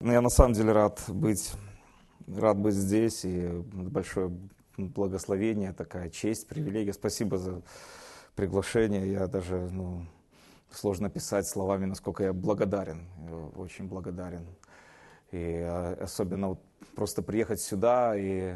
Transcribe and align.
Ну, 0.00 0.12
я 0.12 0.20
на 0.20 0.28
самом 0.28 0.52
деле 0.52 0.70
рад 0.70 1.02
быть, 1.08 1.54
рад 2.28 2.56
быть 2.56 2.74
здесь, 2.74 3.24
и 3.24 3.48
большое 3.48 4.30
благословение, 4.76 5.72
такая 5.72 6.08
честь, 6.08 6.46
привилегия. 6.46 6.92
Спасибо 6.92 7.36
за 7.36 7.62
приглашение. 8.36 9.10
Я 9.10 9.26
даже, 9.26 9.56
ну, 9.56 10.06
сложно 10.70 11.10
писать 11.10 11.48
словами, 11.48 11.86
насколько 11.86 12.22
я 12.22 12.32
благодарен, 12.32 13.08
очень 13.56 13.88
благодарен. 13.88 14.46
И 15.32 15.62
а, 15.64 15.98
особенно 16.00 16.50
вот 16.50 16.60
просто 16.94 17.22
приехать 17.22 17.60
сюда, 17.60 18.16
и 18.16 18.54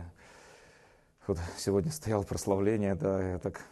вот 1.27 1.39
сегодня 1.57 1.91
стоял 1.91 2.23
прославление, 2.23 2.95
да, 2.95 3.31
я 3.31 3.39
так 3.41 3.63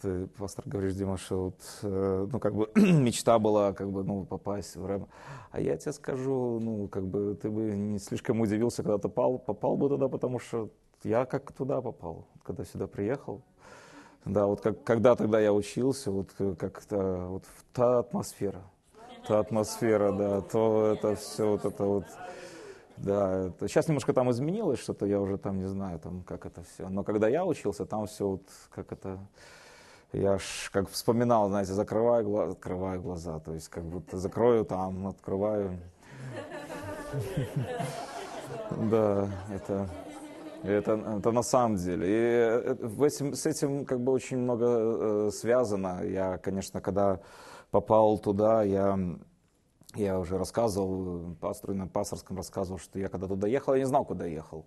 ты, 0.00 0.26
пастор, 0.38 0.64
говоришь, 0.66 0.94
Дима, 0.94 1.16
что 1.16 1.44
вот, 1.44 1.60
э, 1.82 2.28
ну, 2.30 2.38
как 2.40 2.54
бы 2.54 2.70
мечта 2.76 3.38
была, 3.38 3.72
как 3.72 3.90
бы, 3.90 4.04
ну, 4.04 4.24
попасть 4.24 4.76
в 4.76 4.86
рэм. 4.86 5.08
А 5.50 5.60
я 5.60 5.76
тебе 5.76 5.92
скажу, 5.92 6.58
ну, 6.60 6.88
как 6.88 7.04
бы, 7.06 7.36
ты 7.40 7.50
бы 7.50 7.62
не 7.76 7.98
слишком 7.98 8.40
удивился, 8.40 8.82
когда 8.82 8.98
ты 8.98 9.08
попал, 9.08 9.38
попал 9.38 9.76
бы 9.76 9.88
туда, 9.88 10.08
потому 10.08 10.38
что 10.38 10.70
я 11.04 11.24
как 11.24 11.52
туда 11.52 11.80
попал, 11.80 12.26
когда 12.44 12.64
сюда 12.64 12.86
приехал. 12.86 13.42
Да, 14.24 14.46
вот 14.46 14.60
как, 14.60 14.84
когда 14.84 15.16
тогда 15.16 15.40
я 15.40 15.52
учился, 15.52 16.12
вот 16.12 16.30
как-то, 16.56 17.26
вот 17.28 17.44
та 17.72 17.98
атмосфера, 17.98 18.62
та 19.26 19.40
атмосфера, 19.40 20.12
да, 20.12 20.40
то 20.42 20.92
это 20.92 21.16
все, 21.16 21.50
вот 21.50 21.64
это 21.64 21.84
вот, 21.84 22.04
да, 22.98 23.48
это, 23.48 23.66
сейчас 23.66 23.88
немножко 23.88 24.12
там 24.12 24.30
изменилось 24.30 24.78
что-то, 24.78 25.06
я 25.06 25.20
уже 25.20 25.38
там 25.38 25.58
не 25.58 25.68
знаю, 25.68 25.98
там, 25.98 26.22
как 26.22 26.46
это 26.46 26.62
все. 26.62 26.88
Но 26.88 27.02
когда 27.02 27.28
я 27.28 27.44
учился, 27.44 27.84
там 27.84 28.06
все 28.06 28.28
вот, 28.28 28.42
как 28.70 28.92
это, 28.92 29.18
я 30.12 30.38
ж 30.38 30.70
как 30.72 30.88
вспоминал, 30.90 31.48
знаете, 31.48 31.72
закрываю 31.72 32.24
глаза, 32.24 32.52
открываю 32.52 33.00
глаза, 33.00 33.38
то 33.40 33.52
есть 33.54 33.68
как 33.68 33.84
будто 33.84 34.18
закрою 34.18 34.64
там, 34.64 35.06
открываю. 35.06 35.78
Да, 38.90 39.28
это, 39.50 39.88
это, 40.62 40.92
это 40.92 41.32
на 41.32 41.42
самом 41.42 41.76
деле. 41.76 42.06
И 42.06 42.12
э, 42.12 43.06
этим, 43.06 43.34
с 43.34 43.46
этим 43.46 43.84
как 43.84 44.00
бы 44.00 44.12
очень 44.12 44.38
много 44.38 44.66
э, 44.66 45.30
связано. 45.32 46.02
Я, 46.04 46.38
конечно, 46.38 46.80
когда 46.80 47.20
попал 47.70 48.18
туда, 48.18 48.62
я, 48.62 48.98
я 49.94 50.18
уже 50.18 50.38
рассказывал, 50.38 51.34
пастору 51.40 51.74
на 51.74 51.86
пасторском 51.86 52.36
рассказывал, 52.36 52.78
что 52.78 52.98
я 52.98 53.08
когда 53.08 53.26
туда 53.26 53.46
ехал, 53.46 53.74
я 53.74 53.80
не 53.80 53.86
знал, 53.86 54.04
куда 54.04 54.26
ехал. 54.26 54.66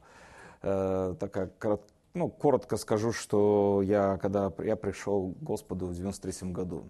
Э, 0.61 1.15
такая 1.19 1.47
ну, 2.15 2.29
коротко 2.29 2.77
скажу, 2.77 3.11
что 3.11 3.81
я, 3.83 4.17
когда 4.17 4.51
я 4.59 4.75
пришел 4.75 5.33
к 5.33 5.43
Господу 5.43 5.85
в 5.87 5.93
93 5.93 6.51
году, 6.51 6.85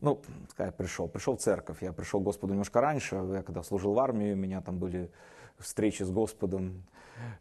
ну, 0.00 0.20
я 0.58 0.72
пришел, 0.72 1.08
пришел 1.08 1.36
в 1.36 1.40
церковь, 1.40 1.82
я 1.82 1.92
пришел 1.92 2.20
к 2.20 2.24
Господу 2.24 2.52
немножко 2.54 2.80
раньше, 2.80 3.16
я 3.16 3.42
когда 3.42 3.62
служил 3.62 3.92
в 3.92 3.98
армии, 3.98 4.32
у 4.32 4.36
меня 4.36 4.62
там 4.62 4.78
были 4.78 5.10
встречи 5.58 6.02
с 6.02 6.10
Господом, 6.10 6.84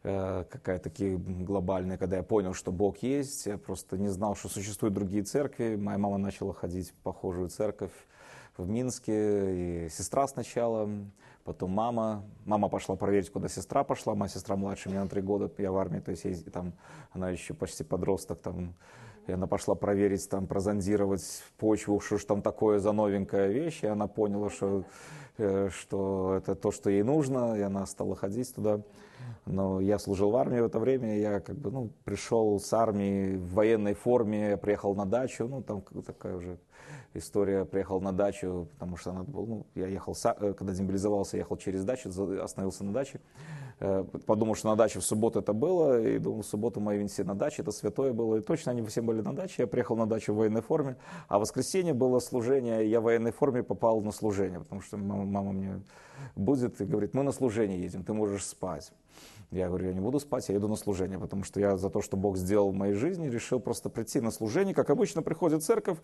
э, 0.03 0.45
какая 0.49 0.77
такие 0.79 1.17
глобальные, 1.17 1.97
когда 1.97 2.17
я 2.17 2.23
понял, 2.23 2.53
что 2.53 2.71
Бог 2.71 2.97
есть, 2.97 3.45
я 3.45 3.57
просто 3.57 3.97
не 3.97 4.09
знал, 4.09 4.35
что 4.35 4.49
существуют 4.49 4.93
другие 4.93 5.23
церкви, 5.23 5.75
моя 5.75 5.97
мама 5.97 6.17
начала 6.17 6.53
ходить 6.53 6.89
в 6.89 6.93
похожую 6.95 7.49
церковь 7.49 7.93
в 8.57 8.69
Минске, 8.69 9.85
и 9.85 9.89
сестра 9.89 10.27
сначала, 10.27 10.89
потом 11.45 11.71
мама. 11.71 12.23
Мама 12.43 12.67
пошла 12.67 12.95
проверить, 12.95 13.29
куда 13.29 13.47
сестра 13.47 13.83
пошла. 13.83 14.15
Моя 14.15 14.29
сестра 14.29 14.55
младше 14.55 14.89
меня 14.89 15.03
на 15.03 15.09
три 15.09 15.21
года, 15.21 15.49
я 15.59 15.71
в 15.71 15.77
армии, 15.77 15.99
то 15.99 16.11
есть 16.11 16.25
я, 16.25 16.35
там, 16.51 16.73
она 17.11 17.29
еще 17.29 17.53
почти 17.53 17.83
подросток. 17.83 18.41
Там, 18.41 18.73
и 19.27 19.31
она 19.31 19.47
пошла 19.47 19.75
проверить, 19.75 20.27
там, 20.29 20.47
прозондировать 20.47 21.43
почву, 21.57 21.99
что 21.99 22.17
ж 22.17 22.25
там 22.25 22.41
такое 22.41 22.79
за 22.79 22.91
новенькая 22.91 23.47
вещь. 23.47 23.83
И 23.83 23.87
она 23.87 24.07
поняла, 24.07 24.49
что, 24.49 24.83
э, 25.37 25.69
что 25.69 26.35
это 26.35 26.55
то, 26.55 26.71
что 26.71 26.89
ей 26.89 27.03
нужно, 27.03 27.55
и 27.55 27.61
она 27.61 27.85
стала 27.85 28.15
ходить 28.15 28.53
туда. 28.53 28.81
Но 29.45 29.79
я 29.79 29.99
служил 29.99 30.31
в 30.31 30.35
армии 30.35 30.59
в 30.59 30.65
это 30.65 30.79
время, 30.79 31.19
я 31.19 31.39
как 31.39 31.57
бы, 31.57 31.69
ну, 31.69 31.91
пришел 32.03 32.59
с 32.59 32.73
армии 32.73 33.35
в 33.35 33.53
военной 33.53 33.93
форме, 33.93 34.49
я 34.49 34.57
приехал 34.57 34.95
на 34.95 35.05
дачу, 35.05 35.47
ну, 35.47 35.61
там 35.61 35.81
такая 35.81 36.35
уже 36.35 36.57
история, 37.19 37.65
приехал 37.65 38.01
на 38.01 38.11
дачу, 38.11 38.67
потому 38.73 38.97
что 38.97 39.13
надо 39.13 39.31
было, 39.31 39.45
ну, 39.45 39.65
я 39.75 39.87
ехал, 39.87 40.15
э, 40.23 40.53
когда 40.53 40.73
демобилизовался, 40.73 41.37
ехал 41.37 41.57
через 41.57 41.83
дачу, 41.83 42.09
остановился 42.41 42.83
на 42.83 42.93
даче, 42.93 43.19
э, 43.79 44.03
подумал, 44.25 44.55
что 44.55 44.69
на 44.69 44.75
даче 44.75 44.99
в 44.99 45.05
субботу 45.05 45.39
это 45.39 45.53
было, 45.53 46.01
и 46.01 46.19
думал, 46.19 46.41
в 46.41 46.45
субботу 46.45 46.79
мои 46.79 47.05
все 47.07 47.23
на 47.23 47.35
даче, 47.35 47.61
это 47.61 47.71
святое 47.71 48.13
было, 48.13 48.37
и 48.37 48.41
точно 48.41 48.71
они 48.71 48.81
все 48.83 49.01
были 49.01 49.21
на 49.21 49.35
даче, 49.35 49.55
я 49.59 49.67
приехал 49.67 49.95
на 49.95 50.07
дачу 50.07 50.33
в 50.33 50.37
военной 50.37 50.61
форме, 50.61 50.97
а 51.27 51.37
в 51.37 51.41
воскресенье 51.41 51.93
было 51.93 52.19
служение, 52.19 52.89
я 52.89 52.99
в 52.99 53.03
военной 53.03 53.31
форме 53.31 53.63
попал 53.63 54.01
на 54.01 54.11
служение, 54.11 54.59
потому 54.59 54.81
что 54.81 54.97
мама, 54.97 55.25
мама 55.25 55.51
мне 55.51 55.81
будет 56.35 56.81
и 56.81 56.85
говорит, 56.85 57.13
мы 57.13 57.23
на 57.23 57.31
служение 57.31 57.81
едем, 57.81 58.03
ты 58.03 58.13
можешь 58.13 58.45
спать. 58.45 58.91
Я 59.51 59.67
говорю, 59.67 59.87
я 59.87 59.93
не 59.93 59.99
буду 59.99 60.19
спать, 60.19 60.49
я 60.49 60.57
иду 60.57 60.67
на 60.67 60.75
служение, 60.75 61.19
потому 61.19 61.43
что 61.43 61.59
я 61.59 61.77
за 61.77 61.89
то, 61.89 62.01
что 62.01 62.17
Бог 62.17 62.37
сделал 62.37 62.71
в 62.71 62.75
моей 62.75 62.93
жизни, 62.93 63.29
решил 63.29 63.59
просто 63.59 63.89
прийти 63.89 64.19
на 64.19 64.31
служение. 64.31 64.73
Как 64.73 64.89
обычно 64.89 65.21
приходит 65.21 65.63
церковь, 65.63 65.97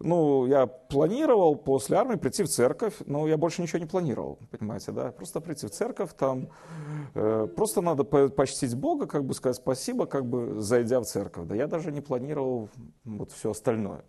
ну, 0.00 0.46
я 0.46 0.66
планировал 0.66 1.56
после 1.56 1.96
армии 1.96 2.16
прийти 2.16 2.42
в 2.42 2.48
церковь, 2.48 2.94
но 3.06 3.26
я 3.26 3.36
больше 3.36 3.62
ничего 3.62 3.78
не 3.78 3.86
планировал, 3.86 4.38
понимаете, 4.50 4.92
да, 4.92 5.12
просто 5.12 5.40
прийти 5.40 5.66
в 5.66 5.70
церковь, 5.70 6.10
там, 6.18 6.48
э, 7.14 7.48
просто 7.56 7.80
надо 7.80 8.04
почтить 8.04 8.74
Бога, 8.74 9.06
как 9.06 9.24
бы 9.24 9.34
сказать 9.34 9.56
спасибо, 9.56 10.06
как 10.06 10.26
бы 10.26 10.60
зайдя 10.60 11.00
в 11.00 11.04
церковь, 11.04 11.46
да, 11.46 11.54
я 11.54 11.66
даже 11.66 11.92
не 11.92 12.00
планировал 12.00 12.68
вот 13.04 13.32
все 13.32 13.50
остальное. 13.50 14.02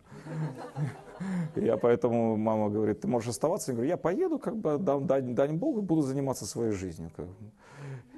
Я 1.56 1.78
поэтому, 1.78 2.36
мама 2.38 2.70
говорит, 2.70 3.02
ты 3.02 3.08
можешь 3.08 3.30
оставаться? 3.30 3.72
Я 3.72 3.76
говорю, 3.76 3.90
я 3.90 3.98
поеду, 3.98 4.40
как 4.40 4.58
бы 4.58 4.78
дань, 4.78 5.36
дань 5.36 5.58
Богу, 5.58 5.82
буду 5.82 6.02
заниматься 6.02 6.46
своей 6.46 6.72
жизнью. 6.72 7.12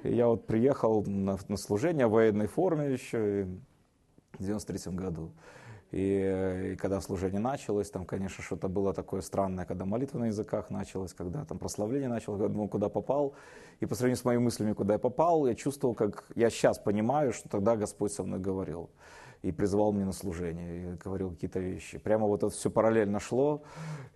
Я 0.04 0.28
вот 0.28 0.46
приехал 0.46 1.02
на, 1.06 1.38
на 1.48 1.56
служение 1.56 2.06
в 2.06 2.10
военной 2.10 2.46
форме 2.46 2.92
еще 2.92 3.48
в 4.34 4.42
93 4.42 4.92
году. 4.92 5.32
И, 5.92 6.72
и 6.72 6.76
когда 6.76 7.00
служение 7.00 7.40
началось, 7.40 7.90
там, 7.90 8.04
конечно, 8.04 8.42
что-то 8.42 8.68
было 8.68 8.92
такое 8.92 9.22
странное, 9.22 9.64
когда 9.64 9.84
молитва 9.84 10.18
на 10.18 10.26
языках 10.26 10.68
началась, 10.68 11.14
когда 11.14 11.44
там 11.44 11.58
прославление 11.58 12.08
началось, 12.08 12.40
я 12.40 12.48
думал, 12.48 12.68
куда 12.68 12.88
попал. 12.88 13.34
И 13.80 13.86
по 13.86 13.94
сравнению 13.94 14.20
с 14.20 14.24
моими 14.24 14.42
мыслями, 14.42 14.72
куда 14.72 14.94
я 14.94 14.98
попал, 14.98 15.46
я 15.46 15.54
чувствовал, 15.54 15.94
как 15.94 16.24
я 16.34 16.50
сейчас 16.50 16.78
понимаю, 16.78 17.32
что 17.32 17.48
тогда 17.48 17.76
Господь 17.76 18.12
со 18.12 18.24
мной 18.24 18.40
говорил 18.40 18.90
и 19.44 19.52
призывал 19.52 19.92
меня 19.92 20.06
на 20.06 20.12
служение, 20.12 20.94
и 20.94 20.96
говорил 20.96 21.30
какие-то 21.30 21.60
вещи. 21.60 21.98
Прямо 21.98 22.26
вот 22.26 22.42
это 22.42 22.52
все 22.52 22.70
параллельно 22.70 23.20
шло, 23.20 23.62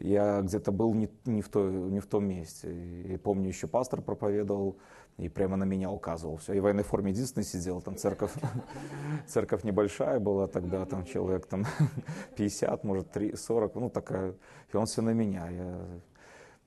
я 0.00 0.40
где-то 0.40 0.72
был 0.72 0.94
не, 0.94 1.10
не, 1.26 1.42
в, 1.42 1.48
той, 1.50 1.70
не 1.70 2.00
в 2.00 2.06
том 2.06 2.26
месте. 2.26 2.72
И 2.72 3.16
помню, 3.18 3.48
еще 3.48 3.66
пастор 3.66 4.00
проповедовал, 4.00 4.78
и 5.18 5.28
прямо 5.28 5.56
на 5.56 5.64
меня 5.64 5.90
указывал. 5.90 6.36
Все, 6.36 6.54
и 6.54 6.60
в 6.60 6.62
военной 6.62 6.84
форме 6.84 7.10
единственный 7.10 7.44
сидел, 7.44 7.82
там 7.82 7.96
церковь, 7.96 8.32
церковь 9.26 9.64
небольшая 9.64 10.20
была 10.20 10.46
тогда, 10.46 10.84
там 10.86 11.04
человек 11.04 11.46
там 11.46 11.66
50, 12.36 12.84
может 12.84 13.10
3, 13.10 13.36
40, 13.36 13.74
ну 13.74 13.90
такая, 13.90 14.34
и 14.72 14.76
он 14.76 14.86
все 14.86 15.02
на 15.02 15.10
меня. 15.10 15.48
Я, 15.50 15.78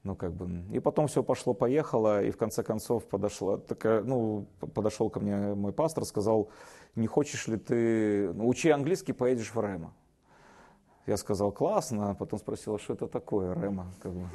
ну, 0.03 0.16
как 0.16 0.34
бы, 0.34 0.63
и 0.75 0.79
потом 0.79 1.07
все 1.07 1.23
пошло-поехало, 1.23 2.23
и 2.23 2.31
в 2.31 2.38
конце 2.38 2.63
концов 2.63 3.07
подошла, 3.07 3.57
такая, 3.57 4.03
ну, 4.03 4.47
подошел 4.73 5.09
ко 5.09 5.19
мне 5.19 5.53
мой 5.53 5.72
пастор, 5.73 6.06
сказал, 6.06 6.50
не 6.95 7.07
хочешь 7.07 7.47
ли 7.47 7.57
ты, 7.57 8.34
ну, 8.34 8.47
учи 8.47 8.69
английский, 8.69 9.13
поедешь 9.13 9.53
в 9.53 9.61
Рема. 9.61 9.94
Я 11.07 11.17
сказал, 11.17 11.51
классно, 11.51 12.12
а 12.12 12.13
потом 12.13 12.39
спросил, 12.39 12.78
что 12.78 12.94
это 12.94 13.07
такое, 13.07 13.56
Рема. 13.56 13.88
Как 14.01 14.12
бы. 14.13 14.28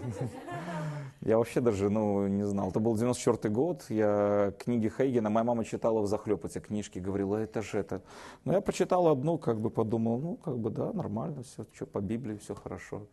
Я 1.20 1.38
вообще 1.38 1.60
даже 1.60 1.90
ну, 1.90 2.26
не 2.26 2.44
знал. 2.44 2.70
Это 2.70 2.80
был 2.80 2.96
94 2.96 3.52
год, 3.54 3.84
я 3.88 4.52
книги 4.58 4.88
Хейгена, 4.88 5.30
моя 5.30 5.44
мама 5.44 5.64
читала 5.64 6.00
в 6.00 6.06
захлеб 6.06 6.44
эти 6.44 6.58
книжки, 6.58 6.98
говорила, 6.98 7.36
это 7.36 7.62
же 7.62 7.78
это. 7.78 8.02
Но 8.44 8.52
я 8.52 8.60
почитал 8.60 9.08
одну, 9.08 9.38
как 9.38 9.60
бы 9.60 9.70
подумал, 9.70 10.18
ну, 10.18 10.36
как 10.36 10.58
бы, 10.58 10.70
да, 10.70 10.92
нормально, 10.92 11.42
все, 11.42 11.64
что 11.72 11.86
по 11.86 12.00
Библии, 12.00 12.36
все 12.36 12.54
хорошо. 12.54 13.06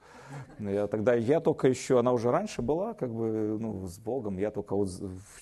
Я 0.60 0.88
тогда, 0.88 1.14
я 1.14 1.40
только 1.40 1.68
еще, 1.68 2.00
она 2.00 2.12
уже 2.12 2.32
раньше 2.32 2.62
была, 2.62 2.94
как 2.94 3.14
бы, 3.14 3.58
ну, 3.60 3.88
с 3.88 4.00
Богом, 4.00 4.38
я 4.38 4.52
только, 4.52 4.76
вот, 4.76 4.90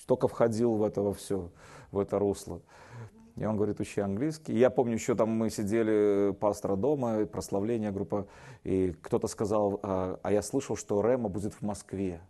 только 0.06 0.28
входил 0.28 0.74
в 0.74 0.84
это 0.84 1.12
все, 1.12 1.50
в 1.90 1.98
это 1.98 2.18
русло. 2.18 2.60
И 3.36 3.44
он 3.44 3.56
говорит, 3.56 3.80
учи 3.80 4.00
английский. 4.00 4.52
И 4.52 4.58
я 4.58 4.70
помню, 4.70 4.94
еще 4.94 5.14
там 5.14 5.30
мы 5.30 5.50
сидели, 5.50 6.32
пастора 6.32 6.76
дома, 6.76 7.24
прославление 7.26 7.90
группа, 7.90 8.26
и 8.62 8.94
кто-то 9.02 9.26
сказал, 9.26 9.80
а, 9.82 10.18
а 10.22 10.32
я 10.32 10.42
слышал, 10.42 10.76
что 10.76 11.00
Рема 11.02 11.28
будет 11.28 11.54
в 11.54 11.62
Москве. 11.62 12.20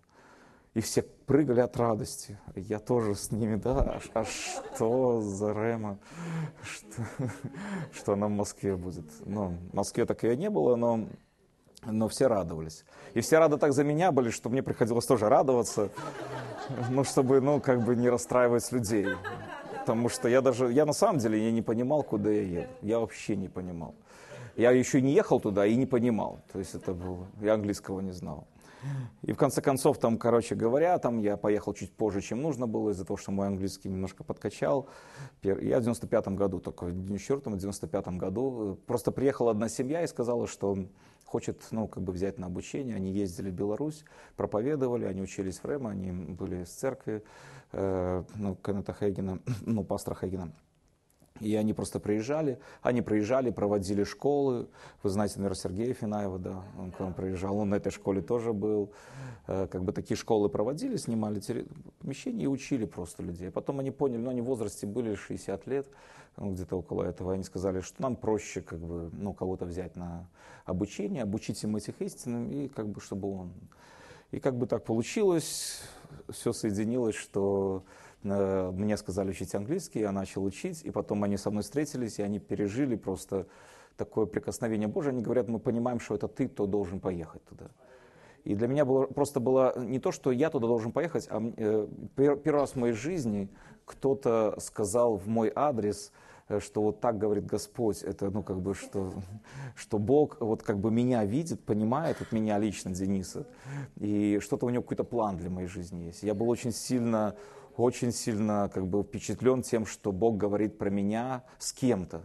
И 0.74 0.80
все 0.80 1.02
прыгали 1.02 1.60
от 1.60 1.76
радости. 1.76 2.38
Я 2.54 2.78
тоже 2.78 3.14
с 3.14 3.30
ними, 3.30 3.56
да, 3.56 4.00
а, 4.14 4.24
что 4.24 5.20
за 5.20 5.52
Рема? 5.52 5.98
Что, 6.62 7.02
что 7.92 8.12
она 8.14 8.28
в 8.28 8.30
Москве 8.30 8.76
будет? 8.76 9.04
Ну, 9.26 9.56
в 9.70 9.74
Москве 9.74 10.06
так 10.06 10.24
и 10.24 10.34
не 10.36 10.48
было, 10.48 10.76
но, 10.76 11.08
но 11.84 12.08
все 12.08 12.26
радовались. 12.26 12.84
И 13.12 13.20
все 13.20 13.38
рады 13.38 13.58
так 13.58 13.72
за 13.72 13.84
меня 13.84 14.12
были, 14.12 14.30
что 14.30 14.48
мне 14.48 14.62
приходилось 14.62 15.04
тоже 15.04 15.28
радоваться, 15.28 15.90
ну, 16.88 17.04
чтобы, 17.04 17.40
ну, 17.40 17.60
как 17.60 17.84
бы 17.84 17.94
не 17.96 18.08
расстраивать 18.08 18.70
людей. 18.72 19.08
Потому 19.82 20.08
что 20.08 20.28
я 20.28 20.40
даже, 20.40 20.72
я 20.72 20.86
на 20.86 20.92
самом 20.92 21.18
деле 21.18 21.44
я 21.44 21.50
не 21.50 21.60
понимал, 21.60 22.04
куда 22.04 22.30
я 22.30 22.42
еду. 22.42 22.68
Я 22.82 23.00
вообще 23.00 23.34
не 23.34 23.48
понимал. 23.48 23.96
Я 24.56 24.70
еще 24.70 25.02
не 25.02 25.12
ехал 25.12 25.40
туда 25.40 25.66
и 25.66 25.74
не 25.74 25.86
понимал. 25.86 26.38
То 26.52 26.60
есть 26.60 26.74
это 26.76 26.94
было, 26.94 27.26
я 27.40 27.54
английского 27.54 28.00
не 28.00 28.12
знал. 28.12 28.46
И 29.22 29.32
в 29.32 29.36
конце 29.36 29.60
концов, 29.60 29.98
там, 29.98 30.18
короче 30.18 30.54
говоря, 30.54 30.98
там 30.98 31.18
я 31.18 31.36
поехал 31.36 31.74
чуть 31.74 31.92
позже, 31.92 32.20
чем 32.20 32.42
нужно 32.42 32.66
было, 32.66 32.90
из-за 32.90 33.04
того, 33.04 33.16
что 33.16 33.32
мой 33.32 33.48
английский 33.48 33.88
немножко 33.88 34.24
подкачал. 34.24 34.88
Я 35.42 35.80
в 35.80 35.82
95-м 35.82 36.36
году, 36.36 36.60
только 36.60 36.84
в 36.84 36.88
94-м, 36.90 37.54
95-м 37.54 38.18
году, 38.18 38.78
просто 38.86 39.10
приехала 39.10 39.50
одна 39.50 39.68
семья 39.68 40.02
и 40.02 40.06
сказала, 40.06 40.46
что 40.46 40.78
хочет, 41.32 41.66
ну, 41.70 41.88
как 41.88 42.02
бы 42.02 42.12
взять 42.12 42.38
на 42.38 42.46
обучение. 42.46 42.94
Они 42.94 43.10
ездили 43.10 43.50
в 43.50 43.54
Беларусь, 43.54 44.04
проповедовали, 44.36 45.06
они 45.06 45.22
учились 45.22 45.60
в 45.60 45.64
Рэма, 45.64 45.90
они 45.90 46.12
были 46.12 46.64
с 46.64 46.70
церкви, 46.70 47.24
э, 47.72 48.24
ну, 48.34 48.54
Кеннета 48.56 48.92
Хейгена, 48.92 49.38
ну, 49.62 49.82
пастора 49.82 50.14
Хейгена. 50.14 50.52
И 51.40 51.56
они 51.56 51.72
просто 51.72 51.98
приезжали, 51.98 52.58
они 52.82 53.02
приезжали, 53.02 53.50
проводили 53.50 54.04
школы. 54.04 54.68
Вы 55.02 55.10
знаете, 55.10 55.34
наверное, 55.38 55.56
Сергея 55.56 55.94
Финаева, 55.94 56.38
да, 56.38 56.62
он 56.78 56.92
к 56.92 57.00
вам 57.00 57.14
приезжал, 57.14 57.56
он 57.56 57.70
на 57.70 57.76
этой 57.76 57.90
школе 57.90 58.20
тоже 58.20 58.52
был. 58.52 58.92
Э, 59.46 59.66
как 59.66 59.82
бы 59.82 59.92
такие 59.92 60.16
школы 60.16 60.48
проводили, 60.48 60.96
снимали 60.96 61.40
помещения 61.98 62.44
и 62.44 62.46
учили 62.46 62.84
просто 62.84 63.22
людей. 63.22 63.50
Потом 63.50 63.80
они 63.80 63.90
поняли, 63.90 64.18
ну, 64.18 64.30
они 64.30 64.40
в 64.40 64.44
возрасте 64.44 64.86
были 64.86 65.14
60 65.14 65.66
лет, 65.66 65.88
ну, 66.36 66.52
где-то 66.52 66.78
около 66.78 67.02
этого, 67.02 67.32
они 67.32 67.42
сказали, 67.42 67.80
что 67.80 68.00
нам 68.02 68.14
проще 68.16 68.60
как 68.60 68.78
бы, 68.78 69.10
ну, 69.12 69.32
кого-то 69.32 69.64
взять 69.64 69.96
на 69.96 70.28
обучение, 70.64 71.22
обучить 71.22 71.62
им 71.64 71.76
этих 71.76 72.00
истин, 72.00 72.50
и 72.50 72.68
как 72.68 72.88
бы, 72.88 73.00
чтобы 73.00 73.32
он... 73.32 73.52
И 74.30 74.40
как 74.40 74.56
бы 74.56 74.66
так 74.66 74.84
получилось, 74.84 75.82
все 76.30 76.52
соединилось, 76.52 77.14
что 77.14 77.84
мне 78.22 78.96
сказали 78.96 79.30
учить 79.30 79.54
английский, 79.54 80.00
я 80.00 80.12
начал 80.12 80.44
учить, 80.44 80.82
и 80.84 80.90
потом 80.90 81.24
они 81.24 81.36
со 81.36 81.50
мной 81.50 81.62
встретились, 81.62 82.18
и 82.18 82.22
они 82.22 82.38
пережили 82.38 82.96
просто 82.96 83.46
такое 83.96 84.26
прикосновение 84.26 84.88
Божие. 84.88 85.10
Они 85.10 85.22
говорят, 85.22 85.48
мы 85.48 85.58
понимаем, 85.58 86.00
что 86.00 86.14
это 86.14 86.28
ты, 86.28 86.48
кто 86.48 86.66
должен 86.66 87.00
поехать 87.00 87.44
туда. 87.44 87.70
И 88.44 88.54
для 88.54 88.66
меня 88.66 88.84
было, 88.84 89.06
просто 89.06 89.38
было 89.40 89.78
не 89.78 90.00
то, 90.00 90.10
что 90.10 90.32
я 90.32 90.50
туда 90.50 90.66
должен 90.66 90.90
поехать, 90.90 91.28
а 91.30 91.40
э, 91.56 91.86
первый 92.16 92.50
раз 92.50 92.72
в 92.72 92.76
моей 92.76 92.94
жизни 92.94 93.48
кто-то 93.84 94.56
сказал 94.58 95.16
в 95.16 95.28
мой 95.28 95.52
адрес, 95.54 96.10
э, 96.48 96.58
что 96.58 96.82
вот 96.82 97.00
так 97.00 97.18
говорит 97.18 97.46
Господь, 97.46 98.02
это 98.02 98.30
ну 98.30 98.42
как 98.42 98.60
бы 98.60 98.74
что, 98.74 99.12
что 99.76 99.98
Бог 99.98 100.40
вот 100.40 100.64
как 100.64 100.78
бы 100.78 100.90
меня 100.90 101.24
видит, 101.24 101.64
понимает, 101.64 102.20
от 102.20 102.32
меня 102.32 102.58
лично 102.58 102.90
Дениса, 102.90 103.46
и 104.00 104.40
что-то 104.40 104.66
у 104.66 104.70
него 104.70 104.82
какой-то 104.82 105.04
план 105.04 105.36
для 105.36 105.48
моей 105.48 105.68
жизни 105.68 106.06
есть. 106.06 106.24
Я 106.24 106.34
был 106.34 106.48
очень 106.48 106.72
сильно 106.72 107.36
очень 107.76 108.12
сильно 108.12 108.70
как 108.72 108.86
бы 108.86 109.02
впечатлен 109.02 109.62
тем, 109.62 109.86
что 109.86 110.12
Бог 110.12 110.36
говорит 110.36 110.78
про 110.78 110.90
меня 110.90 111.44
с 111.58 111.72
кем-то. 111.72 112.22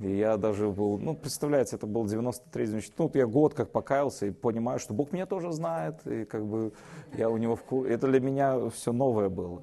И 0.00 0.16
я 0.16 0.36
даже 0.36 0.68
был, 0.68 0.98
ну, 0.98 1.14
представляете, 1.14 1.76
это 1.76 1.86
был 1.86 2.04
93 2.06 2.66
значит, 2.66 2.92
ну, 2.98 3.10
я 3.14 3.26
год 3.26 3.54
как 3.54 3.70
покаялся 3.70 4.26
и 4.26 4.30
понимаю, 4.30 4.78
что 4.78 4.92
Бог 4.92 5.12
меня 5.12 5.24
тоже 5.26 5.52
знает, 5.52 6.06
и 6.06 6.24
как 6.24 6.44
бы 6.46 6.72
я 7.16 7.30
у 7.30 7.36
него 7.36 7.56
в 7.56 7.62
кур... 7.62 7.86
Это 7.86 8.08
для 8.08 8.20
меня 8.20 8.68
все 8.70 8.92
новое 8.92 9.28
было. 9.28 9.62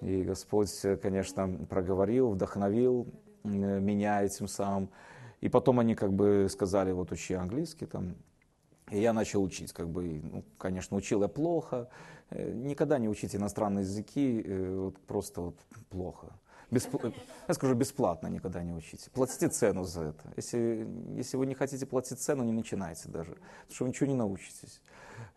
И 0.00 0.22
Господь, 0.22 0.70
конечно, 1.02 1.66
проговорил, 1.68 2.30
вдохновил 2.30 3.06
меня 3.42 4.22
этим 4.22 4.48
самым. 4.48 4.90
И 5.40 5.48
потом 5.48 5.80
они 5.80 5.94
как 5.94 6.12
бы 6.12 6.46
сказали, 6.50 6.92
вот 6.92 7.12
учи 7.12 7.34
английский 7.34 7.86
там. 7.86 8.14
И 8.90 9.00
я 9.00 9.12
начал 9.12 9.42
учить, 9.42 9.72
как 9.72 9.88
бы, 9.88 10.20
ну, 10.22 10.44
конечно, 10.58 10.96
учил 10.96 11.22
я 11.22 11.28
плохо, 11.28 11.88
Э, 11.88 11.88
никогда 12.30 12.98
не 12.98 13.08
учите 13.08 13.36
иностранные 13.36 13.82
языки, 13.82 14.42
э, 14.44 14.76
вот 14.76 14.98
просто 15.06 15.40
вот 15.40 15.58
плохо. 15.90 16.32
Бесп... 16.70 16.94
Я 17.48 17.54
скажу, 17.54 17.74
бесплатно 17.74 18.28
никогда 18.28 18.62
не 18.62 18.72
учите. 18.72 19.10
Платите 19.10 19.48
цену 19.48 19.84
за 19.84 20.04
это. 20.04 20.32
Если, 20.36 20.88
если 21.14 21.36
вы 21.36 21.46
не 21.46 21.54
хотите 21.54 21.86
платить 21.86 22.20
цену, 22.20 22.42
не 22.42 22.52
начинайте 22.52 23.08
даже, 23.08 23.32
потому 23.32 23.74
что 23.74 23.84
вы 23.84 23.88
ничего 23.90 24.06
не 24.08 24.14
научитесь. 24.14 24.80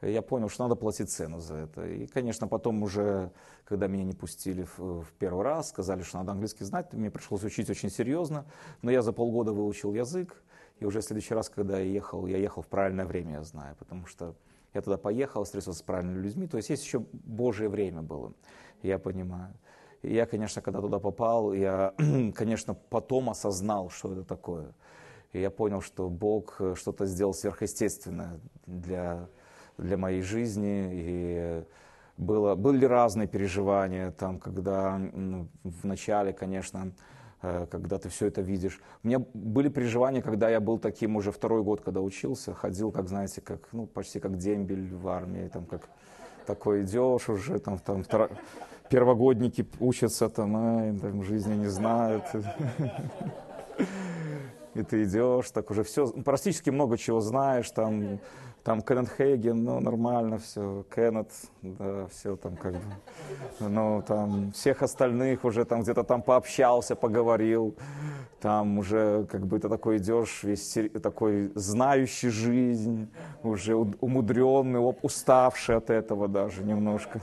Я 0.02 0.22
понял, 0.22 0.50
что 0.50 0.64
надо 0.64 0.76
платить 0.76 1.10
цену 1.10 1.40
за 1.40 1.56
это. 1.56 1.88
И, 1.88 2.08
конечно, 2.08 2.48
потом 2.48 2.82
уже, 2.84 3.32
когда 3.66 3.88
меня 3.88 4.04
не 4.04 4.14
пустили 4.14 4.64
в, 4.64 5.02
в 5.02 5.14
первый 5.20 5.44
раз, 5.44 5.70
сказали, 5.70 6.02
что 6.02 6.18
надо 6.18 6.32
английский 6.32 6.64
знать, 6.64 6.94
мне 6.94 7.12
пришлось 7.12 7.44
учить 7.44 7.70
очень 7.70 7.90
серьезно. 7.90 8.46
Но 8.82 8.92
я 8.92 9.02
за 9.02 9.12
полгода 9.12 9.54
выучил 9.54 9.94
язык, 9.94 10.42
и 10.80 10.86
уже 10.86 11.02
в 11.02 11.04
следующий 11.04 11.34
раз, 11.34 11.50
когда 11.50 11.80
я 11.80 11.86
ехал, 11.86 12.28
я 12.28 12.38
ехал 12.38 12.62
в 12.62 12.68
правильное 12.68 13.06
время, 13.06 13.34
я 13.34 13.44
знаю, 13.44 13.76
потому 13.76 14.06
что 14.06 14.36
я 14.78 14.82
туда 14.82 14.98
поехал, 14.98 15.44
встретился 15.44 15.80
с 15.80 15.82
правильными 15.82 16.22
людьми. 16.22 16.48
То 16.48 16.58
есть 16.58 16.70
есть 16.70 16.86
еще 16.86 17.00
Божье 17.00 17.68
время 17.68 18.02
было, 18.02 18.34
я 18.84 19.00
понимаю. 19.00 19.54
И 20.04 20.14
я, 20.14 20.26
конечно, 20.26 20.62
когда 20.62 20.82
туда 20.82 21.00
попал, 21.00 21.54
я, 21.54 21.94
конечно, 22.36 22.74
потом 22.74 23.30
осознал, 23.30 23.90
что 23.90 24.14
это 24.14 24.24
такое. 24.24 24.74
И 25.34 25.42
я 25.42 25.50
понял, 25.50 25.82
что 25.82 26.10
Бог 26.10 26.62
что-то 26.76 27.06
сделал 27.06 27.34
сверхъестественное 27.34 28.40
для, 28.66 29.28
для 29.78 29.98
моей 29.98 30.22
жизни. 30.22 30.90
И 30.94 31.64
было, 32.18 32.56
были 32.56 32.86
разные 32.86 33.28
переживания, 33.28 34.12
там, 34.12 34.40
когда 34.40 34.98
ну, 34.98 35.48
в 35.64 35.86
начале, 35.86 36.34
конечно, 36.34 36.92
Э, 36.92 36.94
когда 37.42 37.98
ты 37.98 38.10
все 38.10 38.28
это 38.28 38.42
видишь. 38.42 38.82
У 39.04 39.08
меня 39.08 39.20
были 39.34 39.70
переживания, 39.70 40.22
когда 40.22 40.50
я 40.50 40.60
был 40.60 40.80
таким 40.80 41.16
уже 41.16 41.32
второй 41.32 41.64
год, 41.64 41.82
когда 41.82 42.02
учился, 42.02 42.54
ходил, 42.54 42.92
как, 42.92 43.08
знаете, 43.10 43.42
как, 43.42 43.62
ну, 43.72 43.86
почти 43.86 44.20
как 44.20 44.38
дембель 44.38 44.94
в 44.94 45.08
армии, 45.08 45.48
там, 45.48 45.66
как 45.66 45.88
такой 46.46 46.84
идешь 46.84 47.30
уже, 47.30 47.60
там, 47.60 47.78
там, 47.78 48.04
втор... 48.04 48.30
первогодники 48.90 49.68
учатся, 49.80 50.30
там, 50.30 50.56
ай, 50.56 50.98
там, 50.98 51.24
жизни 51.24 51.56
не 51.56 51.68
знают. 51.68 52.24
И 54.74 54.84
ты 54.84 55.04
идешь, 55.04 55.50
так 55.52 55.72
уже 55.72 55.84
все, 55.84 56.08
практически 56.08 56.70
много 56.70 56.98
чего 56.98 57.20
знаешь, 57.20 57.70
там, 57.72 58.20
там 58.68 58.82
Кеннет 58.82 59.10
Хейген, 59.18 59.64
ну, 59.64 59.80
нормально 59.80 60.40
все, 60.40 60.84
Кеннет, 60.94 61.32
да, 61.62 62.08
все 62.08 62.36
там 62.36 62.58
как 62.58 62.74
бы. 62.74 62.82
Ну, 63.62 64.04
там 64.06 64.52
всех 64.52 64.82
остальных 64.82 65.46
уже 65.46 65.64
там 65.64 65.84
где-то 65.84 66.04
там 66.04 66.22
пообщался, 66.22 66.98
поговорил. 66.98 67.78
Там 68.42 68.78
уже 68.78 69.26
как 69.32 69.48
бы 69.48 69.58
ты 69.60 69.70
такой 69.70 70.00
идешь, 70.00 70.44
весь 70.44 70.78
такой 71.02 71.50
знающий 71.56 72.28
жизнь, 72.28 73.10
уже 73.42 73.74
умудренный, 73.74 74.82
уставший 75.02 75.78
от 75.78 75.90
этого 75.90 76.28
даже 76.28 76.62
немножко. 76.62 77.22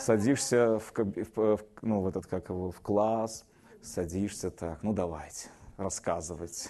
Садишься 0.00 0.80
в, 0.80 0.92
в, 1.36 1.60
ну, 1.82 2.00
в 2.00 2.08
этот, 2.08 2.26
как 2.26 2.48
его, 2.48 2.72
в 2.72 2.80
класс, 2.80 3.44
садишься 3.80 4.50
так, 4.50 4.82
ну 4.82 4.92
давайте, 4.92 5.50
рассказывать. 5.76 6.68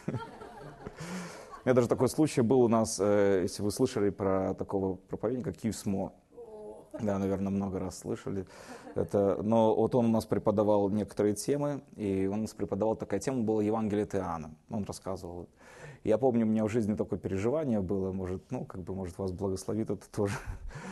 У 1.64 1.66
меня 1.66 1.76
даже 1.76 1.88
такой 1.88 2.11
случай 2.11 2.43
был 2.43 2.61
у 2.61 2.69
нас, 2.69 2.99
э, 3.00 3.40
если 3.44 3.62
вы 3.62 3.70
слышали 3.70 4.11
про 4.11 4.52
такого 4.52 4.96
проповедника 4.96 5.50
Кивсмо. 5.50 6.12
Да, 7.00 7.19
наверное, 7.19 7.50
много 7.50 7.78
раз 7.78 8.00
слышали. 8.00 8.44
Это, 8.94 9.38
но 9.43 9.75
вот 9.75 9.94
он 9.94 10.05
у 10.05 10.08
нас 10.11 10.26
преподавал 10.26 10.90
некоторые 10.90 11.35
темы, 11.35 11.80
и 11.97 12.26
он 12.26 12.40
у 12.40 12.42
нас 12.42 12.52
преподавал 12.52 12.97
такая 12.97 13.18
тема 13.18 13.44
была 13.44 13.62
Евангелие 13.62 14.06
Иоанна. 14.12 14.54
Он 14.68 14.85
рассказывал. 14.85 15.49
Я 16.04 16.18
помню, 16.18 16.44
у 16.44 16.49
меня 16.50 16.66
в 16.66 16.68
жизни 16.68 16.97
такое 16.97 17.18
переживание 17.18 17.80
было, 17.80 18.12
может, 18.12 18.42
ну, 18.50 18.66
как 18.66 18.83
бы, 18.83 18.94
может, 18.94 19.16
вас 19.16 19.33
благословит 19.33 19.88
это 19.88 20.04
тоже, 20.14 20.37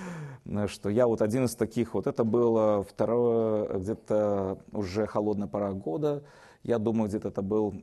что 0.69 0.89
я 0.89 1.07
вот 1.07 1.21
один 1.21 1.45
из 1.45 1.55
таких, 1.55 1.93
вот 1.93 2.07
это 2.07 2.25
было 2.25 2.83
второе, 2.83 3.79
где-то 3.79 4.59
уже 4.73 5.07
холодная 5.07 5.49
пора 5.49 5.73
года, 5.73 6.25
я 6.63 6.79
думаю, 6.79 7.11
где-то 7.11 7.29
это 7.29 7.43
был 7.43 7.75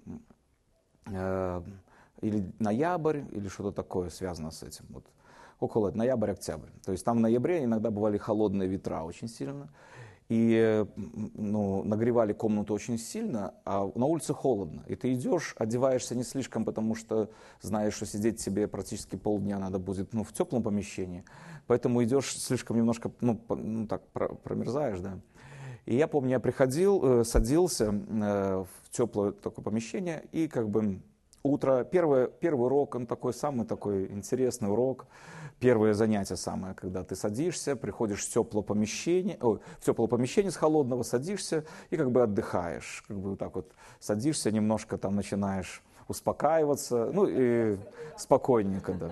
э, 1.06 1.62
или 2.22 2.52
ноябрь, 2.60 3.22
или 3.32 3.48
что-то 3.48 3.72
такое 3.72 4.10
связано 4.10 4.52
с 4.52 4.64
этим. 4.64 4.86
Вот. 4.90 5.06
Около 5.60 5.92
ноябрь-октябрь. 5.92 6.70
То 6.86 6.92
есть 6.92 7.04
там 7.04 7.18
в 7.18 7.20
ноябре 7.20 7.64
иногда 7.64 7.92
бывали 7.92 8.18
холодные 8.18 8.70
ветра 8.70 9.04
очень 9.04 9.28
сильно. 9.28 9.70
И 10.30 10.86
ну, 10.96 11.84
нагревали 11.84 12.34
комнату 12.34 12.76
очень 12.76 13.00
сильно, 13.00 13.56
а 13.66 13.92
на 13.96 14.06
улице 14.06 14.36
холодно. 14.36 14.84
И 14.88 14.96
ты 14.96 15.14
идешь, 15.14 15.56
одеваешься 15.58 16.14
не 16.14 16.24
слишком, 16.24 16.66
потому 16.66 16.94
что 16.94 17.32
знаешь, 17.62 17.96
что 17.96 18.06
сидеть 18.06 18.38
тебе 18.38 18.68
практически 18.68 19.16
полдня 19.16 19.58
надо 19.58 19.80
будет 19.80 20.14
ну, 20.14 20.24
в 20.24 20.32
теплом 20.32 20.62
помещении. 20.62 21.26
Поэтому 21.66 22.04
идешь 22.04 22.38
слишком 22.38 22.78
немножко, 22.78 23.12
ну, 23.22 23.42
ну 23.50 23.88
так, 23.88 24.04
промерзаешь, 24.44 25.00
да. 25.00 25.20
И 25.88 25.96
я 25.96 26.08
помню, 26.08 26.32
я 26.32 26.40
приходил, 26.40 27.22
э, 27.22 27.24
садился 27.24 27.86
э, 27.86 28.64
в 28.84 28.90
теплое 28.92 29.32
такое 29.32 29.64
помещение 29.64 30.26
и 30.32 30.48
как 30.48 30.70
бы 30.70 31.02
утро, 31.44 31.84
первый, 31.84 32.30
первый 32.40 32.66
урок, 32.66 32.96
он 32.96 33.08
такой 33.08 33.34
самый 33.34 33.66
такой 33.66 34.12
интересный 34.12 34.70
урок, 34.70 35.08
первое 35.60 35.94
занятие 35.94 36.36
самое, 36.36 36.74
когда 36.74 37.04
ты 37.04 37.16
садишься, 37.16 37.76
приходишь 37.76 38.26
в 38.26 38.34
теплое 38.34 38.64
помещение, 38.64 39.38
ой, 39.42 39.60
в 39.80 39.86
теплое 39.86 40.08
помещение 40.08 40.52
с 40.52 40.56
холодного 40.56 41.04
садишься 41.04 41.66
и 41.90 41.98
как 41.98 42.12
бы 42.12 42.24
отдыхаешь, 42.24 43.04
как 43.08 43.18
бы 43.18 43.36
так 43.36 43.56
вот 43.56 43.72
садишься, 44.00 44.52
немножко 44.52 44.98
там 44.98 45.16
начинаешь 45.16 45.84
успокаиваться, 46.08 47.12
ну 47.14 47.28
и 47.30 47.78
спокойненько, 48.18 48.94
да. 48.94 49.12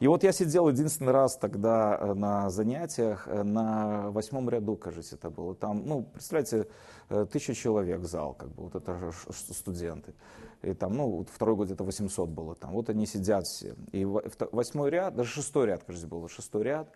И 0.00 0.06
вот 0.06 0.22
я 0.22 0.32
сидел 0.32 0.68
единственный 0.68 1.12
раз 1.12 1.36
тогда 1.36 1.98
э, 2.00 2.14
на 2.14 2.50
занятиях 2.50 3.26
э, 3.26 3.42
на 3.42 4.10
восьмом 4.10 4.48
ряду, 4.48 4.76
кажется, 4.76 5.16
это 5.16 5.28
было. 5.28 5.54
Там, 5.54 5.82
ну, 5.84 6.02
представляете, 6.04 6.68
э, 7.10 7.26
тысяча 7.30 7.52
человек 7.52 8.04
зал, 8.04 8.34
как 8.34 8.48
бы, 8.50 8.64
вот 8.64 8.76
это 8.76 8.96
же 8.96 9.12
студенты 9.32 10.14
и 10.62 10.74
там, 10.74 10.94
ну, 10.94 11.24
второй 11.30 11.56
год 11.56 11.70
это 11.70 11.84
800 11.84 12.28
было 12.28 12.54
там, 12.54 12.72
вот 12.72 12.90
они 12.90 13.06
сидят 13.06 13.46
все, 13.46 13.76
и 13.92 14.04
восьмой 14.04 14.90
ряд, 14.90 15.14
даже 15.14 15.30
шестой 15.30 15.66
ряд, 15.66 15.84
кажется, 15.84 16.08
был, 16.08 16.28
шестой 16.28 16.64
ряд, 16.64 16.90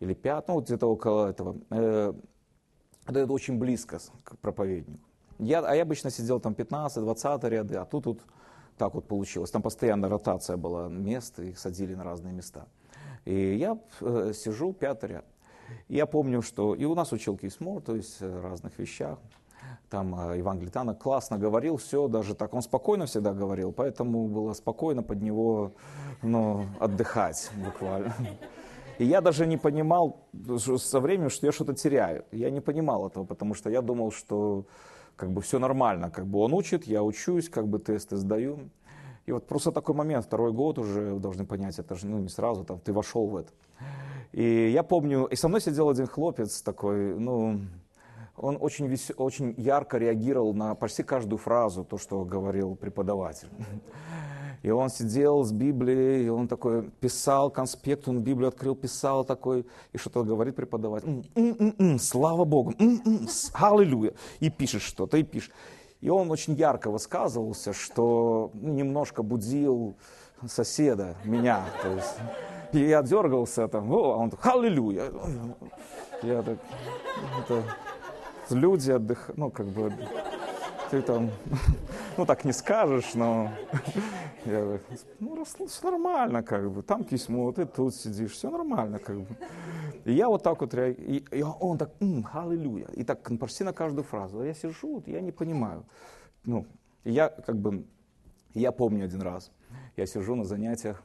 или 0.00 0.14
пятый, 0.14 0.48
ну, 0.48 0.54
вот 0.54 0.64
где-то 0.64 0.86
около 0.86 1.28
этого. 1.28 1.56
Э, 1.70 2.12
это 3.06 3.32
очень 3.32 3.58
близко 3.58 3.98
к 4.24 4.38
проповеднику. 4.38 5.04
Я, 5.38 5.60
а 5.60 5.74
я 5.74 5.82
обычно 5.82 6.10
сидел 6.10 6.40
там 6.40 6.52
15-20 6.52 7.48
ряды, 7.48 7.76
а 7.76 7.84
тут, 7.84 8.04
тут 8.04 8.20
так 8.78 8.94
вот 8.94 9.06
получилось. 9.06 9.50
Там 9.50 9.62
постоянно 9.62 10.08
ротация 10.08 10.56
была 10.56 10.88
мест, 10.88 11.38
их 11.38 11.58
садили 11.58 11.94
на 11.94 12.04
разные 12.04 12.32
места. 12.32 12.66
И 13.24 13.56
я 13.56 13.78
э, 14.00 14.32
сижу 14.34 14.72
пятый 14.72 15.10
ряд. 15.10 15.24
Я 15.88 16.06
помню, 16.06 16.42
что 16.42 16.74
и 16.74 16.84
у 16.84 16.94
нас 16.94 17.12
учил 17.12 17.36
Кейсмор, 17.36 17.82
то 17.82 17.96
есть 17.96 18.18
э, 18.20 18.40
разных 18.40 18.78
вещах. 18.78 19.18
Там 19.90 20.14
э, 20.14 20.40
Иван 20.40 20.58
Глитанок 20.58 20.98
классно 20.98 21.38
говорил, 21.38 21.76
все, 21.76 22.08
даже 22.08 22.34
так. 22.34 22.54
Он 22.54 22.62
спокойно 22.62 23.06
всегда 23.06 23.32
говорил, 23.32 23.72
поэтому 23.72 24.28
было 24.28 24.52
спокойно 24.52 25.02
под 25.02 25.22
него 25.22 25.72
ну, 26.22 26.66
отдыхать 26.80 27.50
буквально. 27.64 28.14
И 28.98 29.04
я 29.04 29.20
даже 29.20 29.46
не 29.46 29.56
понимал 29.56 30.28
со 30.78 31.00
временем, 31.00 31.30
что 31.30 31.46
я 31.46 31.52
что-то 31.52 31.74
теряю. 31.74 32.24
Я 32.30 32.50
не 32.50 32.60
понимал 32.60 33.08
этого, 33.08 33.24
потому 33.24 33.54
что 33.54 33.70
я 33.70 33.82
думал, 33.82 34.12
что 34.12 34.66
как 35.16 35.30
бы 35.32 35.40
все 35.40 35.58
нормально, 35.58 36.10
как 36.10 36.26
бы 36.26 36.40
он 36.40 36.52
учит, 36.52 36.86
я 36.86 37.02
учусь, 37.02 37.48
как 37.48 37.68
бы 37.68 37.78
тесты 37.78 38.16
сдаю. 38.16 38.70
И 39.26 39.32
вот 39.32 39.46
просто 39.46 39.72
такой 39.72 39.94
момент, 39.94 40.26
второй 40.26 40.52
год 40.52 40.78
уже, 40.78 41.14
вы 41.14 41.20
должны 41.20 41.46
понять, 41.46 41.78
это 41.78 41.94
же 41.94 42.06
ну, 42.06 42.18
не 42.18 42.28
сразу, 42.28 42.64
там, 42.64 42.78
ты 42.78 42.92
вошел 42.92 43.26
в 43.26 43.36
это. 43.36 43.52
И 44.32 44.70
я 44.70 44.82
помню, 44.82 45.26
и 45.26 45.36
со 45.36 45.48
мной 45.48 45.60
сидел 45.60 45.88
один 45.88 46.06
хлопец 46.06 46.60
такой, 46.60 47.18
ну, 47.18 47.60
он 48.36 48.58
очень, 48.60 48.86
вес... 48.86 49.12
очень 49.16 49.54
ярко 49.56 49.98
реагировал 49.98 50.54
на 50.54 50.74
почти 50.74 51.02
каждую 51.02 51.38
фразу, 51.38 51.84
то, 51.84 51.98
что 51.98 52.24
говорил 52.24 52.76
преподаватель. 52.76 53.48
И 54.62 54.70
он 54.70 54.88
сидел 54.88 55.44
с 55.44 55.52
Библией, 55.52 56.24
и 56.24 56.28
он 56.30 56.48
такой 56.48 56.90
писал 57.00 57.50
конспект, 57.50 58.08
он 58.08 58.22
Библию 58.22 58.48
открыл, 58.48 58.74
писал 58.74 59.22
такой, 59.22 59.66
и 59.92 59.98
что-то 59.98 60.22
говорит 60.24 60.56
преподаватель. 60.56 61.28
Слава 61.98 62.44
Богу, 62.44 62.72
аллилуйя. 63.52 64.14
И 64.40 64.48
пишет 64.48 64.80
что-то, 64.80 65.18
и 65.18 65.22
пишет. 65.22 65.52
И 66.00 66.08
он 66.08 66.30
очень 66.30 66.54
ярко 66.54 66.90
высказывался, 66.90 67.74
что 67.74 68.50
ну, 68.54 68.72
немножко 68.72 69.22
будил 69.22 69.96
соседа, 70.46 71.16
меня. 71.24 71.64
То 71.82 71.88
есть, 71.92 72.16
и 72.72 72.88
я 72.88 73.02
дергался 73.02 73.68
там, 73.68 73.92
о, 73.92 74.12
а 74.12 74.16
он 74.16 74.30
так, 74.30 74.46
аллилуйя. 74.46 75.10
Я 76.22 76.42
так, 76.42 76.58
это, 77.38 77.62
люди 78.50 78.90
отдыхают, 78.90 79.38
ну, 79.38 79.50
как 79.50 79.66
бы, 79.66 79.92
ты 80.90 81.02
там, 81.02 81.30
ну, 82.16 82.26
так 82.26 82.44
не 82.44 82.52
скажешь, 82.52 83.14
но 83.14 83.50
я 84.44 84.60
говорю, 84.60 84.80
ну, 85.20 85.44
все 85.44 85.90
нормально, 85.90 86.42
как 86.42 86.70
бы, 86.70 86.82
там 86.82 87.04
письмо, 87.04 87.52
ты 87.52 87.66
тут 87.66 87.94
сидишь, 87.94 88.32
все 88.32 88.50
нормально, 88.50 88.98
как 88.98 89.20
бы. 89.20 89.36
И 90.04 90.12
я 90.12 90.28
вот 90.28 90.42
так 90.42 90.60
вот, 90.60 90.74
и, 90.74 91.24
и 91.30 91.42
он 91.42 91.78
так, 91.78 91.90
м, 92.00 92.26
аллилуйя, 92.32 92.88
и 92.94 93.04
так 93.04 93.22
почти 93.38 93.64
на 93.64 93.72
каждую 93.72 94.04
фразу. 94.04 94.40
А 94.40 94.46
я 94.46 94.54
сижу, 94.54 95.02
я 95.06 95.20
не 95.20 95.32
понимаю. 95.32 95.84
Ну, 96.44 96.66
я 97.04 97.28
как 97.28 97.56
бы, 97.56 97.84
я 98.52 98.70
помню 98.70 99.06
один 99.06 99.22
раз, 99.22 99.50
я 99.96 100.06
сижу 100.06 100.34
на 100.34 100.44
занятиях, 100.44 101.02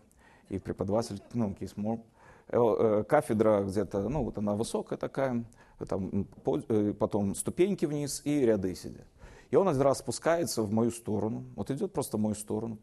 и 0.50 0.60
преподаватель, 0.60 1.22
ну, 1.34 1.54
письмо, 1.54 2.04
э, 2.50 2.58
э, 2.58 3.04
кафедра 3.08 3.64
где-то, 3.64 4.10
ну, 4.10 4.24
вот 4.24 4.38
она 4.38 4.56
высокая 4.56 4.98
такая, 4.98 5.46
там, 5.86 6.28
э, 6.68 6.94
потом 6.98 7.36
ступеньки 7.36 7.86
вниз 7.86 8.22
и 8.26 8.42
ряды 8.42 8.76
сидят. 8.76 9.08
И 9.52 9.56
он 9.56 9.68
один 9.68 9.82
раз 9.82 10.00
спускается 10.00 10.62
в 10.62 10.72
мою 10.72 10.92
сторону, 10.92 11.44
вот 11.56 11.72
идет 11.72 11.94
просто 11.94 12.18
в 12.18 12.20
мою 12.20 12.36
сторону. 12.36 12.78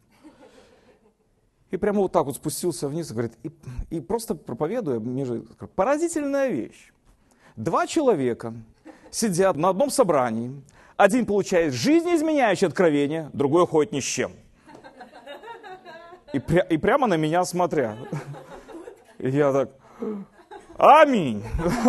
И 1.70 1.76
прямо 1.76 2.00
вот 2.00 2.12
так 2.12 2.26
вот 2.26 2.36
спустился 2.36 2.88
вниз 2.88 3.10
и 3.10 3.12
говорит, 3.12 3.32
и, 3.42 3.50
и 3.90 4.00
просто 4.00 4.34
проповедуя, 4.34 4.98
между, 4.98 5.42
поразительная 5.74 6.48
вещь. 6.48 6.92
Два 7.56 7.86
человека 7.86 8.54
сидят 9.10 9.56
на 9.56 9.70
одном 9.70 9.90
собрании, 9.90 10.62
один 10.96 11.26
получает 11.26 11.74
жизнеизменяющее 11.74 12.68
откровение, 12.68 13.30
другой 13.32 13.66
ходит 13.66 13.92
ни 13.92 14.00
с 14.00 14.04
чем. 14.04 14.32
И, 16.32 16.38
пря, 16.38 16.62
и 16.62 16.76
прямо 16.76 17.06
на 17.06 17.16
меня 17.16 17.44
смотря. 17.44 17.96
И 19.18 19.30
я 19.30 19.52
так, 19.52 19.70
Аминь. 20.78 21.42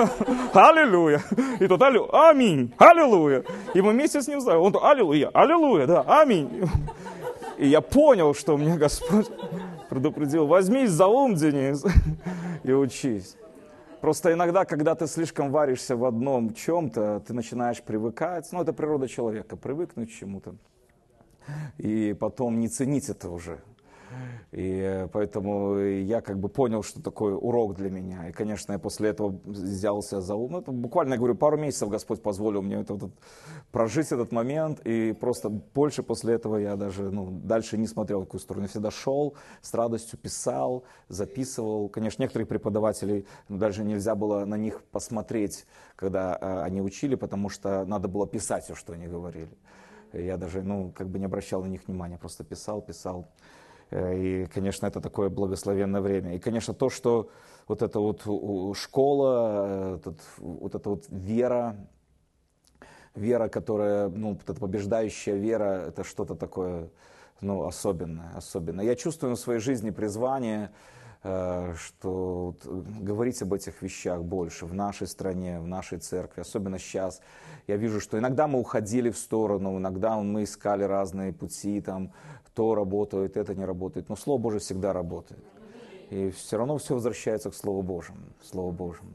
Аллилуйя. 0.54 1.22
И 1.60 1.68
тот 1.68 1.82
аллилуйя. 1.82 2.30
Аминь. 2.30 2.74
Аллилуйя. 2.78 3.44
И 3.74 3.82
мы 3.82 3.92
вместе 3.92 4.22
с 4.22 4.28
ним 4.28 4.40
знаем. 4.40 4.62
Он 4.62 4.76
аллилуйя. 4.82 5.30
Аллилуйя. 5.34 5.88
Да. 5.88 6.22
Аминь. 6.22 6.70
И 7.58 7.68
я 7.68 7.82
понял, 7.82 8.34
что 8.34 8.56
мне 8.56 8.78
Господь 8.78 9.30
предупредил. 9.90 10.48
Возьмись 10.48 10.92
за 10.92 11.08
ум, 11.08 11.36
Денис, 11.36 11.84
и 12.64 12.72
учись. 12.72 13.36
Просто 14.00 14.32
иногда, 14.32 14.64
когда 14.64 14.96
ты 14.96 15.08
слишком 15.08 15.52
варишься 15.52 15.98
в 15.98 16.06
одном 16.06 16.54
чем-то, 16.54 17.24
ты 17.28 17.34
начинаешь 17.34 17.82
привыкать. 17.82 18.48
Ну, 18.52 18.62
это 18.62 18.72
природа 18.72 19.08
человека, 19.08 19.58
привыкнуть 19.58 20.12
к 20.12 20.14
чему-то. 20.14 20.56
И 21.78 22.16
потом 22.18 22.60
не 22.60 22.70
ценить 22.70 23.10
это 23.10 23.30
уже. 23.30 23.60
И 24.52 24.80
э, 24.80 25.08
поэтому 25.08 25.78
я 25.78 26.22
как 26.22 26.40
бы 26.40 26.50
понял, 26.50 26.84
что 26.84 27.02
такое 27.02 27.36
урок 27.36 27.76
для 27.76 27.90
меня. 27.90 28.30
И, 28.30 28.32
конечно, 28.32 28.74
я 28.74 28.80
после 28.80 29.10
этого 29.10 29.40
взялся 29.46 30.22
за 30.22 30.36
ум. 30.36 30.52
Ну, 30.54 30.60
это 30.60 30.72
буквально, 30.72 31.14
я 31.14 31.18
говорю, 31.18 31.36
пару 31.36 31.58
месяцев 31.58 31.90
Господь 31.90 32.22
позволил 32.22 32.62
мне 32.62 32.78
это, 32.78 32.94
вот, 32.94 33.12
прожить 33.72 34.12
этот 34.12 34.32
момент. 34.32 34.80
И 34.86 35.14
просто 35.14 35.50
больше 35.50 36.04
после 36.04 36.36
этого 36.36 36.58
я 36.58 36.76
даже 36.76 37.12
ну, 37.12 37.30
дальше 37.44 37.78
не 37.78 37.88
смотрел 37.88 38.22
в 38.22 38.26
какую 38.26 38.42
сторону. 38.42 38.66
Я 38.66 38.70
всегда 38.70 38.92
шел, 38.92 39.36
с 39.62 39.74
радостью 39.74 40.18
писал, 40.18 40.84
записывал. 41.10 41.90
Конечно, 41.90 42.22
некоторых 42.22 42.48
преподавателей 42.48 43.26
ну, 43.50 43.58
даже 43.58 43.84
нельзя 43.84 44.16
было 44.16 44.46
на 44.46 44.56
них 44.56 44.84
посмотреть, 44.92 45.66
когда 45.96 46.38
э, 46.40 46.62
они 46.64 46.82
учили, 46.82 47.16
потому 47.16 47.50
что 47.50 47.86
надо 47.86 48.08
было 48.08 48.28
писать 48.28 48.64
все, 48.64 48.76
что 48.76 48.94
они 48.94 49.08
говорили. 49.08 49.50
Я 50.14 50.38
даже, 50.38 50.64
ну, 50.64 50.92
как 50.96 51.10
бы 51.10 51.20
не 51.20 51.26
обращал 51.26 51.62
на 51.64 51.68
них 51.68 51.88
внимания, 51.88 52.18
просто 52.18 52.44
писал, 52.44 52.82
писал. 52.82 53.28
Э, 53.92 54.18
и, 54.18 54.46
конечно, 54.46 54.88
это 54.88 55.02
такое 55.02 55.30
благословенное 55.30 56.02
время. 56.02 56.36
И, 56.36 56.40
конечно, 56.40 56.74
то, 56.74 56.90
что 56.90 57.30
вот 57.68 57.82
эта 57.82 58.00
вот 58.00 58.22
школа, 58.78 59.96
этот, 59.98 60.20
вот 60.38 60.76
эта 60.76 60.90
вот 60.90 61.06
вера, 61.10 61.76
вера, 63.16 63.48
которая, 63.50 64.10
ну, 64.10 64.34
вот 64.34 64.44
эта 64.44 64.60
побеждающая 64.60 65.36
вера, 65.36 65.88
это 65.88 66.04
что-то 66.04 66.36
такое, 66.36 66.90
ну, 67.42 67.66
особенное, 67.66 68.32
особенное. 68.36 68.86
Я 68.86 68.96
чувствую 68.96 69.36
в 69.36 69.40
своей 69.40 69.60
жизни 69.60 69.90
призвание, 69.90 70.66
э, 70.66 70.97
что 71.22 72.56
вот, 72.64 72.66
говорить 72.66 73.42
об 73.42 73.54
этих 73.54 73.82
вещах 73.82 74.24
больше 74.24 74.66
в 74.66 74.74
нашей 74.74 75.08
стране, 75.08 75.60
в 75.60 75.68
нашей 75.68 75.98
церкви, 75.98 76.42
особенно 76.42 76.80
сейчас. 76.80 77.22
Я 77.68 77.76
вижу, 77.78 78.00
что 78.00 78.18
иногда 78.18 78.48
мы 78.48 78.60
уходили 78.60 79.10
в 79.10 79.18
сторону, 79.18 79.78
иногда 79.78 80.18
мы 80.18 80.44
искали 80.44 80.84
разные 80.84 81.34
пути, 81.34 81.82
там, 81.82 82.12
то 82.54 82.76
работает, 82.76 83.38
это 83.38 83.54
не 83.56 83.66
работает. 83.66 84.10
Но 84.10 84.16
Слово 84.16 84.40
Божие 84.40 84.60
всегда 84.60 84.94
работает. 84.94 85.44
И 86.10 86.32
все 86.32 86.58
равно 86.58 86.78
все 86.78 86.94
возвращается 86.94 87.52
к 87.52 87.56
Слову 87.56 87.82
Божьему. 87.82 88.20
Слову 88.42 88.72
Божьему. 88.72 89.14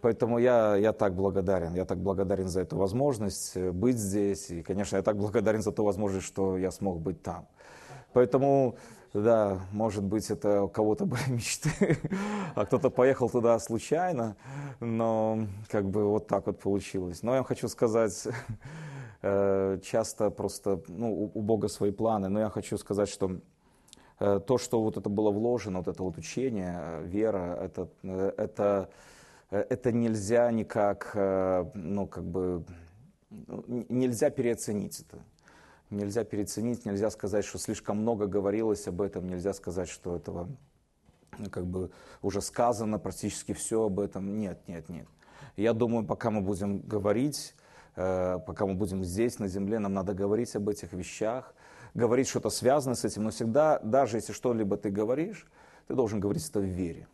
Поэтому 0.00 0.38
я, 0.38 0.76
я 0.76 0.92
так 0.92 1.14
благодарен. 1.14 1.74
Я 1.74 1.84
так 1.84 1.98
благодарен 1.98 2.48
за 2.48 2.60
эту 2.60 2.76
возможность 2.76 3.56
э, 3.56 3.70
быть 3.70 3.98
здесь. 3.98 4.50
И, 4.50 4.62
конечно, 4.62 4.96
я 4.96 5.02
так 5.02 5.16
благодарен 5.16 5.62
за 5.62 5.72
ту 5.72 5.84
возможность, 5.84 6.26
что 6.26 6.56
я 6.56 6.70
смог 6.70 7.00
быть 7.00 7.22
там. 7.22 7.46
Поэтому, 8.12 8.76
да, 9.12 9.60
может 9.72 10.04
быть, 10.04 10.30
это 10.30 10.62
у 10.62 10.68
кого-то 10.68 11.04
были 11.06 11.30
мечты, 11.30 11.98
а 12.54 12.64
кто-то 12.64 12.90
поехал 12.90 13.28
туда 13.30 13.58
случайно, 13.58 14.36
но 14.80 15.46
как 15.68 15.88
бы 15.88 16.04
вот 16.08 16.26
так 16.26 16.46
вот 16.46 16.60
получилось. 16.60 17.22
Но 17.22 17.34
я 17.34 17.42
хочу 17.42 17.68
сказать, 17.68 18.28
Э, 19.22 19.78
часто 19.82 20.30
просто, 20.30 20.80
ну, 20.88 21.30
у 21.34 21.42
Бога 21.42 21.68
свои 21.68 21.90
планы, 21.90 22.28
но 22.28 22.40
я 22.40 22.48
хочу 22.48 22.78
сказать, 22.78 23.08
что 23.08 23.40
э, 24.18 24.40
то, 24.46 24.56
что 24.56 24.82
вот 24.82 24.96
это 24.96 25.10
было 25.10 25.30
вложено, 25.30 25.78
вот 25.78 25.88
это 25.88 26.02
вот 26.02 26.16
учение, 26.16 26.78
э, 26.80 27.02
вера, 27.04 27.58
это, 27.60 27.88
это, 28.02 28.88
это 29.50 29.92
нельзя 29.92 30.50
никак, 30.50 31.12
ну, 31.74 32.06
как 32.06 32.24
бы, 32.24 32.64
ну, 33.28 33.84
нельзя 33.90 34.30
переоценить 34.30 35.00
это. 35.00 35.22
Нельзя 35.90 36.24
переоценить, 36.24 36.84
нельзя 36.84 37.10
сказать, 37.10 37.44
что 37.44 37.58
слишком 37.58 37.98
много 37.98 38.26
говорилось 38.26 38.86
об 38.86 39.02
этом, 39.02 39.28
нельзя 39.28 39.52
сказать, 39.52 39.88
что 39.88 40.16
этого 40.16 40.48
как 41.50 41.66
бы 41.66 41.90
уже 42.22 42.40
сказано 42.40 42.98
практически 42.98 43.52
все 43.52 43.84
об 43.84 44.00
этом. 44.00 44.38
Нет, 44.38 44.60
нет, 44.68 44.88
нет. 44.88 45.06
Я 45.56 45.72
думаю, 45.72 46.06
пока 46.06 46.30
мы 46.30 46.42
будем 46.42 46.80
говорить, 46.80 47.54
Э, 47.96 48.38
пока 48.46 48.66
мы 48.66 48.74
будем 48.74 49.04
здесь, 49.04 49.38
на 49.38 49.48
земле, 49.48 49.78
нам 49.78 49.94
надо 49.94 50.14
говорить 50.14 50.54
об 50.56 50.68
этих 50.68 50.92
вещах, 50.92 51.54
говорить 51.94 52.28
что-то 52.28 52.50
связанное 52.50 52.94
с 52.94 53.04
этим, 53.04 53.24
но 53.24 53.30
всегда, 53.30 53.78
даже 53.80 54.16
если 54.16 54.32
что-либо 54.32 54.76
ты 54.76 54.90
говоришь, 54.90 55.46
ты 55.88 55.94
должен 55.94 56.20
говорить 56.20 56.48
это 56.48 56.60
в 56.60 56.64
вере. 56.64 57.08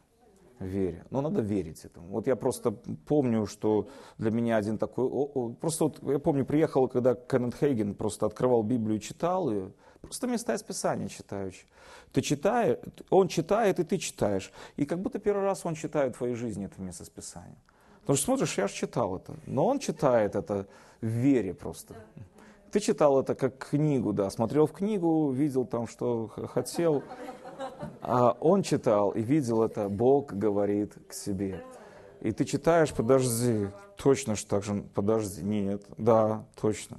Вере. 0.59 1.05
Но 1.11 1.21
надо 1.21 1.43
верить 1.43 1.85
этому. 1.85 2.09
Вот 2.09 2.27
я 2.27 2.37
просто 2.37 2.71
помню, 3.07 3.47
что 3.47 3.89
для 4.19 4.31
меня 4.31 4.57
один 4.57 4.79
такой... 4.79 5.55
Просто 5.55 5.85
вот 5.85 6.03
я 6.03 6.19
помню, 6.19 6.45
приехал, 6.45 6.89
когда 6.89 7.15
Кеннет 7.15 7.55
Хейген 7.55 7.95
просто 7.95 8.27
открывал 8.27 8.63
Библию, 8.63 8.99
читал 8.99 9.51
ее, 9.51 9.73
Просто 10.07 10.29
места 10.29 10.55
из 10.55 10.63
Писания 10.63 11.09
читающий. 11.09 11.67
Ты 12.13 12.21
читаешь, 12.21 12.79
он 13.11 13.29
читает, 13.29 13.81
и 13.81 13.85
ты 13.85 13.99
читаешь. 13.99 14.53
И 14.77 14.87
как 14.87 15.01
будто 15.01 15.19
первый 15.19 15.43
раз 15.43 15.67
он 15.67 15.75
читает 15.75 16.15
в 16.15 16.19
твоей 16.19 16.35
жизни 16.35 16.67
это 16.67 16.81
место 16.81 17.03
из 17.03 17.11
Писания. 17.11 17.59
Потому 18.03 18.17
что 18.17 18.27
смотришь, 18.27 18.57
я 18.57 18.69
же 18.69 18.75
читал 18.75 19.17
это. 19.17 19.35
Но 19.47 19.67
он 19.67 19.81
читает 19.81 20.37
это 20.37 20.69
в 21.01 21.07
вере 21.07 21.55
просто. 21.55 21.95
Ты 22.71 22.81
читал 22.81 23.21
это 23.21 23.35
как 23.35 23.59
книгу, 23.71 24.13
да, 24.13 24.31
смотрел 24.31 24.67
в 24.67 24.73
книгу, 24.73 25.31
видел 25.31 25.65
там, 25.65 25.89
что 25.89 26.29
хотел. 26.29 27.03
А 28.01 28.37
он 28.41 28.63
читал 28.63 29.11
и 29.11 29.23
видел 29.23 29.63
это, 29.63 29.89
Бог 29.89 30.33
говорит 30.33 30.95
к 31.09 31.13
себе. 31.13 31.63
И 32.21 32.33
ты 32.33 32.45
читаешь, 32.45 32.93
подожди, 32.93 33.69
точно 33.97 34.35
же 34.37 34.47
так 34.47 34.63
же, 34.63 34.85
подожди, 34.95 35.43
нет, 35.43 35.83
да, 35.99 36.45
точно. 36.61 36.99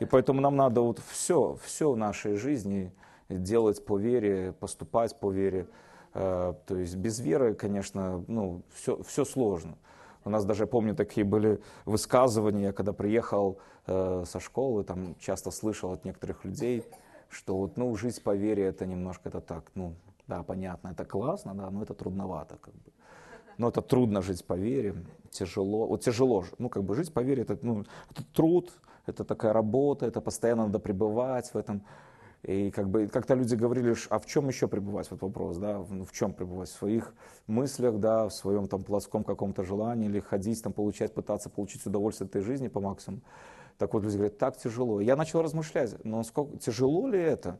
И 0.00 0.04
поэтому 0.04 0.40
нам 0.40 0.56
надо 0.56 0.80
вот 0.80 1.00
все, 1.10 1.58
все 1.62 1.90
в 1.90 1.96
нашей 1.96 2.36
жизни 2.36 2.92
делать 3.28 3.84
по 3.84 3.98
вере, 3.98 4.52
поступать 4.58 5.18
по 5.18 5.30
вере. 5.30 5.66
Э, 6.14 6.54
то 6.66 6.76
есть 6.76 6.96
без 6.96 7.20
веры, 7.20 7.54
конечно, 7.54 8.24
ну, 8.26 8.62
все, 8.74 9.02
все 9.02 9.24
сложно. 9.24 9.76
У 10.24 10.30
нас 10.30 10.44
даже, 10.44 10.64
я 10.64 10.66
помню, 10.66 10.94
такие 10.94 11.24
были 11.24 11.60
высказывания, 11.84 12.66
я 12.66 12.72
когда 12.72 12.92
приехал 12.92 13.58
э, 13.86 14.24
со 14.26 14.40
школы, 14.40 14.84
там 14.84 15.16
часто 15.18 15.50
слышал 15.50 15.92
от 15.92 16.04
некоторых 16.04 16.44
людей, 16.44 16.84
что 17.30 17.56
вот, 17.56 17.76
ну, 17.76 17.94
жизнь 17.96 18.22
по 18.22 18.34
вере 18.34 18.64
это 18.64 18.86
немножко 18.86 19.28
это 19.28 19.40
так, 19.40 19.64
ну, 19.74 19.94
да, 20.26 20.42
понятно, 20.42 20.88
это 20.88 21.04
классно, 21.04 21.54
да, 21.54 21.70
но 21.70 21.82
это 21.82 21.94
трудновато, 21.94 22.56
как 22.56 22.74
бы. 22.74 22.92
Но 23.58 23.68
это 23.68 23.82
трудно 23.82 24.22
жить 24.22 24.44
по 24.44 24.54
вере, 24.54 24.94
тяжело, 25.30 25.86
вот 25.86 26.02
тяжело, 26.02 26.44
ну, 26.58 26.68
как 26.68 26.82
бы 26.82 26.94
жить 26.94 27.12
по 27.12 27.20
вере, 27.20 27.42
это, 27.42 27.58
ну, 27.62 27.84
это 28.10 28.24
труд, 28.32 28.72
это 29.06 29.24
такая 29.24 29.52
работа, 29.52 30.06
это 30.06 30.20
постоянно 30.20 30.66
надо 30.66 30.78
пребывать 30.78 31.52
в 31.52 31.56
этом. 31.56 31.82
И 32.42 32.70
как 32.70 32.88
бы 32.88 33.06
как-то 33.06 33.34
люди 33.34 33.54
говорили, 33.54 33.94
а 34.08 34.18
в 34.18 34.24
чем 34.24 34.48
еще 34.48 34.66
пребывать, 34.66 35.10
вот 35.10 35.20
вопрос, 35.20 35.58
да, 35.58 35.84
ну, 35.88 36.04
в 36.04 36.12
чем 36.12 36.32
пребывать, 36.32 36.70
в 36.70 36.72
своих 36.72 37.12
мыслях, 37.46 37.98
да, 37.98 38.28
в 38.28 38.32
своем 38.32 38.66
там 38.66 38.82
плотском 38.82 39.24
каком-то 39.24 39.62
желании, 39.62 40.08
или 40.08 40.20
ходить 40.20 40.62
там, 40.62 40.72
получать, 40.72 41.12
пытаться 41.12 41.50
получить 41.50 41.84
удовольствие 41.84 42.26
от 42.26 42.30
этой 42.30 42.42
жизни 42.42 42.68
по 42.68 42.80
максимуму. 42.80 43.20
Так 43.80 43.94
вот 43.94 44.02
люди 44.02 44.16
говорят, 44.16 44.36
так 44.36 44.58
тяжело. 44.58 45.00
Я 45.00 45.16
начал 45.16 45.40
размышлять, 45.40 45.96
но 46.04 46.22
сколько, 46.22 46.58
тяжело 46.58 47.08
ли 47.08 47.18
это? 47.18 47.58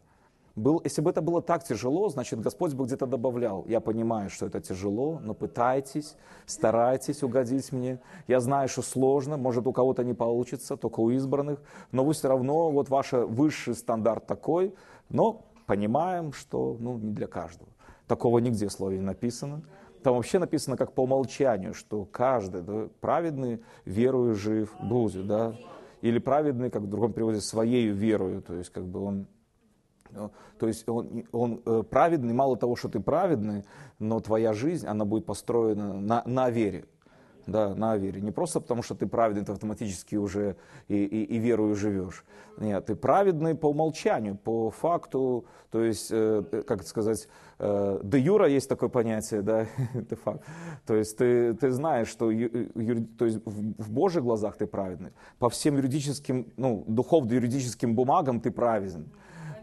Был, 0.55 0.83
если 0.85 1.01
бы 1.01 1.09
это 1.09 1.23
было 1.23 1.41
так 1.41 1.65
тяжело, 1.65 2.11
значит, 2.11 2.43
Господь 2.43 2.75
бы 2.75 2.85
где-то 2.85 3.07
добавлял. 3.07 3.65
Я 3.67 3.81
понимаю, 3.81 4.29
что 4.29 4.45
это 4.45 4.61
тяжело, 4.61 5.19
но 5.23 5.33
пытайтесь, 5.33 6.17
старайтесь 6.45 7.23
угодить 7.23 7.73
мне. 7.73 8.01
Я 8.29 8.41
знаю, 8.41 8.69
что 8.69 8.83
сложно, 8.83 9.39
может, 9.39 9.67
у 9.67 9.73
кого-то 9.73 10.05
не 10.05 10.13
получится, 10.13 10.77
только 10.77 11.01
у 11.01 11.09
избранных, 11.09 11.63
но 11.91 12.05
вы 12.05 12.13
все 12.13 12.29
равно, 12.29 12.71
вот 12.71 12.91
ваш 12.91 13.13
высший 13.13 13.75
стандарт 13.75 14.27
такой, 14.27 14.75
но 15.09 15.47
понимаем, 15.65 16.35
что 16.35 16.77
ну, 16.79 16.99
не 16.99 17.15
для 17.15 17.29
каждого. 17.29 17.71
Такого 18.07 18.41
нигде 18.41 18.69
в 18.69 18.73
слове 18.73 18.99
не 18.99 19.05
написано. 19.05 19.63
Там 20.03 20.17
вообще 20.17 20.39
написано 20.39 20.77
как 20.77 20.93
по 20.93 21.05
умолчанию, 21.05 21.73
что 21.73 22.05
каждый 22.05 22.61
да, 22.61 22.89
праведный 23.01 23.63
верую 23.87 24.35
жив 24.35 24.75
будет, 24.83 25.27
да, 25.27 25.55
или 26.03 26.19
праведный, 26.19 26.71
как 26.71 26.83
в 26.83 26.89
другом 26.89 27.13
переводе, 27.13 27.41
своей 27.41 27.89
верою, 27.89 28.43
то 28.43 28.55
есть 28.55 28.71
как 28.71 28.87
бы 28.87 29.01
он 29.01 29.27
то 30.59 30.67
есть 30.67 30.89
он, 30.89 31.25
он 31.31 31.63
э, 31.65 31.85
праведный, 31.89 32.35
мало 32.35 32.57
того, 32.57 32.75
что 32.75 32.89
ты 32.89 32.99
праведный, 32.99 33.65
но 34.01 34.19
твоя 34.19 34.53
жизнь, 34.53 34.87
она 34.87 35.05
будет 35.05 35.25
построена 35.25 36.01
на, 36.01 36.23
на 36.27 36.51
вере. 36.51 36.87
Да, 37.47 37.75
на 37.75 37.97
вере. 37.97 38.21
Не 38.21 38.31
просто 38.31 38.61
потому, 38.61 38.83
что 38.83 38.95
ты 38.95 39.07
праведный, 39.07 39.45
ты 39.45 39.53
автоматически 39.53 40.17
уже 40.17 40.57
и, 40.89 40.97
и, 41.05 41.25
и 41.25 41.39
верою 41.39 41.75
живешь. 41.75 42.25
Нет, 42.59 42.87
ты 42.87 42.95
праведный 42.95 43.55
по 43.55 43.71
умолчанию, 43.71 44.37
по 44.37 44.71
факту, 44.71 45.47
то 45.71 45.83
есть, 45.83 46.09
э, 46.11 46.43
как 46.67 46.83
сказать, 46.87 47.29
э, 47.59 48.01
де 48.03 48.19
юра 48.19 48.49
есть 48.49 48.69
такое 48.69 48.89
понятие, 48.89 49.43
да, 49.43 49.67
это 49.95 50.17
факт. 50.17 50.45
То 50.87 50.95
есть 50.95 51.17
ты, 51.17 51.55
ты 51.55 51.71
знаешь, 51.71 52.09
что 52.09 52.31
ю, 52.31 53.07
то 53.19 53.25
есть 53.25 53.39
в, 53.45 53.83
в 53.83 53.91
Божьих 53.91 54.23
глазах 54.23 54.57
ты 54.57 54.67
праведный. 54.67 55.13
По 55.39 55.49
всем 55.49 55.77
юридическим, 55.77 56.53
ну, 56.57 56.85
духовно-юридическим 56.87 57.95
бумагам 57.95 58.41
ты 58.41 58.51
праведен 58.51 59.09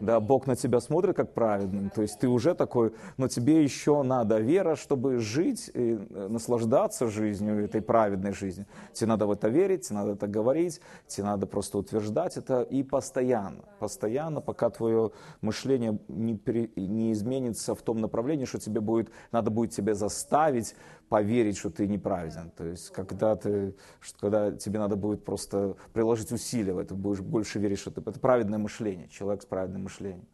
да, 0.00 0.20
Бог 0.20 0.46
на 0.46 0.56
тебя 0.56 0.80
смотрит 0.80 1.16
как 1.16 1.34
праведным, 1.34 1.90
то 1.90 2.02
есть 2.02 2.18
ты 2.18 2.28
уже 2.28 2.54
такой, 2.54 2.92
но 3.16 3.28
тебе 3.28 3.62
еще 3.62 4.02
надо 4.02 4.38
вера, 4.38 4.76
чтобы 4.76 5.18
жить 5.18 5.70
и 5.74 5.98
э, 5.98 6.28
наслаждаться 6.28 7.08
жизнью, 7.08 7.64
этой 7.64 7.82
праведной 7.82 8.32
жизнью. 8.32 8.66
Тебе 8.92 9.08
надо 9.08 9.26
в 9.26 9.32
это 9.32 9.48
верить, 9.48 9.88
тебе 9.88 9.98
надо 9.98 10.12
это 10.12 10.26
говорить, 10.26 10.80
тебе 11.06 11.26
надо 11.26 11.46
просто 11.46 11.78
утверждать 11.78 12.36
это 12.36 12.62
и 12.62 12.82
постоянно, 12.82 13.64
постоянно, 13.78 14.40
пока 14.40 14.70
твое 14.70 15.12
мышление 15.40 15.98
не, 16.08 16.36
пере, 16.36 16.70
не 16.76 17.12
изменится 17.12 17.74
в 17.74 17.82
том 17.82 18.00
направлении, 18.00 18.44
что 18.44 18.58
тебе 18.58 18.80
будет, 18.80 19.10
надо 19.32 19.50
будет 19.50 19.72
тебя 19.72 19.94
заставить 19.94 20.74
поверить, 21.08 21.56
что 21.56 21.70
ты 21.70 21.86
неправеден. 21.86 22.50
То 22.56 22.64
есть, 22.64 22.90
когда, 22.90 23.36
ты, 23.36 23.74
когда 24.20 24.52
тебе 24.52 24.78
надо 24.78 24.96
будет 24.96 25.24
просто 25.24 25.76
приложить 25.92 26.32
усилия 26.32 26.74
в 26.74 26.78
это, 26.78 26.94
будешь 26.94 27.20
больше 27.20 27.58
верить, 27.58 27.78
что 27.78 27.90
ты, 27.90 28.00
это 28.00 28.20
праведное 28.20 28.58
мышление, 28.58 29.08
человек 29.08 29.42
с 29.42 29.46
праведным 29.46 29.84
мышлением. 29.84 30.26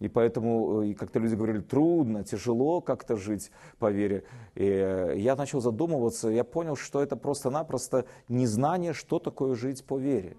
И 0.00 0.08
поэтому, 0.08 0.82
э, 0.82 0.94
как-то 0.94 1.18
люди 1.18 1.34
говорили, 1.34 1.60
трудно, 1.60 2.24
тяжело 2.24 2.80
как-то 2.80 3.16
жить 3.16 3.50
по 3.78 3.90
вере. 3.90 4.24
И 4.54 4.64
э, 4.64 5.14
я 5.18 5.36
начал 5.36 5.60
задумываться, 5.60 6.28
я 6.28 6.42
понял, 6.42 6.74
что 6.74 7.02
это 7.02 7.16
просто-напросто 7.16 8.06
незнание, 8.28 8.94
что 8.94 9.18
такое 9.18 9.54
жить 9.54 9.84
по 9.84 9.98
вере. 9.98 10.36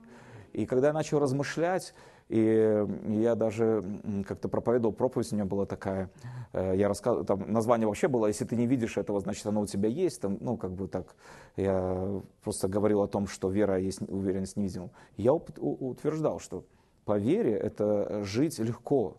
И 0.51 0.65
когда 0.65 0.87
я 0.87 0.93
начал 0.93 1.19
размышлять, 1.19 1.93
и 2.31 2.87
я 3.09 3.35
даже 3.35 3.83
как-то 4.25 4.47
проповедовал, 4.47 4.93
проповедь 4.93 5.33
у 5.33 5.35
меня 5.35 5.43
была 5.43 5.65
такая, 5.65 6.09
э, 6.53 6.75
я 6.77 6.87
рассказывал, 6.87 7.25
там 7.25 7.51
название 7.51 7.87
вообще 7.87 8.07
было, 8.07 8.27
если 8.27 8.45
ты 8.45 8.55
не 8.55 8.67
видишь 8.67 8.95
этого, 8.95 9.19
значит 9.19 9.45
оно 9.47 9.59
у 9.59 9.65
тебя 9.65 9.89
есть, 9.89 10.21
там, 10.21 10.37
ну 10.39 10.55
как 10.55 10.71
бы 10.71 10.87
так, 10.87 11.13
я 11.57 12.21
просто 12.41 12.69
говорил 12.69 13.01
о 13.01 13.09
том, 13.09 13.27
что 13.27 13.49
вера 13.49 13.77
есть 13.77 14.01
уверенность 14.07 14.55
невидимым. 14.55 14.91
Я 15.17 15.33
утверждал, 15.33 16.39
что 16.39 16.63
по 17.03 17.17
вере 17.17 17.51
это 17.51 18.23
жить 18.23 18.59
легко, 18.59 19.17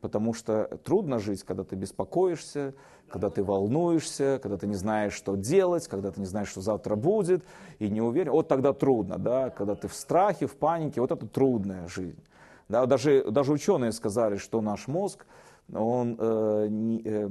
потому 0.00 0.32
что 0.32 0.78
трудно 0.82 1.18
жить, 1.18 1.42
когда 1.42 1.62
ты 1.62 1.76
беспокоишься, 1.76 2.72
когда 3.10 3.28
ты 3.28 3.44
волнуешься, 3.44 4.40
когда 4.42 4.56
ты 4.56 4.66
не 4.66 4.76
знаешь, 4.76 5.12
что 5.12 5.36
делать, 5.36 5.88
когда 5.88 6.10
ты 6.10 6.20
не 6.20 6.26
знаешь, 6.26 6.48
что 6.48 6.62
завтра 6.62 6.96
будет, 6.96 7.44
и 7.80 7.90
не 7.90 8.00
уверен. 8.00 8.32
Вот 8.32 8.48
тогда 8.48 8.72
трудно, 8.72 9.18
да, 9.18 9.50
когда 9.50 9.74
ты 9.74 9.88
в 9.88 9.94
страхе, 9.94 10.46
в 10.46 10.56
панике, 10.56 11.02
вот 11.02 11.12
это 11.12 11.26
трудная 11.26 11.86
жизнь. 11.86 12.22
Да, 12.68 12.86
даже, 12.86 13.24
даже 13.30 13.52
ученые 13.52 13.92
сказали, 13.92 14.36
что 14.36 14.60
наш 14.60 14.88
мозг, 14.88 15.24
он 15.72 16.16
э, 16.18 16.66
не, 16.68 17.02
э, 17.04 17.30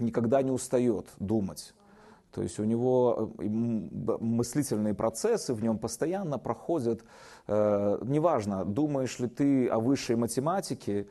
никогда 0.00 0.42
не 0.42 0.50
устает 0.50 1.06
думать. 1.18 1.74
То 2.32 2.42
есть 2.42 2.58
у 2.58 2.64
него 2.64 3.32
э, 3.38 3.48
мыслительные 3.48 4.94
процессы 4.94 5.54
в 5.54 5.62
нем 5.62 5.78
постоянно 5.78 6.38
проходят. 6.38 7.04
Э, 7.46 7.98
неважно, 8.02 8.64
думаешь 8.64 9.18
ли 9.18 9.28
ты 9.28 9.68
о 9.68 9.80
высшей 9.80 10.16
математике, 10.16 11.08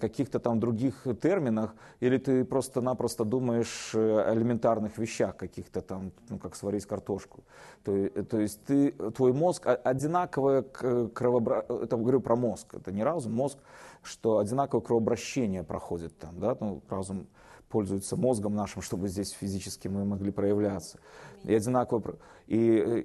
каких-то 0.00 0.38
там 0.38 0.60
других 0.60 1.06
терминах, 1.20 1.74
или 2.00 2.18
ты 2.18 2.44
просто-напросто 2.44 3.24
думаешь 3.24 3.92
о 3.94 4.32
элементарных 4.34 4.98
вещах, 4.98 5.36
каких-то 5.36 5.80
там, 5.80 6.12
ну, 6.28 6.38
как 6.38 6.54
сварить 6.54 6.86
картошку. 6.86 7.42
То, 7.84 8.08
то 8.08 8.38
есть 8.38 8.62
ты, 8.64 8.92
твой 8.92 9.32
мозг 9.32 9.66
одинаковое 9.84 10.62
кровообращение, 10.62 11.84
это 11.84 11.96
говорю 11.96 12.20
про 12.20 12.36
мозг, 12.36 12.74
это 12.74 12.92
не 12.92 13.02
разум, 13.02 13.32
мозг, 13.32 13.58
что 14.02 14.38
одинаковое 14.38 14.84
кровообращение 14.84 15.64
проходит 15.64 16.16
там, 16.18 16.38
да, 16.38 16.56
ну, 16.60 16.80
разум 16.88 17.26
пользуются 17.68 18.16
мозгом 18.16 18.54
нашим, 18.54 18.82
чтобы 18.88 19.08
здесь 19.08 19.30
физически 19.30 19.88
мы 19.88 20.04
могли 20.04 20.30
проявляться. 20.30 20.98
И 21.44 21.54
одинаково. 21.54 22.16
И, 22.46 22.56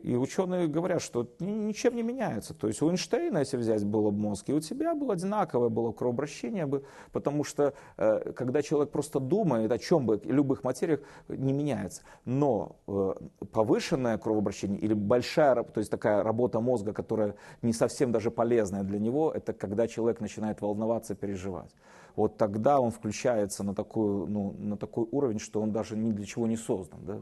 и 0.03 0.15
ученые 0.15 0.67
говорят, 0.67 1.01
что 1.01 1.27
ничем 1.39 1.95
не 1.95 2.03
меняется. 2.03 2.53
То 2.53 2.67
есть 2.67 2.81
у 2.81 2.89
Эйнштейна, 2.89 3.39
если 3.39 3.57
взять, 3.57 3.83
было 3.83 4.09
бы 4.09 4.17
мозг, 4.17 4.49
и 4.49 4.53
у 4.53 4.59
тебя 4.59 4.95
было 4.95 5.13
одинаковое 5.13 5.69
было 5.69 5.91
кровообращение, 5.91 6.69
потому 7.11 7.43
что 7.43 7.73
э, 7.97 8.31
когда 8.33 8.61
человек 8.61 8.91
просто 8.91 9.19
думает 9.19 9.71
о 9.71 9.77
чем 9.77 10.05
бы, 10.05 10.21
любых 10.23 10.63
материях, 10.63 11.01
не 11.27 11.51
меняется. 11.51 12.03
Но 12.25 12.77
э, 12.87 13.13
повышенное 13.51 14.17
кровообращение 14.17 14.79
или 14.79 14.93
большая, 14.93 15.63
то 15.63 15.79
есть 15.79 15.91
такая 15.91 16.23
работа 16.23 16.61
мозга, 16.61 16.93
которая 16.93 17.35
не 17.61 17.73
совсем 17.73 18.11
даже 18.11 18.31
полезная 18.31 18.83
для 18.83 18.99
него, 18.99 19.31
это 19.31 19.51
когда 19.51 19.87
человек 19.87 20.21
начинает 20.21 20.61
волноваться, 20.61 21.15
переживать 21.15 21.75
вот 22.15 22.37
тогда 22.37 22.79
он 22.79 22.91
включается 22.91 23.63
на 23.63 23.73
такой, 23.73 24.27
ну, 24.27 24.55
на 24.59 24.77
такой 24.77 25.07
уровень, 25.11 25.39
что 25.39 25.61
он 25.61 25.71
даже 25.71 25.97
ни 25.97 26.11
для 26.11 26.25
чего 26.25 26.47
не 26.47 26.57
создан. 26.57 26.99
Да? 27.03 27.19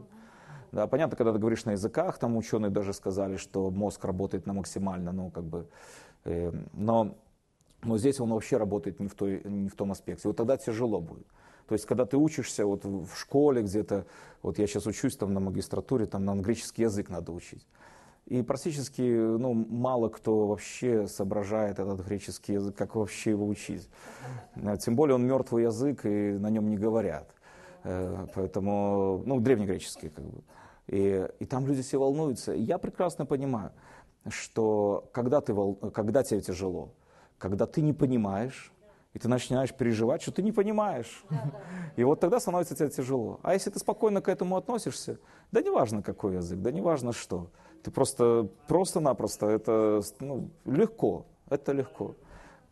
Да, 0.72 0.86
понятно, 0.86 1.16
когда 1.16 1.32
ты 1.32 1.38
говоришь 1.38 1.66
на 1.66 1.72
языках, 1.72 2.18
там 2.18 2.36
ученые 2.36 2.70
даже 2.70 2.94
сказали, 2.94 3.36
что 3.36 3.70
мозг 3.70 4.02
работает 4.04 4.46
на 4.46 4.54
максимально, 4.54 5.12
ну, 5.12 5.30
как 5.30 5.44
бы, 5.44 5.68
э, 6.24 6.50
но, 6.72 7.14
но 7.82 7.98
здесь 7.98 8.20
он 8.20 8.32
вообще 8.32 8.56
работает 8.56 8.98
не 8.98 9.06
в, 9.06 9.14
той, 9.14 9.42
не 9.44 9.68
в 9.68 9.74
том 9.74 9.92
аспекте. 9.92 10.28
Вот 10.28 10.36
тогда 10.36 10.56
тяжело 10.56 11.00
будет. 11.00 11.26
То 11.68 11.74
есть, 11.74 11.84
когда 11.84 12.06
ты 12.06 12.16
учишься 12.16 12.64
вот 12.64 12.84
в 12.84 13.14
школе 13.14 13.62
где-то, 13.62 14.06
вот 14.42 14.58
я 14.58 14.66
сейчас 14.66 14.86
учусь 14.86 15.16
там 15.16 15.34
на 15.34 15.40
магистратуре, 15.40 16.06
там 16.06 16.24
нам 16.24 16.40
греческий 16.40 16.82
язык 16.82 17.10
надо 17.10 17.32
учить. 17.32 17.66
И 18.26 18.42
практически 18.42 19.02
ну, 19.02 19.52
мало 19.52 20.08
кто 20.08 20.46
вообще 20.46 21.06
соображает 21.06 21.78
этот 21.78 22.00
греческий 22.06 22.54
язык, 22.54 22.76
как 22.76 22.94
вообще 22.94 23.30
его 23.30 23.46
учить. 23.46 23.88
Тем 24.80 24.96
более 24.96 25.16
он 25.16 25.26
мертвый 25.26 25.64
язык, 25.64 26.06
и 26.06 26.32
на 26.32 26.48
нем 26.48 26.70
не 26.70 26.76
говорят. 26.76 27.28
Э, 27.84 28.26
поэтому, 28.34 29.22
ну, 29.26 29.40
древнегреческий 29.40 30.08
как 30.08 30.24
бы. 30.24 30.42
И, 30.86 31.28
и 31.38 31.44
там 31.46 31.66
люди 31.66 31.82
все 31.82 31.98
волнуются. 31.98 32.52
я 32.52 32.78
прекрасно 32.78 33.26
понимаю, 33.26 33.72
что 34.28 35.08
когда, 35.12 35.40
ты, 35.40 35.54
когда 35.92 36.22
тебе 36.22 36.40
тяжело, 36.40 36.92
когда 37.38 37.66
ты 37.66 37.80
не 37.82 37.92
понимаешь, 37.92 38.72
и 39.14 39.18
ты 39.18 39.28
начинаешь 39.28 39.74
переживать, 39.74 40.22
что 40.22 40.32
ты 40.32 40.42
не 40.42 40.52
понимаешь. 40.52 41.24
И 41.96 42.04
вот 42.04 42.20
тогда 42.20 42.40
становится 42.40 42.74
тебе 42.74 42.88
тяжело. 42.88 43.40
А 43.42 43.52
если 43.52 43.68
ты 43.68 43.78
спокойно 43.78 44.22
к 44.22 44.28
этому 44.28 44.56
относишься, 44.56 45.18
да 45.50 45.60
неважно 45.60 46.02
какой 46.02 46.36
язык, 46.36 46.60
да 46.60 46.70
неважно 46.70 47.12
что. 47.12 47.50
Ты 47.82 47.90
просто, 47.90 48.48
просто-напросто, 48.68 49.48
это 49.48 50.00
ну, 50.20 50.48
легко, 50.64 51.26
это 51.50 51.72
легко. 51.72 52.14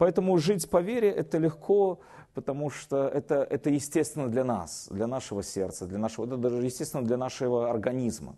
Поэтому 0.01 0.39
жить 0.39 0.71
по 0.71 0.81
вере 0.81 1.11
это 1.11 1.37
легко, 1.37 2.01
потому 2.33 2.71
что 2.71 3.07
это, 3.07 3.47
это 3.51 3.69
естественно 3.69 4.29
для 4.29 4.45
нас, 4.45 4.89
для 4.91 5.07
нашего 5.07 5.43
сердца, 5.43 5.85
для 5.85 5.99
нашего, 5.99 6.25
это 6.25 6.39
даже 6.39 6.65
естественно 6.65 7.05
для 7.05 7.19
нашего 7.19 7.69
организма 7.69 8.35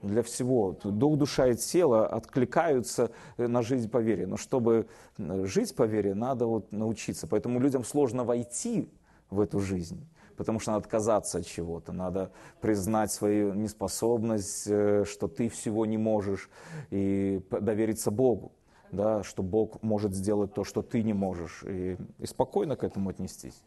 для 0.00 0.22
всего. 0.22 0.74
Дух, 0.82 1.18
душа 1.18 1.48
и 1.48 1.54
тело 1.54 2.06
откликаются 2.06 3.10
э, 3.36 3.46
на 3.46 3.60
жизнь 3.60 3.90
по 3.90 3.98
вере. 3.98 4.26
Но 4.26 4.38
чтобы 4.38 4.86
э, 5.18 5.44
жить 5.44 5.76
по 5.76 5.82
вере, 5.82 6.14
надо 6.14 6.46
вот 6.46 6.72
научиться. 6.72 7.26
Поэтому 7.26 7.60
людям 7.60 7.84
сложно 7.84 8.24
войти 8.24 8.88
в 9.28 9.40
эту 9.40 9.60
жизнь. 9.60 10.08
Потому 10.38 10.60
что 10.60 10.70
надо 10.70 10.86
отказаться 10.86 11.38
от 11.38 11.46
чего-то, 11.46 11.92
надо 11.92 12.32
признать 12.62 13.12
свою 13.12 13.52
неспособность, 13.52 14.66
э, 14.66 15.04
что 15.06 15.28
ты 15.28 15.50
всего 15.50 15.84
не 15.84 15.98
можешь, 15.98 16.48
и 16.88 17.42
довериться 17.50 18.10
Богу, 18.10 18.52
да, 18.92 19.22
что 19.24 19.42
Бог 19.42 19.82
может 19.82 20.14
сделать 20.14 20.54
то, 20.54 20.64
что 20.64 20.82
ты 20.82 21.02
не 21.02 21.12
можешь, 21.12 21.64
и, 21.64 21.96
и 22.18 22.26
спокойно 22.26 22.76
к 22.76 22.84
этому 22.84 23.10
отнестись 23.10 23.62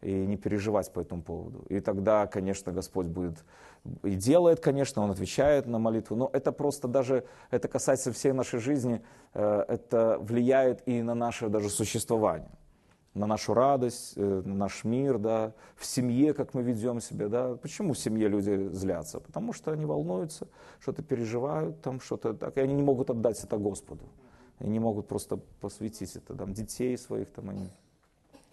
и 0.00 0.12
не 0.12 0.36
переживать 0.36 0.92
по 0.92 1.00
этому 1.00 1.22
поводу. 1.22 1.64
И 1.68 1.80
тогда, 1.80 2.26
конечно, 2.26 2.72
Господь 2.72 3.06
будет 3.06 3.44
и 4.04 4.14
делает, 4.14 4.60
конечно, 4.60 5.02
Он 5.02 5.10
отвечает 5.10 5.66
на 5.66 5.78
молитву, 5.78 6.16
но 6.16 6.30
это 6.32 6.52
просто 6.52 6.88
даже, 6.88 7.24
это 7.50 7.68
касается 7.68 8.12
всей 8.12 8.32
нашей 8.32 8.60
жизни, 8.60 9.02
э, 9.34 9.64
это 9.66 10.18
влияет 10.20 10.86
и 10.86 11.02
на 11.02 11.14
наше 11.14 11.48
даже 11.48 11.68
существование, 11.68 12.50
на 13.14 13.26
нашу 13.26 13.54
радость, 13.54 14.12
э, 14.16 14.42
на 14.44 14.54
наш 14.54 14.84
мир, 14.84 15.18
да, 15.18 15.52
в 15.74 15.84
семье, 15.84 16.32
как 16.32 16.54
мы 16.54 16.62
ведем 16.62 17.00
себя, 17.00 17.28
да. 17.28 17.56
Почему 17.56 17.94
в 17.94 17.98
семье 17.98 18.28
люди 18.28 18.68
злятся? 18.72 19.20
Потому 19.20 19.52
что 19.52 19.72
они 19.72 19.84
волнуются, 19.84 20.46
что-то 20.80 21.02
переживают, 21.02 21.80
там 21.82 22.00
что-то 22.00 22.34
так, 22.34 22.56
и 22.56 22.60
они 22.60 22.74
не 22.74 22.82
могут 22.82 23.10
отдать 23.10 23.42
это 23.42 23.56
Господу. 23.56 24.04
Они 24.58 24.70
не 24.70 24.80
могут 24.80 25.08
просто 25.08 25.36
посвятить 25.60 26.16
это, 26.16 26.34
там, 26.34 26.52
детей 26.52 26.96
своих, 26.98 27.30
там, 27.30 27.50
они 27.50 27.68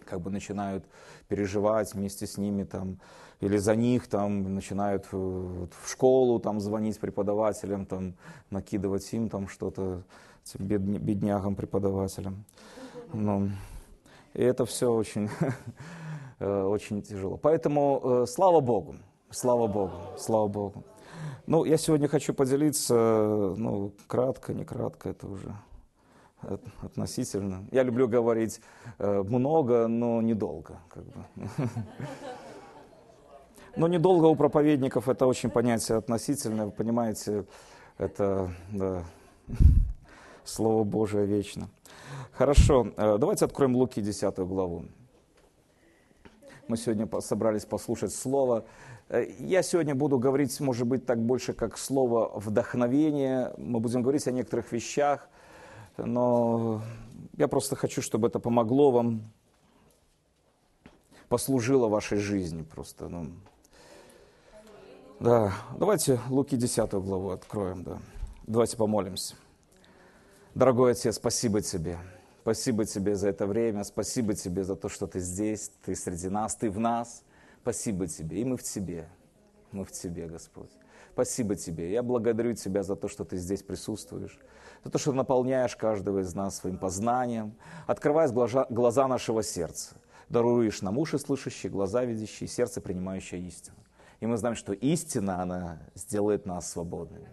как 0.06 0.20
бы 0.20 0.30
начинают 0.30 0.84
переживать 1.28 1.94
вместе 1.94 2.26
с 2.26 2.38
ними 2.38 2.64
там, 2.64 2.98
или 3.40 3.58
за 3.58 3.74
них 3.76 4.06
там 4.06 4.54
начинают 4.54 5.06
в, 5.12 5.66
в 5.66 5.90
школу 5.90 6.38
там 6.38 6.60
звонить 6.60 6.98
преподавателям, 6.98 7.84
там 7.86 8.14
накидывать 8.50 9.12
им 9.12 9.28
там 9.28 9.48
что-то, 9.48 10.02
этим 10.44 10.66
беднягам 10.66 11.56
преподавателям. 11.56 12.44
Ну, 13.12 13.50
и 14.34 14.42
это 14.42 14.64
все 14.64 14.92
очень, 14.92 15.28
э, 16.38 16.62
очень 16.62 17.02
тяжело. 17.02 17.36
Поэтому 17.36 18.00
э, 18.04 18.26
слава 18.26 18.60
Богу, 18.60 18.96
слава 19.30 19.66
Богу, 19.66 19.92
слава 20.18 20.48
Богу. 20.48 20.84
Ну, 21.46 21.64
я 21.64 21.76
сегодня 21.76 22.08
хочу 22.08 22.34
поделиться, 22.34 22.94
ну, 23.56 23.92
кратко, 24.06 24.52
не 24.52 24.64
кратко, 24.64 25.08
это 25.08 25.26
уже 25.28 25.54
относительно. 26.82 27.66
Я 27.72 27.82
люблю 27.82 28.08
говорить 28.08 28.60
э, 28.98 29.22
много, 29.22 29.86
но 29.88 30.22
недолго. 30.22 30.78
Как 30.88 31.04
бы. 31.04 31.24
Но 33.76 33.88
недолго 33.88 34.24
у 34.24 34.34
проповедников 34.36 35.06
это 35.06 35.26
очень 35.26 35.50
понятие 35.50 35.98
относительное, 35.98 36.64
вы 36.64 36.70
понимаете, 36.70 37.44
это 37.98 38.50
да, 38.72 39.04
Слово 40.44 40.82
Божие 40.84 41.26
вечно. 41.26 41.68
Хорошо, 42.32 42.88
э, 42.96 43.18
давайте 43.18 43.44
откроем 43.44 43.76
Луки 43.76 44.00
10 44.00 44.38
главу. 44.38 44.86
Мы 46.68 46.76
сегодня 46.76 47.08
собрались 47.20 47.64
послушать 47.64 48.14
Слово. 48.14 48.64
Э, 49.08 49.26
я 49.38 49.62
сегодня 49.62 49.94
буду 49.94 50.18
говорить, 50.18 50.58
может 50.60 50.86
быть, 50.86 51.04
так 51.04 51.18
больше 51.20 51.52
как 51.52 51.78
слово 51.78 52.32
вдохновение. 52.34 53.52
Мы 53.56 53.80
будем 53.80 54.02
говорить 54.02 54.26
о 54.26 54.32
некоторых 54.32 54.72
вещах, 54.72 55.28
но 55.98 56.82
я 57.36 57.48
просто 57.48 57.76
хочу, 57.76 58.02
чтобы 58.02 58.28
это 58.28 58.38
помогло 58.38 58.90
вам, 58.90 59.30
послужило 61.28 61.88
вашей 61.88 62.18
жизни 62.18 62.62
просто. 62.62 63.08
Ну. 63.08 63.32
Да, 65.20 65.52
давайте 65.78 66.20
Луки 66.28 66.56
10 66.56 66.90
главу 66.92 67.30
откроем, 67.30 67.82
да. 67.82 67.98
Давайте 68.46 68.76
помолимся. 68.76 69.34
Дорогой 70.54 70.92
Отец, 70.92 71.16
спасибо 71.16 71.60
Тебе. 71.60 71.98
Спасибо 72.42 72.84
Тебе 72.84 73.16
за 73.16 73.28
это 73.28 73.46
время, 73.46 73.82
спасибо 73.82 74.34
Тебе 74.34 74.62
за 74.62 74.76
то, 74.76 74.88
что 74.88 75.06
Ты 75.06 75.20
здесь, 75.20 75.70
Ты 75.84 75.96
среди 75.96 76.28
нас, 76.28 76.54
Ты 76.54 76.70
в 76.70 76.78
нас. 76.78 77.24
Спасибо 77.62 78.06
Тебе, 78.06 78.40
и 78.40 78.44
мы 78.44 78.56
в 78.56 78.62
Тебе. 78.62 79.08
Мы 79.72 79.84
в 79.84 79.90
Тебе, 79.90 80.28
Господь. 80.28 80.70
Спасибо 81.16 81.56
Тебе. 81.56 81.90
Я 81.90 82.02
благодарю 82.02 82.52
Тебя 82.52 82.82
за 82.82 82.94
то, 82.94 83.08
что 83.08 83.24
Ты 83.24 83.38
здесь 83.38 83.62
присутствуешь 83.62 84.38
за 84.84 84.90
то, 84.90 84.98
что 84.98 85.12
наполняешь 85.12 85.74
каждого 85.74 86.20
из 86.20 86.32
нас 86.34 86.58
своим 86.58 86.78
познанием, 86.78 87.56
открываешь 87.86 88.30
глаза, 88.30 89.08
нашего 89.08 89.42
сердца, 89.42 89.96
даруешь 90.28 90.82
нам 90.82 90.96
уши 90.98 91.18
слышащие, 91.18 91.72
глаза 91.72 92.04
видящие, 92.04 92.48
сердце 92.48 92.80
принимающее 92.80 93.40
истину. 93.40 93.78
И 94.20 94.26
мы 94.26 94.36
знаем, 94.36 94.54
что 94.54 94.72
истина, 94.72 95.42
она 95.42 95.80
сделает 95.94 96.46
нас 96.46 96.70
свободными. 96.70 97.28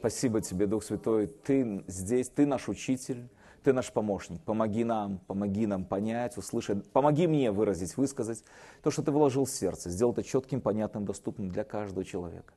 Спасибо 0.00 0.40
тебе, 0.40 0.66
Дух 0.66 0.82
Святой, 0.82 1.28
ты 1.28 1.84
здесь, 1.86 2.28
ты 2.28 2.46
наш 2.46 2.68
учитель, 2.68 3.28
ты 3.62 3.72
наш 3.72 3.92
помощник. 3.92 4.40
Помоги 4.42 4.82
нам, 4.82 5.18
помоги 5.26 5.66
нам 5.66 5.84
понять, 5.84 6.36
услышать, 6.36 6.90
помоги 6.90 7.28
мне 7.28 7.52
выразить, 7.52 7.96
высказать 7.96 8.42
то, 8.82 8.90
что 8.90 9.02
ты 9.02 9.12
вложил 9.12 9.44
в 9.44 9.50
сердце, 9.50 9.90
сделать 9.90 10.18
это 10.18 10.28
четким, 10.28 10.60
понятным, 10.60 11.04
доступным 11.04 11.48
для 11.50 11.62
каждого 11.62 12.04
человека. 12.04 12.54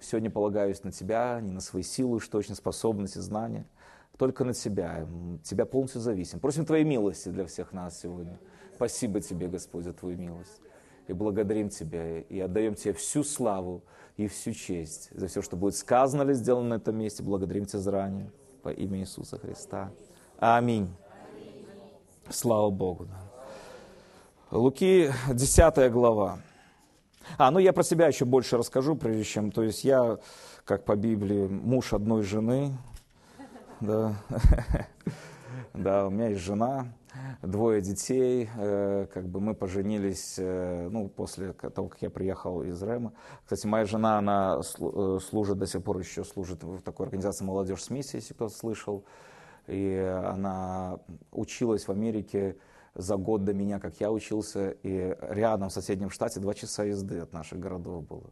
Сегодня 0.00 0.30
полагаюсь 0.30 0.84
на 0.84 0.92
тебя, 0.92 1.40
не 1.40 1.52
на 1.52 1.60
свои 1.60 1.82
силы, 1.82 2.16
уж 2.16 2.28
точно 2.28 2.54
способности, 2.54 3.18
знания, 3.18 3.66
только 4.16 4.44
на 4.44 4.54
Тебя. 4.54 5.06
Тебя 5.42 5.66
полностью 5.66 6.00
зависим. 6.00 6.40
Просим 6.40 6.64
Твоей 6.64 6.84
милости 6.84 7.28
для 7.28 7.46
всех 7.46 7.72
нас 7.72 8.00
сегодня. 8.00 8.38
Спасибо 8.74 9.20
Тебе, 9.20 9.48
Господь, 9.48 9.84
за 9.84 9.92
Твою 9.92 10.18
милость. 10.18 10.60
И 11.06 11.12
благодарим 11.12 11.68
Тебя, 11.68 12.20
и 12.20 12.40
отдаем 12.40 12.74
Тебе 12.74 12.92
всю 12.94 13.24
славу 13.24 13.82
и 14.16 14.28
всю 14.28 14.52
честь 14.52 15.10
за 15.12 15.28
все, 15.28 15.42
что 15.42 15.56
будет 15.56 15.76
сказано 15.76 16.22
или 16.22 16.32
сделано 16.32 16.70
на 16.70 16.74
этом 16.74 16.96
месте. 16.96 17.22
Благодарим 17.22 17.66
Тебя 17.66 17.80
заранее 17.80 18.30
во 18.62 18.72
имя 18.72 19.00
Иисуса 19.00 19.38
Христа. 19.38 19.92
Аминь. 20.38 20.88
Слава 22.28 22.70
Богу. 22.70 23.08
Луки, 24.50 25.10
10 25.32 25.92
глава. 25.92 26.38
А, 27.38 27.50
ну 27.50 27.58
я 27.58 27.72
про 27.72 27.82
себя 27.82 28.06
еще 28.06 28.24
больше 28.24 28.56
расскажу, 28.56 28.96
прежде 28.96 29.24
чем, 29.24 29.50
то 29.50 29.62
есть 29.62 29.84
я, 29.84 30.18
как 30.64 30.84
по 30.84 30.96
Библии, 30.96 31.46
муж 31.46 31.92
одной 31.92 32.22
жены, 32.22 32.76
да. 33.80 34.14
Да, 35.72 36.06
у 36.06 36.10
меня 36.10 36.28
есть 36.28 36.40
жена, 36.40 36.86
двое 37.42 37.82
детей, 37.82 38.48
э, 38.56 39.06
как 39.12 39.28
бы 39.28 39.40
мы 39.40 39.54
поженились, 39.54 40.36
э, 40.38 40.88
ну, 40.90 41.08
после 41.08 41.52
того, 41.52 41.88
как 41.88 42.00
я 42.00 42.08
приехал 42.08 42.62
из 42.62 42.82
Рэма. 42.82 43.12
Кстати, 43.44 43.66
моя 43.66 43.84
жена, 43.84 44.18
она 44.18 44.60
э, 44.60 45.18
служит, 45.20 45.58
до 45.58 45.66
сих 45.66 45.82
пор 45.82 45.98
еще 45.98 46.24
служит 46.24 46.62
в 46.62 46.80
такой 46.80 47.06
организации 47.06 47.44
«Молодежь 47.44 47.82
с 47.82 47.90
миссией», 47.90 48.20
если 48.20 48.32
кто-то 48.32 48.54
слышал. 48.54 49.04
И 49.66 49.96
она 50.24 51.00
училась 51.32 51.88
в 51.88 51.90
Америке 51.90 52.56
за 52.96 53.16
год 53.16 53.44
до 53.44 53.52
меня, 53.52 53.78
как 53.78 54.00
я 54.00 54.10
учился, 54.10 54.70
и 54.82 55.16
рядом 55.20 55.68
в 55.68 55.72
соседнем 55.72 56.10
штате 56.10 56.40
два 56.40 56.54
часа 56.54 56.84
езды 56.84 57.20
от 57.20 57.32
наших 57.32 57.60
городов 57.60 58.06
было. 58.06 58.30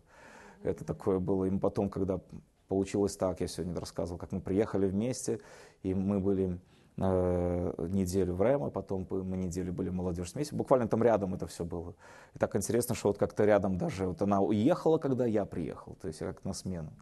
Это 0.63 0.85
такое 0.85 1.19
было. 1.19 1.45
И 1.45 1.59
потом, 1.59 1.91
когда 1.91 2.21
получилось 2.69 3.17
так, 3.17 3.41
я 3.41 3.47
сегодня 3.47 3.79
рассказывал, 3.79 4.19
как 4.19 4.33
мы 4.33 4.41
приехали 4.41 4.87
вместе, 4.87 5.41
и 5.83 5.93
мы 5.93 6.19
были 6.19 6.59
э, 6.97 7.87
неделю 7.89 8.35
в 8.35 8.41
Рэм, 8.43 8.65
а 8.65 8.71
потом 8.71 9.07
мы 9.11 9.37
неделю 9.37 9.73
были 9.73 9.91
в 9.91 9.95
молодежь 9.95 10.33
вместе. 10.33 10.57
Буквально 10.57 10.89
там 10.89 11.03
рядом 11.03 11.35
это 11.35 11.47
все 11.47 11.65
было. 11.65 11.95
И 12.35 12.39
так 12.39 12.57
интересно, 12.57 12.95
что 12.95 13.09
вот 13.09 13.19
как-то 13.19 13.45
рядом 13.45 13.77
даже, 13.77 14.07
вот 14.07 14.23
она 14.23 14.41
уехала, 14.41 14.97
когда 14.97 15.27
я 15.27 15.45
приехал, 15.45 15.97
то 16.01 16.09
есть 16.09 16.21
как 16.21 16.43
на 16.45 16.55
смену. 16.55 16.93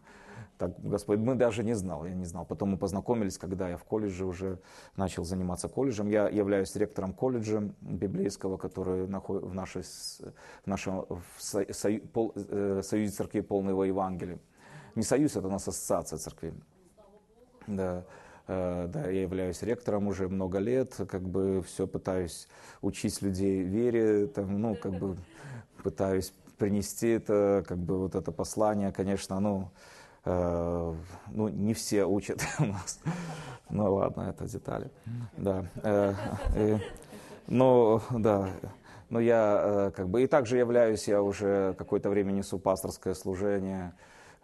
Так, 0.57 0.79
Господь, 0.83 1.19
мы 1.19 1.35
даже 1.35 1.63
не 1.63 1.73
знал, 1.73 2.05
я 2.05 2.13
не 2.13 2.25
знал. 2.25 2.45
Потом 2.45 2.69
мы 2.69 2.77
познакомились, 2.77 3.37
когда 3.37 3.69
я 3.69 3.77
в 3.77 3.83
колледже 3.83 4.25
уже 4.25 4.59
начал 4.95 5.25
заниматься 5.25 5.67
колледжем. 5.67 6.07
Я 6.07 6.29
являюсь 6.29 6.71
директором 6.71 7.13
колледжа 7.13 7.61
библейского, 7.81 8.57
который 8.57 9.05
в, 9.05 9.09
нашей, 9.53 9.81
в 9.83 10.67
нашем 10.67 11.05
в 11.09 11.55
э, 11.55 12.81
союзе 12.83 13.11
церкви 13.11 13.41
полного 13.41 13.83
Евангелия. 13.83 14.39
Не 14.95 15.03
союз, 15.03 15.35
это 15.35 15.47
у 15.47 15.51
нас 15.51 15.67
ассоциация 15.67 16.19
церкви. 16.19 16.53
Да. 17.67 18.05
Э, 18.47 18.87
да, 18.87 19.09
я 19.09 19.21
являюсь 19.21 19.61
ректором 19.63 20.07
уже 20.07 20.27
много 20.27 20.59
лет, 20.59 20.93
как 21.09 21.23
бы 21.23 21.63
все 21.65 21.87
пытаюсь 21.87 22.47
учить 22.81 23.21
людей 23.21 23.63
вере, 23.63 24.27
там, 24.27 24.59
ну, 24.59 24.75
как 24.75 24.93
бы 24.93 25.17
пытаюсь 25.81 26.33
принести 26.57 27.07
это, 27.07 27.63
как 27.67 27.77
бы 27.77 27.97
вот 27.97 28.15
это 28.15 28.31
послание, 28.31 28.91
конечно, 28.91 29.39
ну, 29.39 29.71
ну, 30.25 31.49
не 31.49 31.73
все 31.73 32.05
учат 32.05 32.41
у 32.59 32.65
нас. 32.65 32.99
Ну 33.69 33.95
ладно, 33.95 34.21
это 34.29 34.45
детали. 34.45 34.89
Да. 35.37 35.65
Э, 35.83 36.13
э, 36.55 36.79
ну, 37.47 38.01
да. 38.11 38.49
Но 39.09 39.19
я 39.19 39.61
э, 39.63 39.91
как 39.95 40.09
бы 40.09 40.23
и 40.23 40.27
также 40.27 40.57
являюсь, 40.57 41.07
я 41.07 41.21
уже 41.21 41.75
какое-то 41.77 42.09
время 42.09 42.31
несу 42.31 42.57
пасторское 42.57 43.13
служение, 43.13 43.93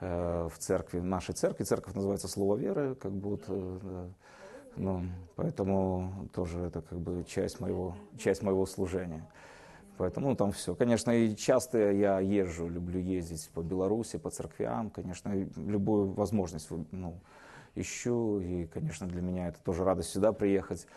Э, 0.01 0.47
в 0.49 0.57
церкви, 0.57 0.99
в 0.99 1.05
нашей 1.05 1.35
церкви. 1.35 1.65
Церковь 1.65 1.93
называется 1.93 2.29
Слово 2.29 2.55
веры, 2.55 2.95
как 2.95 3.11
будто. 3.11 3.53
Да. 3.53 4.05
Ну, 4.77 5.03
поэтому 5.35 6.29
тоже 6.33 6.59
это 6.59 6.81
как 6.81 6.99
бы 6.99 7.25
часть 7.25 7.59
моего, 7.59 7.95
часть 8.17 8.41
моего 8.41 8.65
служения. 8.65 9.27
Поэтому 9.99 10.29
ну, 10.29 10.35
там 10.37 10.53
все. 10.53 10.75
Конечно, 10.75 11.11
и 11.11 11.35
часто 11.35 11.91
я 11.91 12.21
езжу, 12.21 12.69
люблю 12.69 13.01
ездить 13.01 13.49
по 13.53 13.59
Беларуси, 13.59 14.17
по 14.17 14.29
церквям. 14.29 14.91
Конечно, 14.91 15.33
любую 15.57 16.13
возможность 16.13 16.69
ну, 16.91 17.19
ищу. 17.75 18.39
И, 18.39 18.65
конечно, 18.67 19.07
для 19.07 19.21
меня 19.21 19.49
это 19.49 19.59
тоже 19.61 19.83
радость 19.83 20.11
сюда 20.11 20.31
приехать. 20.31 20.87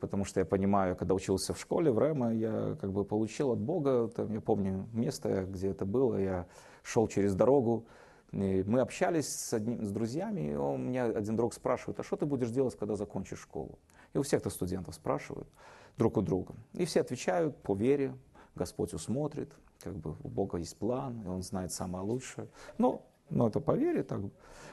Потому 0.00 0.24
что 0.24 0.40
я 0.40 0.44
понимаю, 0.44 0.96
когда 0.96 1.14
учился 1.14 1.54
в 1.54 1.60
школе, 1.60 1.92
в 1.92 2.00
Рема, 2.00 2.34
я 2.34 2.76
как 2.80 2.90
бы 2.90 3.04
получил 3.04 3.52
от 3.52 3.60
Бога, 3.60 4.08
там, 4.08 4.32
я 4.32 4.40
помню 4.40 4.88
место, 4.92 5.44
где 5.44 5.68
это 5.68 5.84
было, 5.84 6.16
я 6.16 6.46
шел 6.82 7.06
через 7.06 7.36
дорогу, 7.36 7.86
и 8.32 8.64
мы 8.66 8.80
общались 8.80 9.28
с, 9.28 9.52
одним, 9.52 9.84
с 9.84 9.90
друзьями, 9.92 10.52
и 10.52 10.54
он, 10.54 10.88
меня 10.88 11.04
один 11.04 11.36
друг 11.36 11.54
спрашивает, 11.54 12.00
а 12.00 12.02
что 12.02 12.16
ты 12.16 12.26
будешь 12.26 12.50
делать, 12.50 12.76
когда 12.76 12.96
закончишь 12.96 13.40
школу? 13.40 13.78
И 14.14 14.18
у 14.18 14.22
всех-то 14.22 14.50
студентов 14.50 14.94
спрашивают 14.96 15.48
друг 15.96 16.16
у 16.16 16.22
друга. 16.22 16.54
И 16.74 16.84
все 16.84 17.00
отвечают 17.00 17.56
по 17.62 17.74
вере, 17.74 18.14
Господь 18.58 18.92
усмотрит, 18.92 19.52
как 19.82 19.94
бы 19.94 20.16
у 20.22 20.28
Бога 20.28 20.58
есть 20.58 20.76
план, 20.76 21.22
и 21.22 21.28
Он 21.28 21.42
знает 21.42 21.72
самое 21.72 22.04
лучшее. 22.04 22.48
Ну, 22.76 23.02
ну 23.30 23.46
это 23.46 23.60
по 23.60 23.72
вере 23.72 24.02
так. 24.02 24.20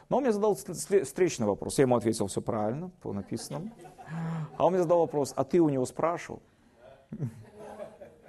Но 0.09 0.17
он 0.17 0.23
мне 0.23 0.31
задал 0.31 0.55
встречный 0.55 1.47
вопрос. 1.47 1.77
Я 1.77 1.83
ему 1.83 1.95
ответил 1.95 2.27
все 2.27 2.41
правильно, 2.41 2.89
по 3.01 3.13
написанному. 3.13 3.71
А 4.57 4.65
он 4.65 4.73
мне 4.73 4.81
задал 4.81 4.99
вопрос, 4.99 5.33
а 5.35 5.43
ты 5.43 5.59
у 5.59 5.69
него 5.69 5.85
спрашивал? 5.85 6.41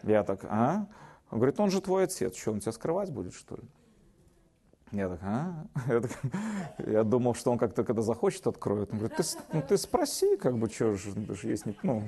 Я 0.03 0.23
так, 0.23 0.45
а? 0.45 0.87
Он 1.31 1.39
говорит, 1.39 1.59
он 1.59 1.71
же 1.71 1.81
твой 1.81 2.05
отец, 2.05 2.37
что 2.37 2.53
он 2.53 2.61
тебя 2.61 2.73
скрывать 2.73 3.11
будет, 3.11 3.35
что 3.35 3.57
ли? 3.57 3.63
Я 4.93 5.09
так, 5.09 5.19
а? 5.23 5.55
Я, 5.89 6.01
так, 6.01 6.11
я 6.79 7.05
думал, 7.05 7.35
что 7.35 7.51
он 7.51 7.59
как-то, 7.59 7.83
когда 7.85 8.03
захочет, 8.03 8.47
откроет. 8.47 8.93
Он 8.93 8.99
говорит, 8.99 9.17
ты, 9.17 9.25
ну, 9.53 9.63
ты 9.63 9.77
спроси, 9.77 10.37
как 10.37 10.57
бы, 10.57 10.71
что 10.71 10.95
же, 10.95 11.13
даже 11.13 11.49
есть, 11.49 11.65
ну, 11.83 12.05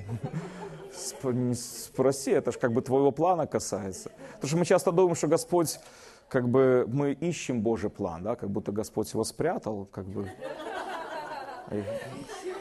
не 1.25 1.55
спроси, 1.55 2.31
это 2.31 2.53
же 2.53 2.59
как 2.59 2.73
бы 2.73 2.81
твоего 2.81 3.11
плана 3.11 3.47
касается. 3.47 4.11
Потому 4.35 4.49
что 4.49 4.57
мы 4.59 4.65
часто 4.65 4.93
думаем, 4.93 5.17
что 5.17 5.27
Господь, 5.27 5.81
как 6.29 6.49
бы, 6.49 6.85
мы 6.89 7.13
ищем 7.13 7.63
Божий 7.63 7.91
план, 7.91 8.23
да, 8.23 8.37
как 8.37 8.49
будто 8.49 8.71
Господь 8.71 9.13
его 9.13 9.25
спрятал, 9.25 9.87
как 9.87 10.05
бы. 10.05 10.31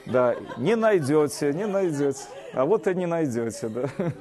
Да, 0.07 0.35
не 0.57 0.75
найдете, 0.75 1.53
не 1.53 1.67
найдете. 1.67 2.23
А 2.53 2.65
вот 2.65 2.87
и 2.87 2.95
не 2.95 3.05
найдете, 3.05 3.69
да. 3.69 3.89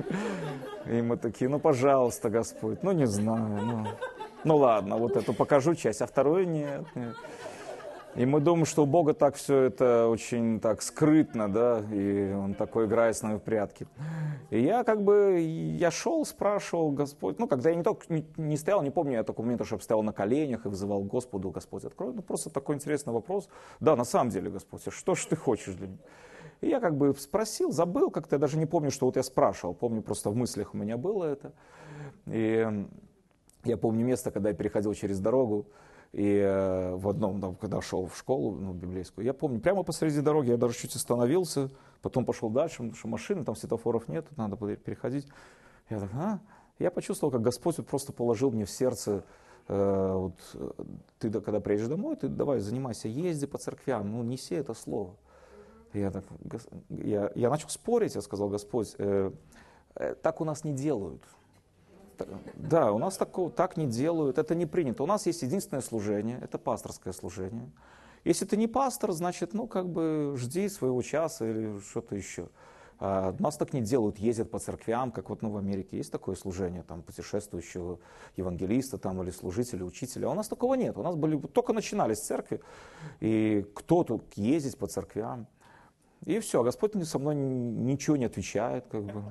И 0.92 1.02
мы 1.02 1.16
такие, 1.16 1.48
ну, 1.48 1.58
пожалуйста, 1.58 2.28
Господь, 2.28 2.82
ну, 2.82 2.92
не 2.92 3.06
знаю, 3.06 3.64
ну. 3.64 3.86
Ну 4.46 4.58
ладно, 4.58 4.96
вот 4.96 5.16
эту 5.16 5.34
покажу 5.34 5.74
часть, 5.74 6.00
а 6.02 6.06
вторую 6.06 6.48
нет, 6.48 6.84
нет. 6.94 7.16
И 8.14 8.24
мы 8.24 8.40
думаем, 8.40 8.64
что 8.64 8.84
у 8.84 8.86
Бога 8.86 9.12
так 9.12 9.34
все 9.34 9.62
это 9.62 10.06
очень 10.06 10.60
так 10.60 10.82
скрытно, 10.82 11.52
да, 11.52 11.82
и 11.92 12.32
Он 12.32 12.54
такой 12.54 12.86
играет 12.86 13.16
с 13.16 13.22
нами 13.22 13.38
в 13.38 13.42
прятки. 13.42 13.88
И 14.50 14.62
я 14.62 14.84
как 14.84 15.02
бы, 15.02 15.40
я 15.40 15.90
шел, 15.90 16.24
спрашивал 16.24 16.92
Господь, 16.92 17.40
ну, 17.40 17.48
когда 17.48 17.70
я 17.70 17.74
не 17.74 17.82
только 17.82 18.04
не, 18.08 18.24
не 18.36 18.56
стоял, 18.56 18.82
не 18.82 18.90
помню 18.90 19.14
я 19.14 19.24
такого 19.24 19.44
момента, 19.44 19.64
чтобы 19.64 19.82
стоял 19.82 20.04
на 20.04 20.12
коленях 20.12 20.64
и 20.64 20.68
вызывал 20.68 21.02
Господу, 21.02 21.50
Господь, 21.50 21.84
открой, 21.84 22.14
ну, 22.14 22.22
просто 22.22 22.48
такой 22.48 22.76
интересный 22.76 23.12
вопрос. 23.12 23.48
Да, 23.80 23.96
на 23.96 24.04
самом 24.04 24.30
деле, 24.30 24.48
Господь, 24.48 24.82
а 24.86 24.92
что 24.92 25.16
же 25.16 25.26
ты 25.26 25.34
хочешь 25.34 25.74
для 25.74 25.88
меня? 25.88 25.98
И 26.60 26.68
я 26.68 26.78
как 26.78 26.96
бы 26.96 27.12
спросил, 27.18 27.72
забыл 27.72 28.12
как-то, 28.12 28.36
я 28.36 28.38
даже 28.38 28.58
не 28.58 28.66
помню, 28.66 28.92
что 28.92 29.06
вот 29.06 29.16
я 29.16 29.24
спрашивал, 29.24 29.74
помню, 29.74 30.02
просто 30.02 30.30
в 30.30 30.36
мыслях 30.36 30.72
у 30.72 30.76
меня 30.76 30.96
было 30.96 31.24
это. 31.24 31.52
И 32.26 32.86
я 33.68 33.76
помню 33.76 34.04
место, 34.04 34.30
когда 34.30 34.50
я 34.50 34.54
переходил 34.54 34.94
через 34.94 35.20
дорогу, 35.20 35.66
и 36.12 36.38
э, 36.38 36.94
в 36.94 37.08
одном, 37.08 37.56
когда 37.56 37.82
шел 37.82 38.06
в 38.06 38.16
школу 38.16 38.52
ну, 38.52 38.72
библейскую, 38.72 39.24
я 39.24 39.34
помню, 39.34 39.60
прямо 39.60 39.82
посреди 39.82 40.20
дороги 40.20 40.50
я 40.50 40.56
даже 40.56 40.74
чуть 40.74 40.94
остановился, 40.94 41.70
потом 42.00 42.24
пошел 42.24 42.48
дальше, 42.48 42.76
потому 42.76 42.94
что 42.94 43.08
машины, 43.08 43.44
там 43.44 43.56
светофоров 43.56 44.08
нет, 44.08 44.26
надо 44.36 44.56
было 44.56 44.76
переходить. 44.76 45.26
Я 45.90 46.00
так, 46.00 46.10
а? 46.14 46.40
Я 46.78 46.90
почувствовал, 46.90 47.32
как 47.32 47.42
Господь 47.42 47.76
просто 47.86 48.12
положил 48.12 48.50
мне 48.50 48.64
в 48.64 48.70
сердце, 48.70 49.24
э, 49.68 50.12
вот, 50.14 50.34
ты 51.18 51.30
когда 51.30 51.60
приедешь 51.60 51.88
домой, 51.88 52.16
ты 52.16 52.28
давай 52.28 52.60
занимайся, 52.60 53.08
езди 53.08 53.46
по 53.46 53.58
церквям, 53.58 54.10
ну 54.10 54.22
неси 54.22 54.54
это 54.54 54.74
слово. 54.74 55.16
Я, 55.92 56.10
так, 56.10 56.24
я, 56.90 57.30
я 57.34 57.50
начал 57.50 57.68
спорить, 57.68 58.14
я 58.14 58.20
сказал, 58.20 58.48
Господь, 58.48 58.94
э, 58.98 59.30
э, 59.94 60.14
так 60.14 60.40
у 60.40 60.44
нас 60.44 60.64
не 60.64 60.72
делают. 60.72 61.22
Да, 62.54 62.92
у 62.92 62.98
нас 62.98 63.16
такого, 63.16 63.50
так 63.50 63.76
не 63.76 63.86
делают, 63.86 64.38
это 64.38 64.54
не 64.54 64.66
принято. 64.66 65.02
У 65.02 65.06
нас 65.06 65.26
есть 65.26 65.42
единственное 65.42 65.82
служение, 65.82 66.38
это 66.42 66.58
пасторское 66.58 67.12
служение. 67.12 67.70
Если 68.24 68.44
ты 68.44 68.56
не 68.56 68.66
пастор, 68.66 69.12
значит, 69.12 69.54
ну, 69.54 69.66
как 69.66 69.88
бы 69.88 70.34
жди 70.36 70.68
своего 70.68 71.00
часа 71.02 71.48
или 71.48 71.78
что-то 71.80 72.16
еще. 72.16 72.48
А, 72.98 73.34
нас 73.38 73.56
так 73.56 73.72
не 73.72 73.82
делают, 73.82 74.18
ездят 74.18 74.50
по 74.50 74.58
церквям, 74.58 75.12
как 75.12 75.28
вот 75.28 75.42
ну, 75.42 75.50
в 75.50 75.58
Америке 75.58 75.98
есть 75.98 76.10
такое 76.10 76.34
служение, 76.34 76.82
там, 76.82 77.02
путешествующего 77.02 77.98
евангелиста 78.36 78.96
там, 78.96 79.22
или 79.22 79.30
служителя, 79.30 79.84
учителя. 79.84 80.28
А 80.28 80.30
у 80.30 80.34
нас 80.34 80.48
такого 80.48 80.74
нет. 80.74 80.96
У 80.96 81.02
нас 81.02 81.14
были, 81.14 81.38
только 81.38 81.72
начинались 81.72 82.20
церкви, 82.20 82.60
и 83.20 83.66
кто 83.74 84.02
тут 84.02 84.22
ездить 84.34 84.78
по 84.78 84.86
церквям. 84.86 85.46
И 86.24 86.38
все, 86.38 86.62
Господь 86.62 86.92
со 87.06 87.18
мной 87.18 87.34
ничего 87.34 88.16
не 88.16 88.24
отвечает. 88.24 88.86
Как 88.90 89.04
бы. 89.04 89.22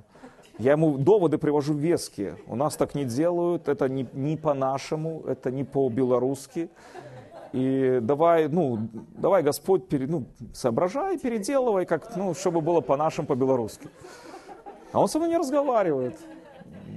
Я 0.58 0.72
ему 0.72 0.98
доводы 0.98 1.38
привожу 1.38 1.74
веские. 1.74 2.38
У 2.48 2.56
нас 2.56 2.76
так 2.76 2.96
не 2.96 3.04
делают, 3.04 3.68
это 3.68 3.90
не, 3.90 4.08
не 4.14 4.38
по-нашему, 4.38 5.24
это 5.28 5.52
не 5.52 5.64
по-белорусски. 5.64 6.70
И 7.52 8.00
давай, 8.02 8.48
ну, 8.48 8.90
давай, 9.18 9.44
Господь, 9.44 9.88
пере, 9.88 10.08
ну, 10.08 10.26
соображай, 10.54 11.18
переделывай, 11.18 11.86
как, 11.86 12.16
ну, 12.16 12.34
чтобы 12.34 12.62
было 12.62 12.82
по-нашему, 12.82 13.28
по-белорусски. 13.28 13.90
А 14.92 15.00
он 15.00 15.08
со 15.08 15.20
мной 15.20 15.30
не 15.30 15.38
разговаривает. 15.38 16.18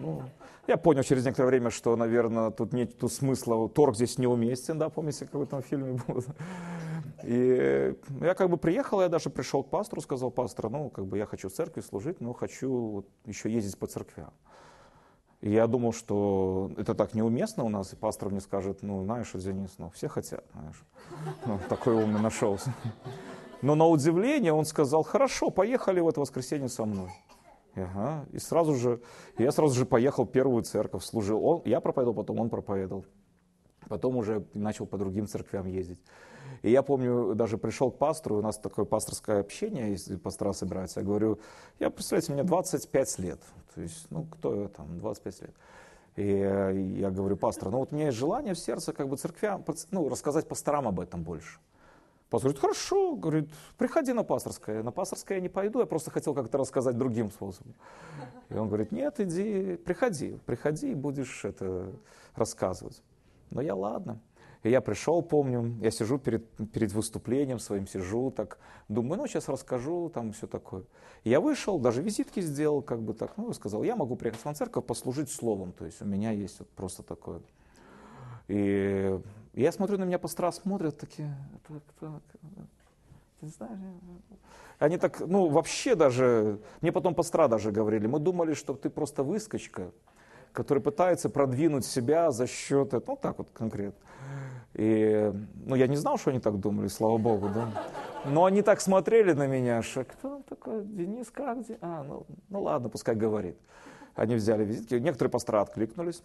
Ну, 0.01 0.23
я 0.66 0.77
понял 0.77 1.03
через 1.03 1.25
некоторое 1.25 1.49
время, 1.49 1.71
что, 1.71 1.97
наверное, 1.97 2.51
тут 2.51 2.73
нет 2.73 2.99
тут 2.99 3.12
смысла, 3.12 3.68
торг 3.68 3.97
здесь 3.97 4.18
неуместен, 4.18 4.79
да, 4.79 4.88
помните, 4.88 5.25
как 5.27 5.35
в 5.35 5.42
этом 5.42 5.62
фильме 5.62 5.99
было. 6.07 6.23
И 7.24 7.94
я 8.20 8.35
как 8.35 8.48
бы 8.48 8.57
приехал, 8.57 9.00
я 9.00 9.09
даже 9.09 9.31
пришел 9.31 9.64
к 9.64 9.70
пастору, 9.70 10.00
сказал, 10.00 10.31
пастор, 10.31 10.70
ну, 10.70 10.88
как 10.88 11.07
бы 11.07 11.18
я 11.18 11.26
хочу 11.26 11.48
в 11.48 11.52
церкви 11.52 11.81
служить, 11.81 12.20
но 12.20 12.33
хочу 12.33 12.70
вот 12.70 13.09
еще 13.24 13.50
ездить 13.50 13.78
по 13.78 13.87
церквям. 13.87 14.33
И 15.40 15.50
я 15.50 15.66
думал, 15.66 15.92
что 15.92 16.70
это 16.76 16.94
так 16.94 17.14
неуместно 17.14 17.64
у 17.64 17.68
нас, 17.68 17.92
и 17.92 17.96
пастор 17.96 18.31
мне 18.31 18.40
скажет, 18.40 18.83
ну, 18.83 19.04
знаешь, 19.04 19.31
Денис, 19.35 19.74
ну, 19.78 19.90
все 19.90 20.09
хотят, 20.09 20.44
знаешь. 20.52 20.85
Ну, 21.46 21.61
такой 21.68 21.94
умный 21.94 22.20
нашелся. 22.20 22.74
Но 23.62 23.74
на 23.74 23.87
удивление 23.87 24.52
он 24.52 24.64
сказал, 24.64 25.02
хорошо, 25.02 25.50
поехали 25.50 26.00
в 26.00 26.09
это 26.09 26.20
воскресенье 26.20 26.68
со 26.68 26.85
мной. 26.85 27.11
Ага. 27.74 28.26
И 28.33 28.38
сразу 28.38 28.74
же, 28.74 29.00
я 29.37 29.52
сразу 29.52 29.74
же 29.74 29.87
поехал 29.87 30.24
в 30.24 30.31
первую 30.31 30.62
церковь, 30.62 31.04
служил. 31.04 31.44
Он, 31.44 31.62
я 31.64 31.81
проповедовал, 31.81 32.14
потом 32.14 32.40
он 32.40 32.50
проповедовал. 32.50 33.04
Потом 33.88 34.16
уже 34.16 34.44
начал 34.54 34.87
по 34.87 34.98
другим 34.98 35.26
церквям 35.26 35.66
ездить. 35.66 36.00
И 36.62 36.71
я 36.71 36.83
помню, 36.83 37.35
даже 37.35 37.59
пришел 37.59 37.90
к 37.90 37.99
пастору, 37.99 38.38
у 38.38 38.42
нас 38.42 38.59
такое 38.59 38.85
пасторское 38.85 39.40
общение, 39.40 39.92
если 39.92 40.16
пастора 40.16 40.53
собираются, 40.53 41.01
я 41.01 41.07
говорю, 41.07 41.38
я, 41.79 41.90
представляете, 41.90 42.33
мне 42.33 42.42
25 42.42 43.18
лет, 43.18 43.40
то 43.75 43.81
есть, 43.81 44.07
ну, 44.11 44.25
кто 44.25 44.55
я 44.55 44.68
там, 44.68 44.99
25 44.99 45.42
лет. 45.42 45.55
И 46.16 46.97
я 46.99 47.11
говорю, 47.11 47.37
пастор, 47.37 47.71
ну 47.71 47.79
вот 47.79 47.92
у 47.92 47.94
меня 47.94 48.07
есть 48.07 48.18
желание 48.18 48.55
в 48.55 48.59
сердце, 48.59 48.92
как 48.92 49.09
бы 49.09 49.16
церквям, 49.16 49.64
ну, 49.92 50.09
рассказать 50.09 50.49
пасторам 50.49 50.88
об 50.88 50.99
этом 50.99 51.23
больше. 51.23 51.61
Пастор 52.29 52.51
говорит, 52.51 52.61
хорошо, 52.61 53.14
говорит, 53.14 53.49
приходи 53.79 54.12
на 54.12 54.25
пасторское. 54.25 54.83
На 54.83 54.90
пасторское 54.90 55.38
я 55.38 55.42
не 55.42 55.49
пойду, 55.49 55.79
я 55.81 55.87
просто 55.87 56.11
хотел 56.11 56.35
как-то 56.35 56.59
рассказать 56.59 56.99
другим 56.99 57.31
способом. 57.31 57.75
И 58.51 58.55
он 58.55 58.66
говорит, 58.66 58.92
нет, 58.92 59.21
иди, 59.21 59.77
приходи, 59.77 60.38
приходи 60.44 60.90
и 60.90 60.94
будешь 60.94 61.44
это 61.44 61.90
рассказывать. 62.35 63.01
Но 63.51 63.62
я 63.62 63.75
ладно. 63.75 64.21
И 64.62 64.71
я 64.71 64.81
пришел, 64.81 65.23
помню, 65.23 65.77
я 65.81 65.90
сижу 65.90 66.18
перед, 66.18 66.44
перед 66.73 66.92
выступлением 66.92 67.61
своим, 67.61 67.87
сижу, 67.87 68.31
так, 68.31 68.59
думаю, 68.88 69.21
ну, 69.21 69.27
сейчас 69.29 69.49
расскажу, 69.49 70.11
там 70.12 70.33
все 70.33 70.47
такое. 70.47 70.83
И 71.23 71.31
я 71.31 71.40
вышел, 71.40 71.79
даже 71.79 72.03
визитки 72.03 72.40
сделал, 72.40 72.83
как 72.83 73.01
бы 73.01 73.14
так, 73.14 73.37
ну, 73.37 73.53
сказал, 73.53 73.85
я 73.85 73.94
могу 73.94 74.16
приехать 74.16 74.44
в 74.44 74.55
церковь, 74.55 74.85
послужить 74.85 75.31
словом, 75.31 75.73
то 75.73 75.85
есть 75.85 76.03
у 76.03 76.05
меня 76.05 76.33
есть 76.33 76.59
вот 76.59 76.68
просто 76.71 77.03
такое. 77.05 77.40
И 78.49 79.21
я 79.55 79.73
смотрю, 79.73 79.99
на 79.99 80.05
меня 80.05 80.18
пастора 80.18 80.51
смотрят 80.51 80.99
такие, 80.99 81.37
так, 81.68 81.83
так. 82.01 82.23
Ты 83.40 83.47
знаешь, 83.47 83.79
они 84.81 84.99
так, 84.99 85.21
ну, 85.21 85.49
вообще 85.49 85.94
даже, 85.94 86.61
мне 86.81 86.90
потом 86.90 87.14
пастора 87.14 87.47
даже 87.47 87.71
говорили, 87.71 88.09
мы 88.09 88.18
думали, 88.18 88.55
что 88.55 88.75
ты 88.75 88.90
просто 88.90 89.23
выскочка, 89.23 89.92
который 90.53 90.83
пытается 90.83 91.29
продвинуть 91.29 91.85
себя 91.85 92.33
за 92.33 92.49
счет, 92.49 92.92
ну, 92.92 93.16
так 93.16 93.38
вот 93.38 93.49
конкретно. 93.53 94.01
И, 94.78 95.32
ну, 95.66 95.74
я 95.74 95.88
не 95.88 95.96
знал, 95.96 96.18
что 96.18 96.30
они 96.30 96.38
так 96.38 96.60
думали, 96.60 96.86
слава 96.86 97.18
богу, 97.18 97.48
да. 97.48 97.68
Но 98.24 98.44
они 98.44 98.62
так 98.62 98.80
смотрели 98.80 99.32
на 99.32 99.48
меня, 99.48 99.82
что 99.82 100.04
кто 100.04 100.40
такой, 100.48 100.84
Денис, 100.84 101.30
как? 101.32 101.58
А, 101.80 102.04
ну, 102.04 102.26
ну 102.48 102.62
ладно, 102.62 102.88
пускай 102.88 103.16
говорит. 103.16 103.56
Они 104.14 104.36
взяли 104.36 104.64
визитки, 104.64 104.94
некоторые 104.94 105.32
пастора 105.32 105.62
откликнулись. 105.62 106.22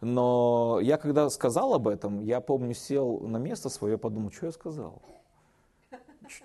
Но 0.00 0.80
я 0.82 0.96
когда 0.96 1.30
сказал 1.30 1.72
об 1.74 1.86
этом, 1.86 2.18
я 2.18 2.40
помню, 2.40 2.74
сел 2.74 3.20
на 3.20 3.36
место 3.36 3.68
свое, 3.68 3.96
подумал, 3.96 4.32
что 4.32 4.46
я 4.46 4.52
сказал? 4.52 5.00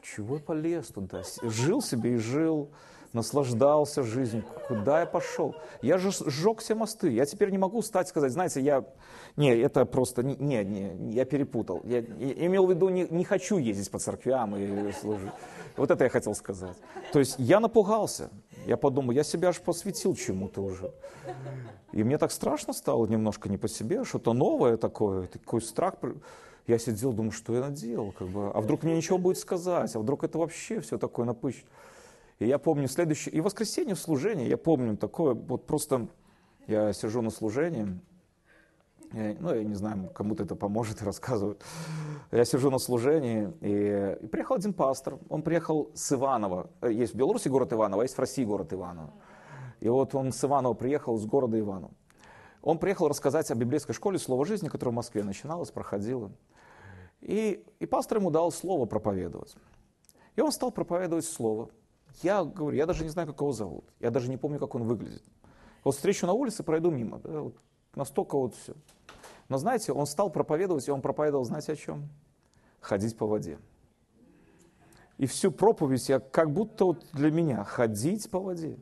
Чего 0.03 0.35
я 0.35 0.41
полез 0.41 0.87
туда? 0.89 1.23
Жил 1.41 1.81
себе 1.81 2.13
и 2.13 2.17
жил 2.17 2.69
наслаждался 3.15 4.03
жизнью. 4.03 4.43
Куда 4.67 4.99
я 4.99 5.05
пошел? 5.05 5.55
Я 5.81 5.97
же 5.97 6.11
сжег 6.11 6.59
все 6.59 6.75
мосты. 6.75 7.09
Я 7.09 7.25
теперь 7.25 7.49
не 7.49 7.57
могу 7.57 7.81
встать 7.81 8.07
сказать, 8.07 8.31
знаете, 8.31 8.61
я... 8.61 8.85
Не, 9.35 9.55
это 9.55 9.85
просто... 9.85 10.21
Не, 10.23 10.63
не 10.63 11.13
я 11.13 11.25
перепутал. 11.25 11.81
Я, 11.83 11.99
я 11.99 12.45
имел 12.45 12.67
в 12.67 12.69
виду, 12.69 12.89
не, 12.89 13.07
не 13.09 13.23
хочу 13.23 13.57
ездить 13.57 13.89
по 13.89 13.97
церквям 13.97 14.55
и 14.55 14.91
служить. 14.91 15.31
Вот 15.77 15.91
это 15.91 16.03
я 16.03 16.09
хотел 16.09 16.35
сказать. 16.35 16.77
То 17.11 17.19
есть 17.19 17.35
я 17.37 17.59
напугался. 17.59 18.29
Я 18.65 18.77
подумал, 18.77 19.11
я 19.11 19.23
себя 19.23 19.49
аж 19.49 19.61
посвятил 19.61 20.15
чему-то 20.15 20.61
уже. 20.61 20.91
И 21.91 22.03
мне 22.03 22.17
так 22.17 22.31
страшно 22.31 22.73
стало 22.73 23.05
немножко 23.07 23.49
не 23.49 23.57
по 23.57 23.67
себе, 23.67 24.03
что-то 24.03 24.33
новое 24.33 24.77
такое, 24.77 25.27
такой 25.27 25.61
страх. 25.61 25.95
Я 26.67 26.79
сидел, 26.79 27.13
думаю, 27.13 27.31
что 27.31 27.53
я 27.53 27.61
наделал, 27.61 28.11
как 28.11 28.27
бы, 28.27 28.49
а 28.49 28.59
вдруг 28.59 28.83
мне 28.83 28.97
ничего 28.97 29.19
будет 29.19 29.37
сказать, 29.37 29.95
а 29.95 29.99
вдруг 29.99 30.23
это 30.23 30.39
вообще 30.39 30.79
все 30.79 30.97
такое 30.97 31.25
напыщено. 31.25 31.69
И 32.39 32.47
я 32.47 32.59
помню 32.59 32.87
следующее, 32.87 33.33
и 33.33 33.41
воскресенье 33.41 33.95
в 33.95 33.99
служении, 33.99 34.47
я 34.47 34.57
помню 34.57 34.97
такое, 34.97 35.33
вот 35.33 35.65
просто 35.65 36.07
я 36.67 36.91
сижу 36.91 37.21
на 37.21 37.29
служении, 37.29 37.99
я, 39.13 39.35
ну, 39.39 39.53
я 39.53 39.63
не 39.63 39.75
знаю, 39.75 40.09
кому-то 40.13 40.43
это 40.43 40.55
поможет, 40.55 41.01
рассказывают. 41.01 41.63
Я 42.31 42.43
сижу 42.43 42.69
на 42.69 42.79
служении, 42.79 43.53
и, 43.61 44.25
и 44.25 44.27
приехал 44.27 44.55
один 44.55 44.73
пастор, 44.73 45.17
он 45.29 45.43
приехал 45.43 45.91
с 45.93 46.11
Иванова, 46.11 46.69
есть 46.81 47.13
в 47.13 47.17
Беларуси 47.17 47.47
город 47.47 47.71
Иваново, 47.71 48.01
а 48.01 48.05
есть 48.05 48.15
в 48.15 48.19
России 48.19 48.43
город 48.43 48.73
Иваново. 48.73 49.13
И 49.79 49.87
вот 49.87 50.13
он 50.15 50.33
с 50.33 50.43
Иванова 50.43 50.73
приехал, 50.73 51.17
с 51.17 51.25
города 51.25 51.57
Иванова. 51.57 51.93
Он 52.61 52.79
приехал 52.79 53.07
рассказать 53.07 53.49
о 53.51 53.55
библейской 53.55 53.93
школе 53.93 54.17
«Слово 54.17 54.45
жизни», 54.45 54.67
которая 54.67 54.91
в 54.91 54.95
Москве 54.95 55.23
начиналась, 55.23 55.71
проходила. 55.71 56.31
И, 57.21 57.63
и 57.79 57.85
пастор 57.85 58.17
ему 58.17 58.31
дал 58.31 58.51
слово 58.51 58.85
проповедовать. 58.85 59.55
И 60.35 60.41
он 60.41 60.51
стал 60.51 60.71
проповедовать 60.71 61.25
слово. 61.25 61.69
Я 62.21 62.43
говорю, 62.43 62.77
я 62.77 62.85
даже 62.85 63.03
не 63.03 63.09
знаю, 63.09 63.27
как 63.27 63.39
его 63.39 63.51
зовут. 63.51 63.85
Я 63.99 64.11
даже 64.11 64.29
не 64.29 64.37
помню, 64.37 64.59
как 64.59 64.75
он 64.75 64.83
выглядит. 64.83 65.23
Вот 65.83 65.95
встречу 65.95 66.25
на 66.25 66.33
улице, 66.33 66.63
пройду 66.63 66.91
мимо. 66.91 67.19
Да, 67.19 67.41
вот 67.41 67.55
настолько 67.95 68.37
вот 68.37 68.55
все. 68.55 68.73
Но 69.49 69.57
знаете, 69.57 69.91
он 69.91 70.05
стал 70.05 70.29
проповедовать, 70.29 70.87
и 70.87 70.91
он 70.91 71.01
проповедовал, 71.01 71.45
знаете 71.45 71.73
о 71.73 71.75
чем? 71.75 72.09
Ходить 72.79 73.17
по 73.17 73.27
воде. 73.27 73.59
И 75.17 75.27
всю 75.27 75.51
проповедь 75.51 76.09
я 76.09 76.19
как 76.19 76.51
будто 76.51 76.85
вот 76.85 77.05
для 77.13 77.31
меня 77.31 77.63
ходить 77.63 78.29
по 78.29 78.39
воде. 78.39 78.77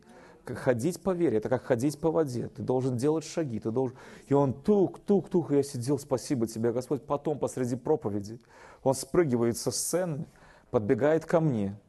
Как 0.46 0.58
ходить 0.58 1.02
по 1.02 1.12
вере, 1.12 1.38
это 1.38 1.48
как 1.48 1.64
ходить 1.64 2.00
по 2.00 2.12
воде. 2.12 2.50
Ты 2.50 2.64
должен 2.64 2.98
делать 2.98 3.24
шаги, 3.24 3.60
ты 3.60 3.72
должен... 3.72 3.96
И 4.28 4.34
он 4.34 4.54
тук-тук-тук, 4.54 5.52
и 5.52 5.56
я 5.58 5.64
сидел, 5.64 6.00
спасибо 6.00 6.48
тебе, 6.48 6.74
Господь. 6.74 7.04
Потом 7.06 7.40
посреди 7.40 7.76
проповеди 7.76 8.40
он 8.84 8.94
спрыгивает 8.94 9.58
со 9.58 9.72
сцены, 9.72 10.26
подбегает 10.70 11.26
ко 11.26 11.40
мне, 11.40 11.80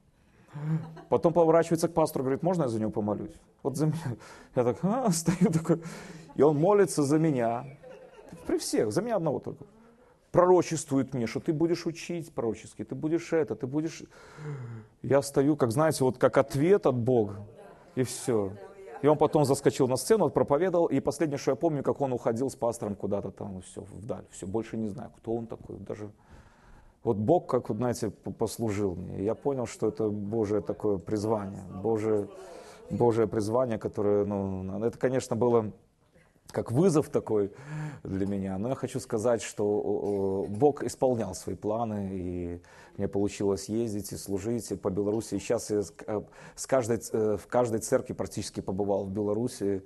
Потом 1.09 1.33
поворачивается 1.33 1.89
к 1.89 1.95
пастору, 1.95 2.25
говорит, 2.25 2.43
можно 2.43 2.63
я 2.63 2.69
за 2.69 2.81
него 2.81 2.91
помолюсь? 2.91 3.35
Вот 3.63 3.77
за 3.77 3.87
меня. 3.87 4.17
Я 4.55 4.65
так, 4.65 4.79
а, 4.83 5.11
стою 5.13 5.53
такой. 5.53 5.83
И 6.35 6.43
он 6.43 6.57
молится 6.59 7.03
за 7.03 7.19
меня. 7.19 7.65
При 8.47 8.59
всех, 8.59 8.93
за 8.93 9.03
меня 9.03 9.17
одного 9.17 9.41
только. 9.41 9.65
Пророчествует 10.33 11.15
мне, 11.15 11.27
что 11.27 11.41
ты 11.41 11.53
будешь 11.53 11.87
учить 11.87 12.33
пророчески, 12.33 12.85
ты 12.85 12.95
будешь 12.95 13.33
это, 13.33 13.55
ты 13.55 13.67
будешь... 13.67 14.03
Я 15.03 15.23
стою, 15.23 15.57
как 15.57 15.71
знаете, 15.71 16.03
вот 16.03 16.19
как 16.19 16.39
ответ 16.39 16.87
от 16.87 16.97
Бога. 16.97 17.47
И 17.95 18.03
все. 18.03 18.53
И 19.03 19.07
он 19.07 19.19
потом 19.19 19.45
заскочил 19.45 19.87
на 19.87 19.97
сцену, 19.97 20.31
проповедовал, 20.31 20.87
и 20.87 20.99
последнее, 20.99 21.39
что 21.39 21.53
я 21.53 21.57
помню, 21.57 21.83
как 21.83 22.01
он 22.01 22.13
уходил 22.13 22.51
с 22.51 22.57
пастором 22.57 22.97
куда-то 22.97 23.31
там, 23.31 23.61
все, 23.61 23.83
вдаль. 23.83 24.25
Все, 24.31 24.47
больше 24.47 24.77
не 24.77 24.89
знаю, 24.89 25.13
кто 25.19 25.35
он 25.35 25.47
такой, 25.47 25.77
даже 25.77 26.11
вот 27.05 27.19
Бог, 27.19 27.47
как, 27.47 27.69
вот, 27.69 27.79
знаете, 27.79 28.11
послужил 28.11 28.97
мне. 28.97 29.23
Я 29.25 29.35
понял, 29.35 29.67
что 29.67 29.89
это 29.89 30.09
Божие 30.09 30.63
такое 30.63 30.99
призвание, 30.99 31.63
Божие, 31.83 32.29
Божие 32.91 33.29
призвание, 33.29 33.79
которое, 33.79 34.25
ну, 34.25 34.85
это, 34.85 34.99
конечно, 34.99 35.37
было 35.37 35.71
как 36.51 36.71
вызов 36.71 37.09
такой 37.11 37.53
для 38.05 38.27
меня. 38.27 38.57
Но 38.59 38.69
я 38.71 38.75
хочу 38.75 39.01
сказать, 39.01 39.43
что 39.43 40.47
Бог 40.49 40.85
исполнял 40.85 41.35
свои 41.35 41.57
планы, 41.57 42.11
и 42.13 42.63
мне 42.97 43.09
получилось 43.09 43.69
ездить 43.69 44.13
и 44.13 44.17
служить 44.17 44.71
и 44.71 44.77
по 44.77 44.89
Беларуси. 44.89 45.35
И 45.35 45.39
сейчас 45.41 45.71
я 45.71 45.83
с 45.83 46.67
каждой, 46.67 47.01
э, 47.13 47.37
в 47.37 47.47
каждой 47.49 47.81
церкви 47.81 48.13
практически 48.13 48.61
побывал 48.61 49.05
в 49.05 49.11
Беларуси. 49.11 49.83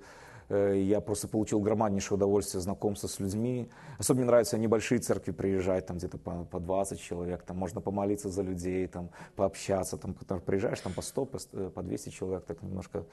Э, 0.49 0.73
я 0.75 0.99
просто 0.99 1.27
получил 1.27 1.59
громаднейшее 1.59 2.15
удовольствие 2.15 2.61
знакомства 2.61 3.07
с 3.07 3.19
людьми. 3.19 3.69
Особенно 3.97 4.19
мне 4.19 4.27
нравится 4.31 4.57
небольшие 4.57 4.99
церкви 4.99 5.31
приезжать, 5.31 5.85
там 5.85 5.97
где-то 5.97 6.17
по, 6.17 6.43
по 6.45 6.59
20 6.59 6.99
человек, 6.99 7.43
там 7.43 7.57
можно 7.57 7.81
помолиться 7.81 8.29
за 8.29 8.41
людей, 8.41 8.87
там 8.87 9.09
пообщаться, 9.35 9.97
там 9.97 10.13
приезжаешь, 10.13 10.79
там 10.81 10.93
по 10.93 11.01
100, 11.01 11.25
по, 11.25 11.39
по 11.69 11.83
200 11.83 12.09
человек, 12.09 12.45
так 12.45 12.61
немножко, 12.63 13.05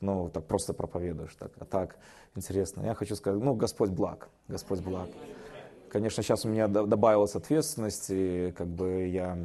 ну, 0.00 0.30
так 0.30 0.44
просто 0.46 0.72
проповедуешь. 0.72 1.34
Так. 1.38 1.52
А 1.58 1.64
так, 1.64 1.96
интересно. 2.36 2.82
Я 2.82 2.94
хочу 2.94 3.16
сказать, 3.16 3.42
ну, 3.42 3.54
Господь 3.54 3.90
благ, 3.90 4.28
Господь 4.48 4.80
благ. 4.80 5.08
Конечно, 5.88 6.22
сейчас 6.22 6.44
у 6.44 6.48
меня 6.48 6.68
добавилась 6.68 7.34
ответственность, 7.36 8.06
и 8.10 8.52
как 8.56 8.66
бы 8.66 9.06
я, 9.06 9.38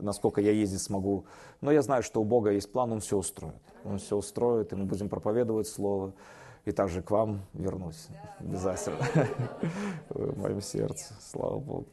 насколько 0.00 0.40
я 0.40 0.52
ездить 0.52 0.80
смогу. 0.80 1.26
Но 1.60 1.72
я 1.72 1.82
знаю, 1.82 2.02
что 2.02 2.20
у 2.20 2.24
Бога 2.24 2.50
есть 2.50 2.72
план, 2.72 2.92
Он 2.92 3.00
все 3.00 3.18
устроит. 3.18 3.60
Он 3.84 3.98
все 3.98 4.16
устроит, 4.16 4.72
и 4.72 4.76
мы 4.76 4.84
будем 4.84 5.08
проповедовать 5.08 5.68
Слово 5.68 6.12
и 6.64 6.72
также 6.72 7.02
к 7.02 7.10
вам 7.10 7.42
вернусь 7.54 8.08
обязательно 8.38 8.98
в 10.08 10.38
моем 10.38 10.60
сердце, 10.60 11.14
слава 11.20 11.58
Богу. 11.58 11.86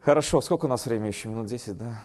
Хорошо, 0.00 0.40
сколько 0.40 0.66
у 0.66 0.68
нас 0.68 0.86
времени 0.86 1.08
еще? 1.08 1.28
Минут 1.28 1.46
10, 1.46 1.76
да? 1.76 2.02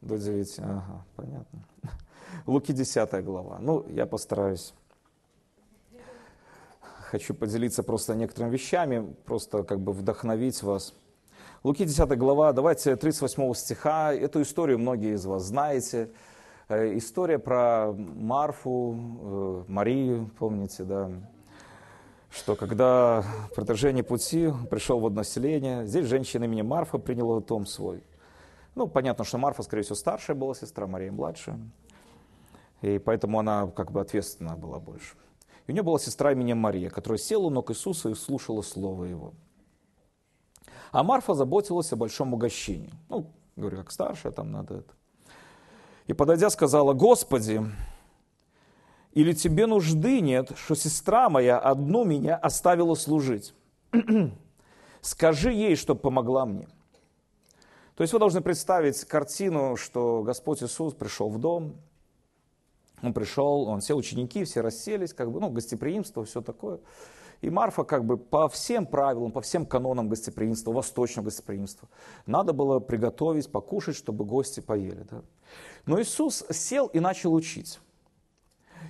До 0.00 0.18
9, 0.18 0.58
ага, 0.60 1.04
понятно. 1.14 1.64
Луки 2.46 2.72
10 2.72 3.24
глава. 3.24 3.58
Ну, 3.60 3.86
я 3.88 4.06
постараюсь. 4.06 4.74
Хочу 7.10 7.34
поделиться 7.34 7.82
просто 7.82 8.14
некоторыми 8.14 8.52
вещами, 8.52 9.14
просто 9.24 9.62
как 9.62 9.80
бы 9.80 9.92
вдохновить 9.92 10.62
вас. 10.62 10.94
Луки 11.62 11.84
10 11.84 12.16
глава, 12.16 12.52
давайте 12.52 12.96
38 12.96 13.54
стиха. 13.54 14.14
Эту 14.14 14.42
историю 14.42 14.78
многие 14.78 15.14
из 15.14 15.26
вас 15.26 15.44
знаете. 15.44 16.10
Э, 16.70 16.96
история 16.96 17.40
про 17.40 17.92
Марфу, 17.92 18.96
э, 18.96 19.64
Марию, 19.66 20.30
помните, 20.38 20.84
да, 20.84 21.10
что 22.30 22.54
когда 22.54 23.22
в 23.50 23.54
продолжении 23.56 24.02
пути 24.02 24.52
пришел 24.70 25.00
в 25.00 25.06
одно 25.06 25.24
селение, 25.24 25.84
здесь 25.84 26.06
женщина 26.06 26.44
имени 26.44 26.62
Марфа 26.62 26.98
приняла 26.98 27.40
том 27.40 27.66
свой. 27.66 28.04
Ну, 28.76 28.86
понятно, 28.86 29.24
что 29.24 29.36
Марфа, 29.36 29.64
скорее 29.64 29.82
всего, 29.82 29.96
старшая 29.96 30.36
была 30.36 30.54
сестра, 30.54 30.86
Мария 30.86 31.10
младшая. 31.10 31.58
И 32.82 33.00
поэтому 33.00 33.40
она 33.40 33.66
как 33.66 33.90
бы 33.90 34.00
ответственна 34.00 34.54
была 34.54 34.78
больше. 34.78 35.16
И 35.66 35.72
у 35.72 35.74
нее 35.74 35.82
была 35.82 35.98
сестра 35.98 36.30
именем 36.30 36.58
Мария, 36.58 36.88
которая 36.88 37.18
села 37.18 37.46
у 37.46 37.50
ног 37.50 37.72
Иисуса 37.72 38.10
и 38.10 38.14
слушала 38.14 38.62
Слово 38.62 39.06
Его. 39.06 39.34
А 40.92 41.02
Марфа 41.02 41.34
заботилась 41.34 41.92
о 41.92 41.96
большом 41.96 42.32
угощении. 42.32 42.94
Ну, 43.08 43.26
говорю, 43.56 43.78
как 43.78 43.90
старшая, 43.90 44.30
там 44.30 44.52
надо 44.52 44.74
это. 44.74 44.99
И 46.10 46.12
подойдя, 46.12 46.50
сказала, 46.50 46.92
Господи, 46.92 47.62
или 49.12 49.32
тебе 49.32 49.66
нужды 49.66 50.20
нет, 50.20 50.50
что 50.56 50.74
сестра 50.74 51.30
моя 51.30 51.56
одну 51.56 52.02
меня 52.02 52.34
оставила 52.34 52.96
служить? 52.96 53.54
Скажи 55.02 55.52
ей, 55.52 55.76
чтобы 55.76 56.00
помогла 56.00 56.46
мне. 56.46 56.66
То 57.94 58.02
есть 58.02 58.12
вы 58.12 58.18
должны 58.18 58.40
представить 58.40 59.04
картину, 59.04 59.76
что 59.76 60.24
Господь 60.24 60.64
Иисус 60.64 60.94
пришел 60.94 61.28
в 61.28 61.38
дом, 61.38 61.76
он 63.02 63.14
пришел, 63.14 63.68
он, 63.68 63.78
все 63.78 63.94
ученики, 63.94 64.42
все 64.42 64.62
расселись, 64.62 65.14
как 65.14 65.30
бы, 65.30 65.38
ну, 65.38 65.48
гостеприимство, 65.48 66.24
все 66.24 66.40
такое. 66.40 66.80
И 67.40 67.50
Марфа 67.50 67.84
как 67.84 68.04
бы 68.04 68.18
по 68.18 68.48
всем 68.48 68.84
правилам, 68.84 69.30
по 69.30 69.42
всем 69.42 69.64
канонам 69.64 70.08
гостеприимства, 70.08 70.72
восточного 70.72 71.26
гостеприимства, 71.26 71.88
надо 72.26 72.52
было 72.52 72.80
приготовить, 72.80 73.50
покушать, 73.50 73.94
чтобы 73.94 74.24
гости 74.24 74.58
поели. 74.58 75.06
Да? 75.08 75.22
Но 75.90 76.00
Иисус 76.00 76.44
сел 76.50 76.86
и 76.86 77.00
начал 77.00 77.34
учить. 77.34 77.80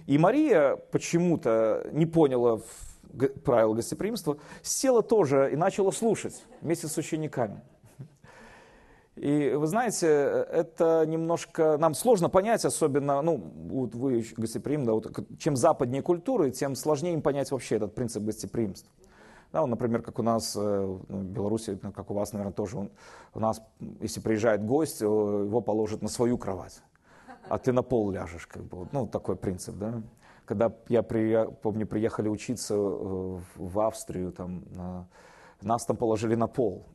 И 0.07 0.19
Мария 0.19 0.77
почему-то 0.77 1.89
не 1.93 2.05
поняла 2.05 2.61
правил 3.43 3.73
гостеприимства, 3.73 4.37
села 4.61 5.03
тоже 5.03 5.51
и 5.51 5.57
начала 5.57 5.93
слушать 5.93 6.45
вместе 6.61 6.89
с 6.89 6.99
учениками. 6.99 7.63
И 9.17 9.55
вы 9.57 9.67
знаете, 9.67 10.09
это 10.09 11.07
немножко 11.07 11.79
нам 11.79 11.95
сложно 11.95 12.29
понять, 12.29 12.67
особенно, 12.67 13.23
ну, 13.23 13.51
вот 13.71 13.95
вы 13.95 14.27
гостеприимны, 14.37 14.85
да, 14.85 14.93
вот, 14.93 15.39
чем 15.39 15.57
западнее 15.57 16.03
культуры, 16.03 16.51
тем 16.51 16.75
сложнее 16.75 17.15
им 17.15 17.23
понять 17.23 17.51
вообще 17.51 17.77
этот 17.77 17.95
принцип 17.95 18.25
гостеприимства. 18.25 18.91
Да, 19.53 19.63
вот, 19.63 19.69
например, 19.69 20.03
как 20.03 20.19
у 20.19 20.23
нас 20.23 20.55
э, 20.55 20.61
ну, 20.61 21.19
в 21.19 21.25
Беларуси, 21.25 21.79
как 21.95 22.11
у 22.11 22.15
вас, 22.15 22.35
наверное, 22.35 22.53
тоже, 22.53 22.77
он, 22.77 22.91
у 23.33 23.41
нас, 23.41 23.63
если 24.01 24.21
приезжает 24.21 24.65
гость, 24.65 25.01
его 25.01 25.63
положат 25.63 26.03
на 26.03 26.09
свою 26.09 26.37
кровать, 26.39 26.83
а 27.51 27.59
ты 27.59 27.73
на 27.73 27.83
пол 27.83 28.13
ляжешь, 28.13 28.47
как 28.47 28.63
бы, 28.63 28.87
ну, 28.93 29.07
такой 29.07 29.37
принцип, 29.37 29.75
да. 29.75 30.03
Когда 30.47 30.73
я, 30.89 31.03
при, 31.03 31.47
помню, 31.63 31.87
приехали 31.87 32.29
учиться 32.29 32.75
э, 32.75 33.41
в 33.57 33.81
Австрию, 33.81 34.33
там, 34.33 34.65
нас 35.63 35.85
там 35.85 35.97
положили 35.97 36.37
на 36.37 36.47
пол. 36.47 36.87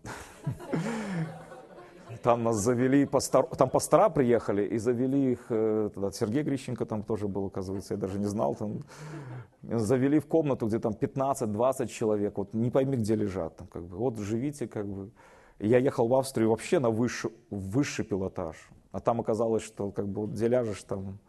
Там 2.23 2.43
нас 2.43 2.55
завели, 2.55 3.07
там 3.57 3.69
пастора 3.69 4.09
приехали 4.09 4.63
и 4.63 4.77
завели 4.79 5.33
их, 5.33 5.45
э, 5.49 5.89
тогда 5.93 6.11
Сергей 6.11 6.43
Грищенко 6.43 6.85
там 6.85 7.03
тоже 7.03 7.27
был, 7.27 7.45
оказывается, 7.45 7.93
я 7.93 7.99
даже 7.99 8.17
не 8.19 8.25
знал, 8.25 8.55
там 8.55 8.79
завели 9.61 10.19
в 10.19 10.25
комнату, 10.25 10.67
где 10.67 10.79
там 10.79 10.93
15-20 10.93 11.87
человек, 11.87 12.37
вот 12.37 12.53
не 12.53 12.71
пойми, 12.71 12.97
где 12.97 13.15
лежат, 13.15 13.57
там, 13.57 13.67
как 13.67 13.83
бы, 13.83 13.97
вот 13.97 14.17
живите, 14.17 14.67
как 14.67 14.87
бы. 14.87 15.11
Я 15.59 15.77
ехал 15.77 16.07
в 16.07 16.13
Австрию 16.13 16.49
вообще 16.49 16.79
на 16.79 16.89
высший, 16.89 17.31
высший 17.51 18.05
пилотаж, 18.05 18.55
а 18.95 19.01
там 19.01 19.19
оказалось, 19.19 19.61
что 19.61 19.91
как 19.91 20.07
бы 20.07 20.21
вот 20.21 20.29
где 20.29 20.47
ляжешь 20.47 20.81
там, 20.83 21.19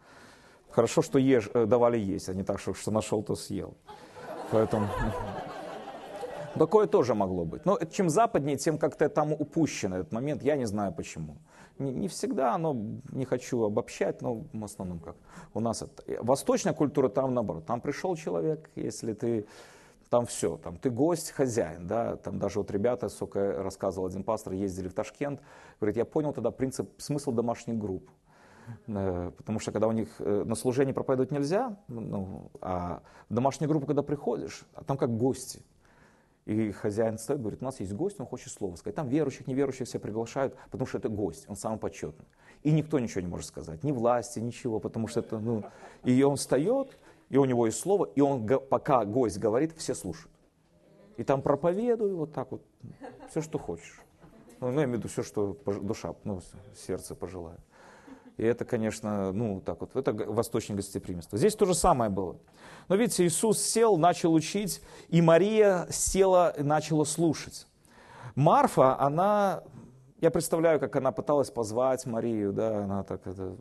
хорошо, 0.69 1.01
что 1.01 1.19
ешь, 1.19 1.49
э, 1.53 1.65
давали 1.65 1.99
есть, 1.99 2.29
а 2.29 2.33
не 2.33 2.43
так, 2.43 2.59
что, 2.59 2.73
что 2.73 2.91
нашел, 2.91 3.21
то 3.21 3.35
съел. 3.35 3.75
Поэтому 4.51 4.87
Такое 6.57 6.87
тоже 6.87 7.13
могло 7.13 7.43
быть. 7.43 7.65
Но 7.65 7.77
чем 7.91 8.09
западнее, 8.09 8.57
тем 8.57 8.77
как-то 8.77 9.09
там 9.09 9.33
упущен 9.33 9.93
этот 9.93 10.13
момент. 10.13 10.43
Я 10.43 10.55
не 10.55 10.65
знаю 10.65 10.93
почему. 10.93 11.37
Не, 11.77 11.91
не 11.91 12.07
всегда, 12.07 12.57
но 12.57 12.73
не 13.11 13.25
хочу 13.25 13.63
обобщать, 13.63 14.21
но 14.21 14.45
в 14.53 14.63
основном 14.63 14.99
как. 14.99 15.17
У 15.53 15.59
нас 15.59 15.81
это. 15.81 16.23
Восточная 16.23 16.73
культура 16.73 17.09
там 17.09 17.33
наоборот. 17.33 17.65
Там 17.65 17.81
пришел 17.81 18.15
человек, 18.15 18.69
если 18.75 19.13
ты 19.13 19.45
там 20.09 20.25
все, 20.25 20.57
там 20.57 20.77
ты 20.77 20.89
гость, 20.89 21.31
хозяин, 21.31 21.85
да, 21.85 22.15
там 22.15 22.39
даже 22.39 22.59
вот 22.59 22.71
ребята, 22.71 23.09
сколько 23.09 23.61
рассказывал 23.61 24.07
один 24.07 24.23
пастор, 24.23 24.53
ездили 24.53 24.87
в 24.87 24.93
Ташкент, 24.93 25.41
говорит, 25.79 25.97
я 25.97 26.05
понял 26.05 26.33
тогда 26.33 26.51
принцип, 26.51 26.89
смысл 26.97 27.31
домашних 27.31 27.77
групп. 27.77 28.09
Э, 28.87 29.31
потому 29.37 29.59
что 29.59 29.71
когда 29.71 29.87
у 29.87 29.91
них 29.91 30.09
э, 30.19 30.43
на 30.45 30.55
служение 30.55 30.93
проповедовать 30.93 31.31
нельзя, 31.31 31.77
ну, 31.87 32.51
а 32.61 33.01
в 33.29 33.33
домашнюю 33.33 33.69
группу, 33.69 33.85
когда 33.85 34.03
приходишь, 34.03 34.65
а 34.73 34.83
там 34.83 34.97
как 34.97 35.15
гости, 35.15 35.61
и 36.45 36.71
хозяин 36.71 37.17
стоит, 37.17 37.41
говорит, 37.41 37.61
у 37.61 37.65
нас 37.65 37.79
есть 37.81 37.93
гость, 37.93 38.19
он 38.19 38.25
хочет 38.25 38.53
слово 38.53 38.75
сказать. 38.75 38.95
Там 38.95 39.09
верующих, 39.09 39.47
неверующих 39.47 39.87
все 39.87 39.99
приглашают, 39.99 40.55
потому 40.71 40.87
что 40.87 40.97
это 40.97 41.09
гость, 41.09 41.45
он 41.49 41.57
самый 41.57 41.77
почетный. 41.77 42.25
И 42.63 42.71
никто 42.71 42.99
ничего 42.99 43.21
не 43.21 43.27
может 43.27 43.47
сказать, 43.47 43.83
ни 43.83 43.91
власти, 43.91 44.39
ничего, 44.39 44.79
потому 44.79 45.07
что 45.07 45.19
это, 45.19 45.39
ну... 45.39 45.63
И 46.03 46.23
он 46.23 46.37
встает, 46.37 46.97
и 47.29 47.37
у 47.37 47.43
него 47.43 47.65
есть 47.65 47.79
слово, 47.79 48.05
и 48.15 48.21
он, 48.21 48.47
пока 48.69 49.03
гость 49.03 49.39
говорит, 49.39 49.73
все 49.77 49.93
слушают. 49.93 50.31
И 51.17 51.23
там 51.23 51.41
проповедуй 51.41 52.13
вот 52.13 52.31
так 52.31 52.51
вот, 52.51 52.61
все, 53.29 53.41
что 53.41 53.57
хочешь. 53.57 54.01
Ну, 54.59 54.67
я 54.67 54.73
имею 54.85 54.89
в 54.89 54.93
виду 54.93 55.07
все, 55.07 55.23
что 55.23 55.57
душа, 55.65 56.15
ну, 56.23 56.41
сердце 56.75 57.15
пожелает. 57.15 57.59
И 58.37 58.43
это, 58.43 58.65
конечно, 58.65 59.31
ну, 59.31 59.61
так 59.61 59.81
вот, 59.81 59.95
это 59.95 60.13
восточное 60.13 60.75
гостеприимство. 60.75 61.37
Здесь 61.37 61.55
то 61.55 61.65
же 61.65 61.73
самое 61.73 62.09
было. 62.09 62.37
Но 62.87 62.95
видите, 62.95 63.25
Иисус 63.25 63.59
сел, 63.59 63.97
начал 63.97 64.33
учить, 64.33 64.81
и 65.09 65.21
Мария 65.21 65.87
села 65.89 66.53
и 66.55 66.61
начала 66.61 67.03
слушать. 67.03 67.67
Марфа, 68.35 68.99
она, 68.99 69.63
я 70.21 70.29
представляю, 70.29 70.79
как 70.79 70.95
она 70.95 71.11
пыталась 71.11 71.49
позвать 71.49 72.05
Марию, 72.05 72.53
да, 72.53 72.83
она 72.83 73.03
так, 73.03 73.25
это, 73.25 73.57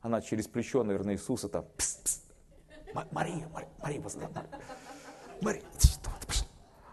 она 0.00 0.20
через 0.20 0.46
плечо, 0.46 0.84
наверное, 0.84 1.14
Иисуса 1.14 1.48
там, 1.48 1.64
пс, 1.76 1.94
пс, 1.96 2.22
Мария, 2.94 3.48
Мария, 3.52 3.70
Мария, 3.82 4.00
Мария, 4.00 4.30
Мария, 5.42 5.62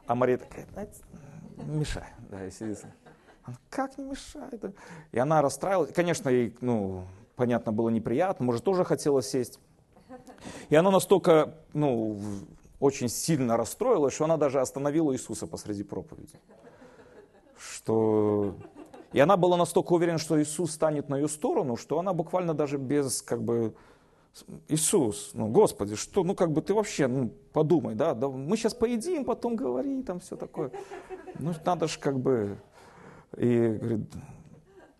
а 0.07 0.15
Мария 0.15 0.37
такая, 0.39 0.65
мешай, 1.57 2.07
да, 2.29 2.45
и 2.45 2.49
сидит. 2.49 2.83
Она, 3.47 3.55
как 3.69 3.97
не 3.97 4.03
мешает? 4.03 4.75
И 5.11 5.19
она 5.19 5.41
расстраивалась. 5.41 5.93
Конечно, 5.93 6.29
ей, 6.29 6.55
ну, 6.59 7.05
понятно, 7.35 7.71
было 7.71 7.89
неприятно, 7.89 8.45
может, 8.45 8.63
тоже 8.63 8.83
хотела 8.83 9.21
сесть. 9.21 9.59
И 10.69 10.75
она 10.75 10.91
настолько, 10.91 11.55
ну, 11.73 12.19
очень 12.79 13.07
сильно 13.07 13.55
расстроилась, 13.55 14.13
что 14.13 14.25
она 14.25 14.37
даже 14.37 14.59
остановила 14.59 15.13
Иисуса 15.13 15.47
посреди 15.47 15.83
проповеди. 15.83 16.39
Что... 17.57 18.55
И 19.13 19.19
она 19.19 19.37
была 19.37 19.55
настолько 19.55 19.93
уверена, 19.93 20.17
что 20.17 20.41
Иисус 20.41 20.73
станет 20.73 21.07
на 21.07 21.15
ее 21.15 21.29
сторону, 21.29 21.77
что 21.77 21.97
она 21.97 22.13
буквально 22.13 22.53
даже 22.53 22.77
без, 22.77 23.21
как 23.21 23.41
бы, 23.41 23.73
Иисус, 24.67 25.31
ну, 25.33 25.47
Господи, 25.47 25.95
что, 25.95 26.25
ну, 26.25 26.35
как 26.35 26.51
бы 26.51 26.61
ты 26.61 26.73
вообще, 26.73 27.07
ну, 27.07 27.31
подумай, 27.53 27.95
да, 27.95 28.13
да 28.13 28.27
мы 28.27 28.57
сейчас 28.57 28.73
поедим, 28.73 29.23
потом 29.23 29.55
говори, 29.55 30.03
там 30.03 30.19
все 30.19 30.35
такое. 30.35 30.71
Ну, 31.39 31.53
надо 31.65 31.87
же, 31.87 31.97
как 31.99 32.19
бы, 32.19 32.59
и 33.35 33.77
говорит, 33.79 34.13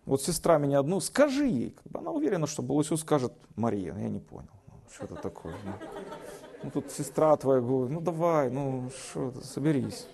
вот 0.04 0.22
сестра 0.22 0.58
меня 0.58 0.80
одну, 0.80 1.00
скажи 1.00 1.46
ей. 1.46 1.76
Она 1.94 2.10
уверена, 2.10 2.46
что 2.46 2.62
был 2.62 2.80
Иисус 2.82 3.00
скажет, 3.00 3.32
Мария, 3.56 3.94
я 3.94 4.08
не 4.08 4.20
понял, 4.20 4.48
ну, 4.66 4.74
что 4.92 5.04
это 5.04 5.14
такое. 5.16 5.54
Ну, 5.64 5.72
ну 6.64 6.70
тут 6.70 6.90
сестра 6.90 7.36
твоя 7.36 7.60
говорит, 7.60 7.90
ну 7.90 8.00
давай, 8.00 8.50
ну 8.50 8.90
что, 8.90 9.32
соберись. 9.42 10.06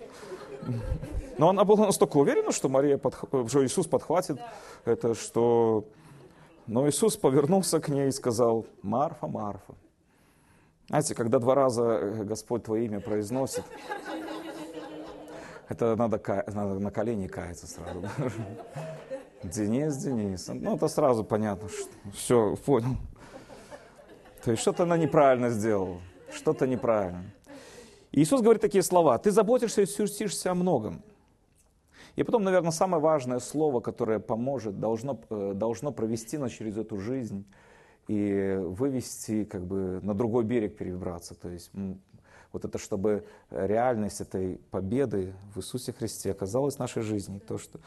Но 1.37 1.49
она 1.49 1.63
была 1.63 1.85
настолько 1.85 2.17
уверена, 2.17 2.51
что 2.51 2.69
Мария, 2.69 2.97
подх... 2.97 3.25
что 3.47 3.65
Иисус 3.65 3.87
подхватит 3.87 4.39
это, 4.85 5.13
что... 5.13 5.85
Но 6.67 6.89
Иисус 6.89 7.15
повернулся 7.15 7.79
к 7.79 7.89
ней 7.89 8.07
и 8.07 8.11
сказал, 8.11 8.65
Марфа, 8.81 9.27
Марфа. 9.27 9.75
Знаете, 10.87 11.13
когда 11.15 11.39
два 11.39 11.55
раза 11.55 11.99
Господь 12.23 12.63
твое 12.63 12.85
имя 12.85 12.99
произносит, 12.99 13.63
это 15.69 15.95
надо, 15.95 16.21
надо 16.47 16.79
на 16.79 16.91
колени 16.91 17.27
каяться 17.27 17.67
сразу. 17.67 18.03
Денис, 19.43 19.97
Денис. 19.97 20.47
Ну, 20.47 20.75
это 20.75 20.87
сразу 20.87 21.23
понятно, 21.23 21.69
что 21.69 21.89
все, 22.13 22.55
понял. 22.55 22.95
То 24.43 24.51
есть 24.51 24.61
что-то 24.61 24.83
она 24.83 24.97
неправильно 24.97 25.49
сделала, 25.49 25.99
что-то 26.31 26.67
неправильно. 26.67 27.25
Иисус 28.11 28.41
говорит 28.41 28.61
такие 28.61 28.83
слова, 28.83 29.17
ты 29.17 29.31
заботишься 29.31 29.81
и 29.81 29.85
суетишься 29.85 30.51
о 30.51 30.55
многом. 30.55 31.01
И 32.15 32.23
потом, 32.23 32.43
наверное, 32.43 32.71
самое 32.71 33.01
важное 33.01 33.39
слово, 33.39 33.81
которое 33.81 34.19
поможет, 34.19 34.79
должно, 34.79 35.19
э, 35.29 35.51
должно 35.53 35.91
провести 35.91 36.37
нас 36.37 36.51
через 36.51 36.77
эту 36.77 36.97
жизнь 36.97 37.45
и 38.07 38.57
вывести 38.61 39.43
как 39.43 39.65
бы 39.65 39.99
на 40.01 40.13
другой 40.13 40.45
берег 40.45 40.77
перебраться. 40.77 41.35
То 41.35 41.49
есть 41.49 41.71
вот 42.55 42.63
это, 42.63 42.77
чтобы 42.77 43.25
реальность 43.51 44.21
этой 44.21 44.61
победы 44.71 45.33
в 45.53 45.59
Иисусе 45.59 45.91
Христе 45.91 46.31
оказалась 46.31 46.75
в 46.75 46.79
нашей 46.79 47.03
жизни. 47.03 47.39
То, 47.39 47.57
что 47.57 47.79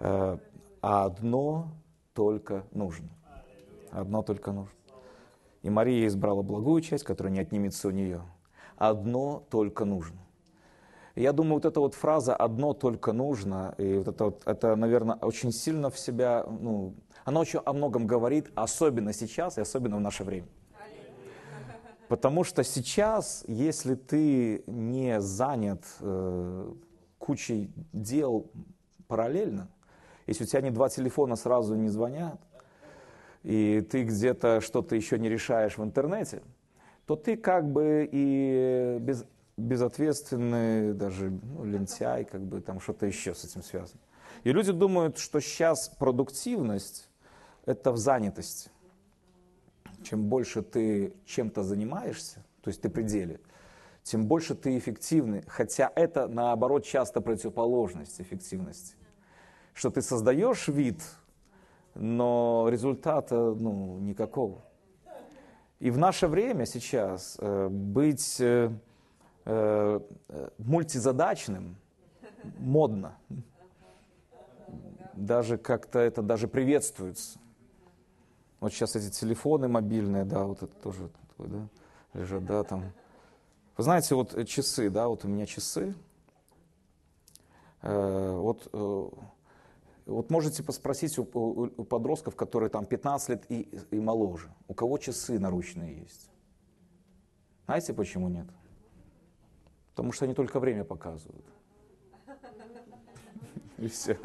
э, 0.00 0.38
одно 0.80 1.68
только 2.12 2.64
нужно. 2.72 3.08
Одно 3.92 4.22
только 4.22 4.50
нужно. 4.50 4.74
И 5.62 5.70
Мария 5.70 6.08
избрала 6.08 6.42
благую 6.42 6.82
часть, 6.82 7.04
которая 7.04 7.32
не 7.32 7.38
отнимется 7.38 7.86
у 7.86 7.92
нее. 7.92 8.22
Одно 8.76 9.44
только 9.48 9.84
нужно. 9.84 10.18
Я 11.14 11.32
думаю, 11.32 11.54
вот 11.54 11.64
эта 11.64 11.78
вот 11.78 11.94
фраза 11.94 12.34
«одно 12.34 12.72
только 12.72 13.12
нужно», 13.12 13.74
и 13.78 13.98
вот 13.98 14.08
это, 14.08 14.24
вот, 14.24 14.42
это, 14.44 14.74
наверное, 14.74 15.16
очень 15.16 15.52
сильно 15.52 15.90
в 15.90 15.98
себя, 15.98 16.44
ну, 16.48 16.94
она 17.24 17.40
очень 17.40 17.60
о 17.64 17.72
многом 17.72 18.06
говорит, 18.06 18.50
особенно 18.54 19.12
сейчас 19.12 19.58
и 19.58 19.60
особенно 19.60 19.96
в 19.96 20.00
наше 20.00 20.24
время. 20.24 20.48
Потому 22.10 22.42
что 22.42 22.64
сейчас, 22.64 23.44
если 23.46 23.94
ты 23.94 24.64
не 24.66 25.20
занят 25.20 25.84
э, 26.00 26.72
кучей 27.18 27.70
дел 27.92 28.50
параллельно, 29.06 29.68
если 30.26 30.42
у 30.42 30.46
тебя 30.48 30.60
не 30.60 30.70
два 30.70 30.88
телефона 30.88 31.36
сразу 31.36 31.76
не 31.76 31.88
звонят, 31.88 32.40
и 33.44 33.86
ты 33.88 34.02
где-то 34.02 34.60
что-то 34.60 34.96
еще 34.96 35.20
не 35.20 35.28
решаешь 35.28 35.78
в 35.78 35.84
интернете, 35.84 36.42
то 37.06 37.14
ты 37.14 37.36
как 37.36 37.70
бы 37.70 38.08
и 38.10 38.98
без, 39.00 39.24
безответственный, 39.56 40.94
даже 40.94 41.30
ну, 41.30 41.64
лентяй, 41.64 42.24
как 42.24 42.40
бы 42.40 42.60
там 42.60 42.80
что-то 42.80 43.06
еще 43.06 43.36
с 43.36 43.44
этим 43.44 43.62
связано. 43.62 44.00
И 44.42 44.50
люди 44.50 44.72
думают, 44.72 45.18
что 45.18 45.38
сейчас 45.38 45.88
продуктивность– 45.88 47.08
это 47.66 47.92
в 47.92 47.98
занятости. 47.98 48.68
Чем 50.02 50.24
больше 50.28 50.62
ты 50.62 51.12
чем-то 51.26 51.62
занимаешься, 51.62 52.44
то 52.62 52.68
есть 52.68 52.80
ты 52.80 52.88
пределе, 52.88 53.40
тем 54.02 54.26
больше 54.26 54.54
ты 54.54 54.78
эффективный, 54.78 55.44
хотя 55.46 55.92
это, 55.94 56.26
наоборот, 56.26 56.84
часто 56.84 57.20
противоположность 57.20 58.20
эффективности 58.20 58.96
что 59.80 59.90
ты 59.90 60.02
создаешь 60.02 60.68
вид, 60.68 61.02
но 61.94 62.68
результата 62.70 63.34
ну, 63.34 63.98
никакого. 64.00 64.62
И 65.78 65.90
в 65.90 65.96
наше 65.96 66.26
время 66.26 66.66
сейчас 66.66 67.38
э, 67.40 67.68
быть 67.68 68.36
э, 68.40 68.70
э, 69.46 70.00
мультизадачным 70.58 71.76
модно. 72.58 73.16
даже 75.14 75.56
как-то 75.56 75.98
это 75.98 76.20
даже 76.20 76.46
приветствуется. 76.46 77.38
Вот 78.60 78.72
сейчас 78.72 78.94
эти 78.94 79.10
телефоны 79.10 79.68
мобильные, 79.68 80.24
да, 80.24 80.44
вот 80.44 80.62
это 80.62 80.74
тоже 80.82 81.10
да, 81.38 81.68
лежат, 82.12 82.44
да, 82.44 82.62
там. 82.62 82.92
Вы 83.76 83.84
знаете, 83.84 84.14
вот 84.14 84.46
часы, 84.46 84.90
да, 84.90 85.08
вот 85.08 85.24
у 85.24 85.28
меня 85.28 85.46
часы. 85.46 85.94
Э, 87.80 88.36
вот, 88.36 88.68
э, 88.70 89.08
вот 90.04 90.30
можете 90.30 90.62
поспросить 90.62 91.18
у, 91.18 91.22
у, 91.32 91.70
у 91.74 91.84
подростков, 91.84 92.36
которые 92.36 92.68
там 92.68 92.84
15 92.84 93.28
лет 93.30 93.44
и, 93.48 93.62
и 93.90 93.98
моложе, 93.98 94.50
у 94.68 94.74
кого 94.74 94.98
часы 94.98 95.38
наручные 95.38 95.98
есть. 96.00 96.30
Знаете, 97.64 97.94
почему 97.94 98.28
нет? 98.28 98.46
Потому 99.94 100.12
что 100.12 100.26
они 100.26 100.34
только 100.34 100.60
время 100.60 100.84
показывают. 100.84 101.46
И 103.78 103.88
все. 103.88 104.18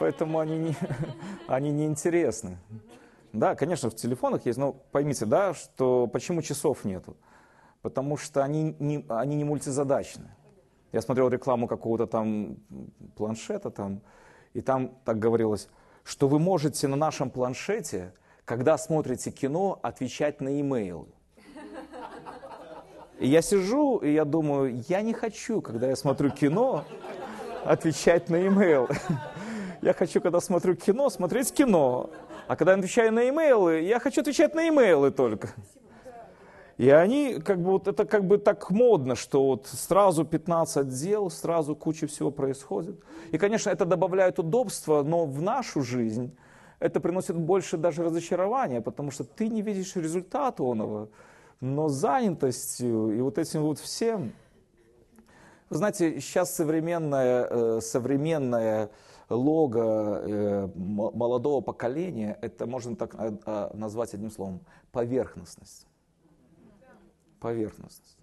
Поэтому 0.00 0.38
они 0.38 0.58
не, 0.58 0.76
они 1.46 1.70
не 1.70 1.84
интересны. 1.84 2.56
Да, 3.34 3.54
конечно, 3.54 3.90
в 3.90 3.94
телефонах 3.94 4.46
есть, 4.46 4.58
но 4.58 4.72
поймите, 4.72 5.26
да, 5.26 5.52
что 5.52 6.06
почему 6.06 6.40
часов 6.40 6.84
нету? 6.86 7.16
Потому 7.82 8.16
что 8.16 8.42
они 8.42 8.74
не, 8.78 9.04
они 9.08 9.36
не 9.36 9.44
мультизадачны. 9.44 10.30
Я 10.92 11.02
смотрел 11.02 11.28
рекламу 11.28 11.68
какого-то 11.68 12.06
там 12.06 12.56
планшета 13.14 13.70
там, 13.70 14.00
и 14.54 14.62
там 14.62 14.94
так 15.04 15.18
говорилось, 15.18 15.68
что 16.02 16.28
вы 16.28 16.38
можете 16.38 16.88
на 16.88 16.96
нашем 16.96 17.30
планшете, 17.30 18.14
когда 18.46 18.78
смотрите 18.78 19.30
кино, 19.30 19.78
отвечать 19.82 20.40
на 20.40 20.60
имейлы. 20.60 21.08
И 23.18 23.28
я 23.28 23.42
сижу, 23.42 23.98
и 23.98 24.14
я 24.14 24.24
думаю, 24.24 24.82
я 24.88 25.02
не 25.02 25.12
хочу, 25.12 25.60
когда 25.60 25.88
я 25.88 25.94
смотрю 25.94 26.30
кино, 26.30 26.84
отвечать 27.66 28.30
на 28.30 28.46
имейл. 28.46 28.88
Я 29.82 29.94
хочу, 29.94 30.20
когда 30.20 30.40
смотрю 30.40 30.74
кино, 30.74 31.08
смотреть 31.08 31.52
кино. 31.52 32.10
А 32.46 32.56
когда 32.56 32.72
я 32.72 32.78
отвечаю 32.78 33.12
на 33.12 33.28
имейлы, 33.28 33.80
я 33.80 33.98
хочу 33.98 34.20
отвечать 34.20 34.54
на 34.54 34.68
имейлы 34.68 35.10
только. 35.10 35.50
И 36.76 36.88
они, 36.90 37.40
как 37.44 37.60
бы, 37.60 37.72
вот 37.72 37.88
это 37.88 38.04
как 38.04 38.24
бы 38.24 38.38
так 38.38 38.70
модно, 38.70 39.14
что 39.14 39.44
вот 39.44 39.66
сразу 39.66 40.24
15 40.24 40.88
дел, 40.88 41.30
сразу 41.30 41.74
куча 41.74 42.06
всего 42.06 42.30
происходит. 42.30 43.00
И, 43.32 43.38
конечно, 43.38 43.70
это 43.70 43.84
добавляет 43.84 44.38
удобства, 44.38 45.02
но 45.02 45.26
в 45.26 45.40
нашу 45.40 45.82
жизнь 45.82 46.34
это 46.78 47.00
приносит 47.00 47.36
больше 47.36 47.76
даже 47.76 48.02
разочарования, 48.02 48.80
потому 48.80 49.10
что 49.10 49.24
ты 49.24 49.48
не 49.48 49.62
видишь 49.62 49.96
результата 49.96 50.62
оного, 50.62 51.08
но 51.60 51.88
занятостью 51.88 53.16
и 53.16 53.20
вот 53.20 53.38
этим 53.38 53.62
вот 53.62 53.78
всем. 53.78 54.32
Вы 55.68 55.76
знаете, 55.76 56.20
сейчас 56.20 56.54
современная, 56.54 57.46
э, 57.50 57.80
современная 57.82 58.90
лого 59.30 60.22
э, 60.24 60.68
молодого 60.74 61.60
поколения, 61.60 62.38
это 62.42 62.66
можно 62.66 62.96
так 62.96 63.14
э, 63.14 63.38
а, 63.46 63.70
назвать 63.74 64.14
одним 64.14 64.30
словом, 64.30 64.60
поверхностность. 64.92 65.86
Поверхностность. 67.38 68.18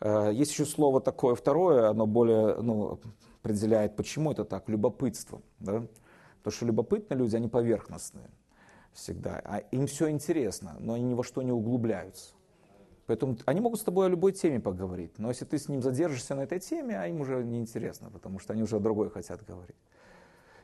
Э, 0.00 0.30
есть 0.32 0.52
еще 0.52 0.64
слово 0.64 1.00
такое 1.00 1.34
второе, 1.34 1.88
оно 1.88 2.06
более 2.06 2.56
ну, 2.60 3.00
определяет, 3.40 3.96
почему 3.96 4.32
это 4.32 4.44
так, 4.44 4.68
любопытство. 4.68 5.40
Да? 5.60 5.84
Потому 6.38 6.52
что 6.52 6.66
любопытные 6.66 7.18
люди, 7.18 7.36
они 7.36 7.48
поверхностные 7.48 8.30
всегда. 8.92 9.40
А 9.44 9.58
им 9.58 9.86
все 9.86 10.10
интересно, 10.10 10.76
но 10.80 10.94
они 10.94 11.04
ни 11.04 11.14
во 11.14 11.22
что 11.22 11.42
не 11.42 11.52
углубляются. 11.52 12.34
Поэтому 13.06 13.38
они 13.46 13.60
могут 13.60 13.80
с 13.80 13.84
тобой 13.84 14.06
о 14.06 14.08
любой 14.10 14.32
теме 14.32 14.60
поговорить, 14.60 15.18
но 15.18 15.28
если 15.28 15.46
ты 15.46 15.58
с 15.58 15.68
ним 15.68 15.80
задержишься 15.80 16.34
на 16.34 16.42
этой 16.42 16.60
теме, 16.60 17.00
а 17.00 17.06
им 17.06 17.22
уже 17.22 17.42
неинтересно, 17.42 18.10
потому 18.10 18.38
что 18.38 18.52
они 18.52 18.62
уже 18.62 18.76
о 18.76 18.80
другой 18.80 19.08
хотят 19.08 19.42
говорить. 19.46 19.76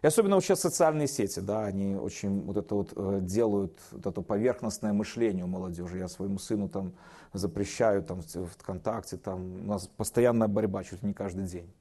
И 0.05 0.07
особенно 0.07 0.35
вот 0.35 0.45
сейчас 0.45 0.61
социальные 0.61 1.09
сети, 1.09 1.41
да, 1.41 1.65
они 1.65 1.97
очень 1.97 2.43
вот 2.43 2.59
это 2.59 2.75
вот 2.75 2.93
э, 2.95 3.21
делают, 3.23 3.73
вот 3.91 4.05
это 4.05 4.21
поверхностное 4.21 4.93
мышление 4.93 5.45
у 5.47 5.49
молодежи. 5.49 5.97
Я 5.97 6.09
своему 6.09 6.39
сыну 6.39 6.69
там 6.69 6.93
запрещаю 7.33 8.03
там 8.03 8.21
ВКонтакте, 8.21 9.17
там 9.17 9.63
у 9.63 9.65
нас 9.65 9.87
постоянная 9.87 10.47
борьба 10.47 10.85
чуть 10.85 11.03
ли 11.03 11.09
не 11.09 11.15
каждый 11.15 11.47
день. 11.47 11.73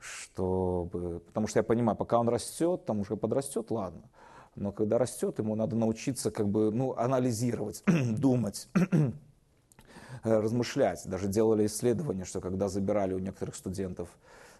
Чтобы, 0.00 1.20
потому 1.20 1.46
что 1.46 1.60
я 1.60 1.62
понимаю, 1.62 1.96
пока 1.96 2.18
он 2.18 2.28
растет, 2.28 2.84
там 2.84 2.98
уже 2.98 3.14
подрастет, 3.14 3.70
ладно. 3.70 4.10
Но 4.56 4.72
когда 4.72 4.98
растет, 4.98 5.38
ему 5.38 5.54
надо 5.54 5.76
научиться 5.76 6.32
как 6.32 6.48
бы, 6.48 6.72
ну, 6.72 6.96
анализировать, 6.96 7.84
думать, 7.86 8.68
размышлять. 10.24 11.02
Даже 11.06 11.28
делали 11.28 11.66
исследования, 11.66 12.24
что 12.24 12.40
когда 12.40 12.68
забирали 12.68 13.14
у 13.14 13.20
некоторых 13.20 13.54
студентов 13.54 14.08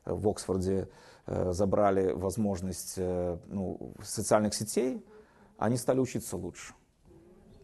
в 0.05 0.28
Оксфорде 0.28 0.82
Э, 0.82 0.86
забрали 1.26 2.12
возможность 2.12 2.94
э, 2.96 3.38
ну, 3.46 3.94
социальных 4.02 4.54
сетей, 4.54 5.04
они 5.56 5.76
стали 5.76 6.00
учиться 6.00 6.36
лучше. 6.36 6.74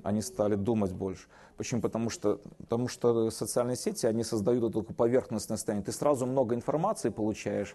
Они 0.04 0.22
стали 0.22 0.54
думать 0.54 0.92
больше. 0.92 1.26
Почему? 1.56 1.80
Потому 1.80 2.08
что, 2.08 2.40
потому 2.58 2.86
что 2.86 3.30
социальные 3.30 3.76
сети, 3.76 4.06
они 4.06 4.22
создают 4.22 4.76
это 4.76 4.94
поверхностное 4.94 5.56
состояние. 5.56 5.84
Ты 5.84 5.90
сразу 5.90 6.24
много 6.24 6.54
информации 6.54 7.08
получаешь, 7.08 7.74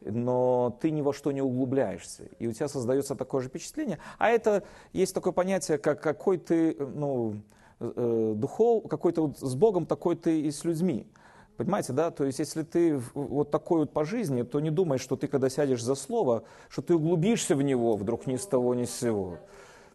но 0.00 0.78
ты 0.80 0.92
ни 0.92 1.02
во 1.02 1.12
что 1.12 1.32
не 1.32 1.42
углубляешься. 1.42 2.24
И 2.38 2.46
у 2.46 2.52
тебя 2.52 2.68
создается 2.68 3.16
такое 3.16 3.42
же 3.42 3.48
впечатление. 3.48 3.98
А 4.18 4.30
это 4.30 4.62
есть 4.92 5.14
такое 5.14 5.32
понятие, 5.32 5.78
как 5.78 6.00
какой 6.00 6.38
ты, 6.38 6.76
ну, 6.78 7.42
э, 7.80 8.34
духов, 8.36 8.88
какой 8.88 9.12
то 9.12 9.26
вот 9.26 9.38
с 9.40 9.54
Богом, 9.56 9.86
такой 9.86 10.14
ты 10.14 10.40
и 10.40 10.52
с 10.52 10.62
людьми. 10.64 11.08
Понимаете, 11.56 11.92
да? 11.92 12.10
То 12.10 12.24
есть, 12.24 12.40
если 12.40 12.62
ты 12.62 13.00
вот 13.14 13.50
такой 13.50 13.80
вот 13.80 13.92
по 13.92 14.04
жизни, 14.04 14.42
то 14.42 14.58
не 14.60 14.70
думай, 14.70 14.98
что 14.98 15.16
ты, 15.16 15.28
когда 15.28 15.48
сядешь 15.48 15.82
за 15.82 15.94
слово, 15.94 16.44
что 16.68 16.82
ты 16.82 16.94
углубишься 16.94 17.54
в 17.54 17.62
него 17.62 17.96
вдруг 17.96 18.26
ни 18.26 18.36
с 18.36 18.46
того, 18.46 18.74
ни 18.74 18.84
с 18.84 18.90
сего. 18.90 19.38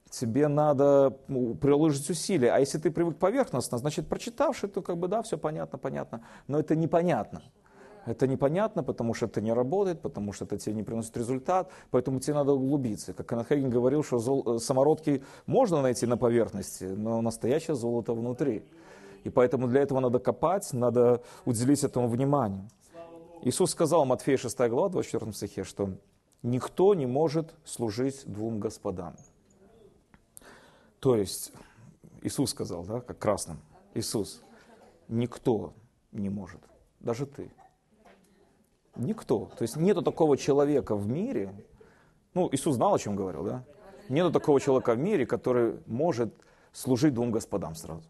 Тебе 0.10 0.48
надо 0.48 1.18
ну, 1.28 1.54
приложить 1.56 2.10
усилия. 2.10 2.52
А 2.52 2.60
если 2.60 2.78
ты 2.78 2.92
привык 2.92 3.18
поверхностно, 3.18 3.78
значит, 3.78 4.08
прочитавший, 4.08 4.70
то 4.70 4.82
как 4.82 4.98
бы, 4.98 5.08
да, 5.08 5.22
все 5.22 5.38
понятно, 5.38 5.78
понятно. 5.78 6.24
Но 6.48 6.60
это 6.60 6.76
непонятно. 6.76 7.44
Это 8.06 8.26
непонятно, 8.26 8.82
потому 8.82 9.14
что 9.14 9.26
это 9.26 9.42
не 9.42 9.54
работает, 9.54 10.02
потому 10.02 10.32
что 10.34 10.46
это 10.46 10.58
тебе 10.58 10.76
не 10.76 10.84
приносит 10.84 11.16
результат, 11.18 11.70
поэтому 11.92 12.20
тебе 12.20 12.36
надо 12.36 12.54
углубиться. 12.54 13.14
Как 13.14 13.32
Анахейген 13.34 13.70
говорил, 13.70 14.04
что 14.04 14.18
зол... 14.18 14.56
Э, 14.56 14.60
самородки 14.60 15.22
можно 15.46 15.82
найти 15.82 16.08
на 16.08 16.18
поверхности, 16.18 16.86
но 16.86 17.22
настоящее 17.22 17.76
золото 17.76 18.14
внутри. 18.14 18.64
И 19.24 19.30
поэтому 19.30 19.68
для 19.68 19.82
этого 19.82 20.00
надо 20.00 20.20
копать, 20.20 20.72
надо 20.74 21.22
уделить 21.46 21.84
этому 21.84 22.08
внимание. 22.08 22.68
Иисус 23.42 23.72
сказал, 23.72 24.06
Матфея 24.06 24.38
6 24.38 24.58
глава, 24.70 24.90
24 24.90 25.34
стихе, 25.34 25.64
что 25.64 25.92
никто 26.44 26.94
не 26.94 27.06
может 27.06 27.54
служить 27.64 28.24
двум 28.26 28.60
господам. 28.60 29.16
То 31.00 31.16
есть, 31.16 31.54
Иисус 32.22 32.52
сказал, 32.52 32.84
да, 32.84 33.00
как 33.02 33.18
красным, 33.18 33.60
Иисус, 33.94 34.42
никто 35.08 35.74
не 36.12 36.30
может, 36.30 36.62
даже 37.00 37.26
ты. 37.26 37.50
Никто. 38.96 39.50
То 39.58 39.62
есть 39.62 39.78
нету 39.78 40.02
такого 40.02 40.36
человека 40.36 40.96
в 40.96 41.08
мире, 41.08 41.54
ну, 42.34 42.50
Иисус 42.52 42.76
знал, 42.76 42.96
о 42.96 43.00
чем 43.00 43.16
говорил, 43.16 43.44
да? 43.44 43.64
Нету 44.10 44.32
такого 44.32 44.60
человека 44.60 44.94
в 44.94 44.98
мире, 44.98 45.26
который 45.26 45.80
может 45.86 46.34
служить 46.74 47.14
двум 47.14 47.32
господам 47.32 47.76
сразу. 47.76 48.04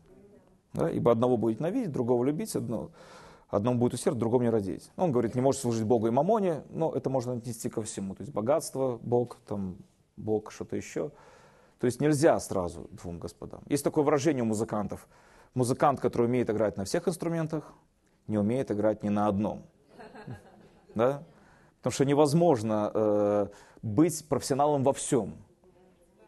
Да? 0.74 0.90
Ибо 0.90 1.12
одного 1.12 1.38
будет 1.38 1.60
ненавидеть, 1.60 1.92
другого 1.92 2.24
любить, 2.24 2.56
одно, 2.56 2.92
одному 3.50 3.80
будет 3.80 3.94
усердно, 3.94 4.20
другому 4.20 4.44
не 4.44 4.50
родить. 4.50 4.92
Он 4.96 5.12
говорит, 5.12 5.36
не 5.36 5.42
может 5.42 5.62
служить 5.62 5.84
Богу 5.84 6.08
и 6.08 6.12
мамоне, 6.12 6.64
но 6.70 6.92
это 6.92 7.10
можно 7.10 7.34
отнести 7.34 7.70
ко 7.70 7.82
всему. 7.82 8.16
То 8.16 8.22
есть 8.22 8.34
богатство, 8.34 9.00
Бог, 9.02 9.38
там, 9.48 9.78
Бог, 10.18 10.52
что-то 10.52 10.76
еще. 10.76 11.12
То 11.80 11.86
есть 11.86 12.02
нельзя 12.02 12.40
сразу 12.40 12.88
двум 12.92 13.20
господам. 13.20 13.62
Есть 13.68 13.84
такое 13.84 14.04
выражение 14.04 14.44
у 14.44 14.48
музыкантов. 14.48 15.08
Музыкант, 15.54 16.00
который 16.00 16.28
умеет 16.28 16.50
играть 16.50 16.78
на 16.78 16.86
всех 16.86 17.08
инструментах, 17.08 17.74
не 18.28 18.38
умеет 18.38 18.70
играть 18.70 19.02
ни 19.04 19.10
на 19.10 19.28
одном. 19.28 19.64
Да? 20.96 21.24
Потому 21.78 21.94
что 21.94 22.06
невозможно 22.06 22.92
э, 22.94 23.48
быть 23.82 24.28
профессионалом 24.28 24.84
во 24.84 24.92
всем. 24.92 25.38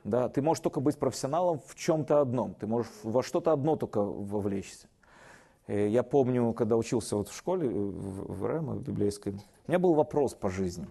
Да? 0.04 0.30
Ты 0.30 0.42
можешь 0.42 0.62
только 0.62 0.80
быть 0.80 0.98
профессионалом 0.98 1.62
в 1.66 1.76
чем-то 1.76 2.22
одном, 2.22 2.54
ты 2.56 2.68
можешь 2.68 2.92
во 3.04 3.24
что-то 3.24 3.52
одно 3.52 3.76
только 3.76 4.02
вовлечься. 4.02 4.88
Э, 5.68 5.88
я 5.88 6.04
помню, 6.04 6.54
когда 6.54 6.78
учился 6.78 7.16
вот 7.16 7.30
в 7.30 7.36
школе, 7.36 7.68
э, 7.68 7.72
в, 7.72 8.34
в 8.34 8.78
в 8.78 8.82
библейской, 8.82 9.30
у 9.30 9.36
меня 9.68 9.80
был 9.80 9.94
вопрос 9.94 10.34
по 10.34 10.50
жизни. 10.50 10.88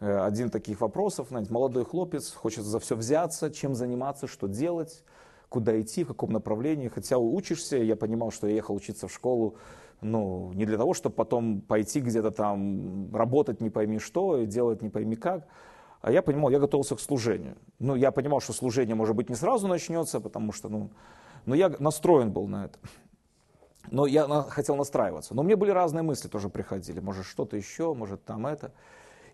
Э, 0.00 0.20
один 0.20 0.50
таких 0.50 0.80
вопросов, 0.80 1.28
знаете, 1.28 1.52
молодой 1.52 1.84
хлопец, 1.84 2.32
хочет 2.32 2.64
за 2.64 2.78
все 2.78 2.96
взяться, 2.96 3.50
чем 3.50 3.74
заниматься, 3.74 4.26
что 4.26 4.48
делать, 4.48 5.04
куда 5.48 5.80
идти, 5.80 6.04
в 6.04 6.08
каком 6.08 6.32
направлении. 6.32 6.88
Хотя 6.88 7.18
учишься, 7.18 7.76
я 7.76 7.96
понимал, 7.96 8.30
что 8.30 8.46
я 8.46 8.54
ехал 8.54 8.74
учиться 8.74 9.06
в 9.06 9.12
школу, 9.12 9.56
ну, 10.00 10.52
не 10.54 10.66
для 10.66 10.76
того, 10.76 10.94
чтобы 10.94 11.14
потом 11.14 11.60
пойти 11.60 12.00
где-то 12.00 12.30
там 12.30 13.14
работать 13.14 13.60
не 13.60 13.70
пойми 13.70 13.98
что, 13.98 14.44
делать 14.44 14.82
не 14.82 14.90
пойми 14.90 15.16
как, 15.16 15.46
а 16.04 16.12
я 16.12 16.20
понимал, 16.20 16.50
я 16.50 16.58
готовился 16.58 16.96
к 16.96 17.00
служению. 17.00 17.56
Ну, 17.78 17.94
я 17.94 18.10
понимал, 18.10 18.40
что 18.40 18.52
служение, 18.52 18.94
может 18.94 19.16
быть, 19.16 19.30
не 19.30 19.34
сразу 19.34 19.66
начнется, 19.68 20.20
потому 20.20 20.52
что, 20.52 20.68
ну, 20.68 20.90
но 21.46 21.54
я 21.54 21.70
настроен 21.78 22.30
был 22.30 22.46
на 22.46 22.66
это. 22.66 22.78
Но 23.90 24.04
я 24.04 24.26
на, 24.26 24.42
хотел 24.42 24.76
настраиваться. 24.76 25.34
Но 25.34 25.42
мне 25.42 25.56
были 25.56 25.70
разные 25.70 26.02
мысли 26.02 26.28
тоже 26.28 26.50
приходили. 26.50 27.00
Может, 27.00 27.24
что-то 27.24 27.56
еще, 27.56 27.94
может, 27.94 28.22
там 28.22 28.46
это. 28.46 28.72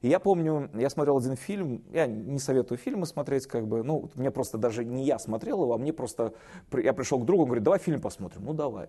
И 0.01 0.09
я 0.09 0.21
помню, 0.21 0.71
я 0.75 0.91
смотрел 0.91 1.18
один 1.18 1.35
фильм, 1.35 1.83
я 1.91 2.07
не 2.07 2.39
советую 2.39 2.79
фильмы 2.79 3.05
смотреть, 3.05 3.49
как 3.49 3.66
бы, 3.66 3.83
ну, 3.83 4.09
мне 4.14 4.31
просто 4.31 4.57
даже 4.57 4.85
не 4.85 5.05
я 5.05 5.18
смотрел 5.18 5.64
его, 5.64 5.75
а 5.75 5.79
мне 5.79 5.93
просто, 5.93 6.35
я 6.73 6.93
пришел 6.93 7.18
к 7.18 7.25
другу, 7.25 7.43
он 7.43 7.47
говорит, 7.49 7.64
давай 7.64 7.81
фильм 7.81 8.01
посмотрим, 8.01 8.45
ну, 8.45 8.55
давай. 8.55 8.87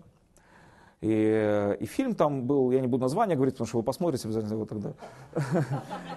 И, 1.01 1.77
и 1.79 1.85
фильм 1.87 2.13
там 2.13 2.45
был, 2.45 2.69
я 2.69 2.79
не 2.79 2.87
буду 2.87 3.01
название 3.01 3.35
говорить, 3.35 3.55
потому 3.55 3.67
что 3.67 3.77
вы 3.77 3.83
посмотрите 3.83 4.27
обязательно 4.27 4.53
его 4.53 4.65
тогда. 4.65 4.93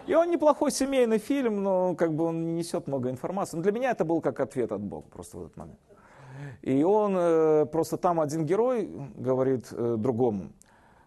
И 0.06 0.14
он 0.14 0.30
неплохой 0.30 0.70
семейный 0.70 1.18
фильм, 1.18 1.62
но 1.62 1.94
как 1.94 2.14
бы 2.14 2.24
он 2.24 2.44
не 2.44 2.52
несет 2.52 2.86
много 2.86 3.08
информации. 3.08 3.56
Но 3.56 3.62
для 3.62 3.72
меня 3.72 3.92
это 3.92 4.04
был 4.04 4.20
как 4.20 4.40
ответ 4.40 4.72
от 4.72 4.82
Бога 4.82 5.06
просто 5.08 5.38
в 5.38 5.44
этот 5.44 5.56
момент. 5.56 5.78
И 6.60 6.82
он, 6.82 7.14
э, 7.16 7.66
просто 7.66 7.96
там 7.96 8.20
один 8.20 8.44
герой 8.44 8.90
говорит 9.14 9.68
э, 9.70 9.96
другому, 9.98 10.52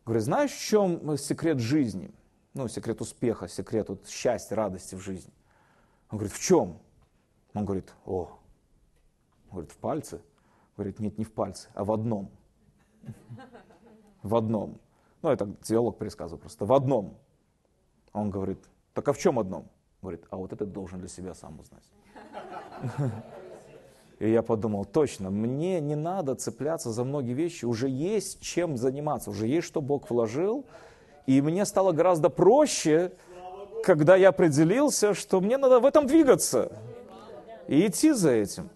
говорит, 0.05 0.23
знаешь, 0.23 0.51
в 0.51 0.65
чем 0.65 1.15
секрет 1.17 1.59
жизни? 1.59 2.11
Ну, 2.55 2.67
секрет 2.67 2.99
успеха, 3.01 3.47
секрет 3.47 3.89
вот, 3.89 4.07
счастья, 4.07 4.55
радости 4.55 4.95
в 4.95 5.01
жизни. 5.01 5.34
Он 6.09 6.17
говорит, 6.17 6.36
в 6.36 6.39
чем? 6.39 6.80
Он 7.53 7.65
говорит, 7.65 7.93
о, 8.05 8.30
он 9.49 9.51
говорит, 9.51 9.71
в 9.71 9.78
пальце. 9.78 10.21
Говорит, 10.75 10.99
нет, 10.99 11.17
не 11.19 11.25
в 11.25 11.32
пальце, 11.32 11.69
а 11.75 11.84
в 11.84 11.91
одном. 11.91 12.32
В 14.24 14.36
одном. 14.36 14.80
Ну, 15.22 15.30
это 15.30 15.49
диалог 15.64 15.97
пересказываю 15.97 16.39
просто. 16.39 16.66
В 16.66 16.74
одном. 16.74 17.18
Он 18.14 18.30
говорит, 18.30 18.60
так 18.93 19.08
а 19.08 19.14
в 19.14 19.18
чем 19.18 19.39
одном? 19.39 19.68
Говорит, 20.01 20.26
а 20.30 20.38
вот 20.38 20.53
это 20.53 20.66
должен 20.66 20.99
для 20.99 21.08
себя 21.08 21.34
сам 21.34 21.60
узнать. 21.60 21.84
И 24.20 24.32
я 24.32 24.41
подумал, 24.41 24.86
точно, 24.86 25.30
мне 25.30 25.80
не 25.80 25.95
надо 25.95 26.34
цепляться 26.36 26.91
за 26.91 27.03
многие 27.03 27.34
вещи, 27.34 27.66
уже 27.66 27.88
есть 27.88 28.41
чем 28.41 28.76
заниматься, 28.76 29.30
уже 29.30 29.45
есть, 29.45 29.68
что 29.68 29.80
Бог 29.82 30.10
вложил. 30.10 30.66
И 31.28 31.41
мне 31.41 31.66
стало 31.66 31.91
гораздо 31.91 32.30
проще, 32.30 33.12
когда 33.84 34.16
я 34.16 34.30
определился, 34.30 35.14
что 35.14 35.39
мне 35.39 35.58
надо 35.58 35.80
в 35.80 35.86
этом 35.86 36.08
двигаться 36.08 36.72
и 37.68 37.86
идти 37.86 38.12
за 38.12 38.32
этим. 38.32 38.70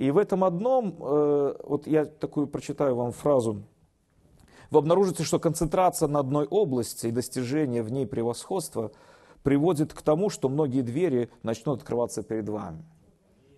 И 0.00 0.10
в 0.10 0.16
этом 0.16 0.44
одном, 0.44 0.96
э, 0.98 1.56
вот 1.62 1.86
я 1.86 2.06
такую 2.06 2.46
прочитаю 2.46 2.96
вам 2.96 3.12
фразу, 3.12 3.64
вы 4.70 4.78
обнаружите, 4.78 5.24
что 5.24 5.38
концентрация 5.38 6.08
на 6.08 6.20
одной 6.20 6.46
области 6.46 7.08
и 7.08 7.10
достижение 7.10 7.82
в 7.82 7.92
ней 7.92 8.06
превосходства 8.06 8.92
приводит 9.42 9.92
к 9.92 10.00
тому, 10.00 10.30
что 10.30 10.48
многие 10.48 10.80
двери 10.80 11.28
начнут 11.42 11.80
открываться 11.80 12.22
перед 12.22 12.48
вами. 12.48 12.82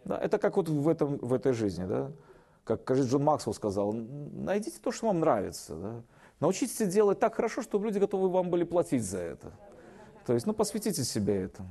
Да, 0.05 0.19
это 0.19 0.39
как 0.39 0.57
вот 0.57 0.69
в, 0.69 0.89
этом, 0.89 1.19
в 1.19 1.33
этой 1.33 1.53
жизни, 1.53 1.85
да? 1.85 2.11
Как, 2.65 2.83
кажется, 2.83 3.13
Джон 3.13 3.23
Максвелл 3.23 3.55
сказал, 3.55 3.93
найдите 3.93 4.81
то, 4.83 4.91
что 4.91 5.07
вам 5.07 5.21
нравится, 5.21 5.77
да? 5.77 6.03
Научитесь 6.41 6.93
делать 6.93 7.21
так 7.21 7.37
хорошо, 7.37 7.63
чтобы 7.63 7.87
люди 7.87 8.01
готовы 8.01 8.29
вам 8.29 8.51
были 8.51 8.65
платить 8.65 9.05
за 9.05 9.19
это. 9.19 9.53
То 10.27 10.33
есть, 10.33 10.47
ну, 10.47 10.55
посвятите 10.55 11.05
себе 11.05 11.43
этому. 11.43 11.71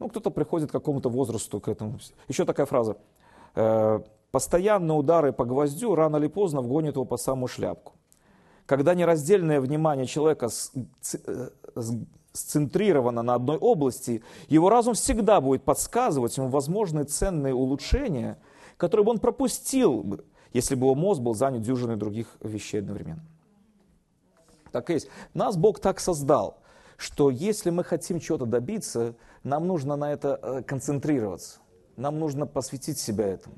Ну, 0.00 0.08
кто-то 0.08 0.30
приходит 0.30 0.70
к 0.70 0.72
какому-то 0.72 1.08
возрасту, 1.08 1.60
к 1.60 1.68
этому. 1.68 2.00
Еще 2.26 2.44
такая 2.44 2.66
фраза. 2.66 2.96
Э, 3.56 4.00
Постоянные 4.36 4.98
удары 4.98 5.32
по 5.32 5.46
гвоздю 5.46 5.94
рано 5.94 6.18
или 6.18 6.26
поздно 6.26 6.60
вгонят 6.60 6.96
его 6.96 7.06
по 7.06 7.16
самую 7.16 7.48
шляпку. 7.48 7.94
Когда 8.66 8.94
нераздельное 8.94 9.62
внимание 9.62 10.04
человека 10.04 10.50
э, 11.26 11.48
сцентрировано 12.34 13.22
на 13.22 13.34
одной 13.34 13.56
области, 13.56 14.22
его 14.48 14.68
разум 14.68 14.92
всегда 14.92 15.40
будет 15.40 15.62
подсказывать 15.62 16.36
ему 16.36 16.48
возможные 16.48 17.06
ценные 17.06 17.54
улучшения, 17.54 18.38
которые 18.76 19.06
бы 19.06 19.12
он 19.12 19.20
пропустил, 19.20 20.20
если 20.52 20.74
бы 20.74 20.84
его 20.88 20.94
мозг 20.94 21.22
был 21.22 21.34
занят 21.34 21.62
дюжиной 21.62 21.96
других 21.96 22.26
вещей 22.40 22.80
одновременно. 22.80 23.24
Так 24.70 24.90
есть. 24.90 25.08
Нас 25.32 25.56
Бог 25.56 25.80
так 25.80 25.98
создал, 25.98 26.58
что 26.98 27.30
если 27.30 27.70
мы 27.70 27.84
хотим 27.84 28.20
чего-то 28.20 28.44
добиться, 28.44 29.14
нам 29.44 29.66
нужно 29.66 29.96
на 29.96 30.12
это 30.12 30.38
э, 30.42 30.62
концентрироваться. 30.62 31.60
Нам 31.96 32.18
нужно 32.18 32.46
посвятить 32.46 32.98
себя 32.98 33.26
этому. 33.26 33.56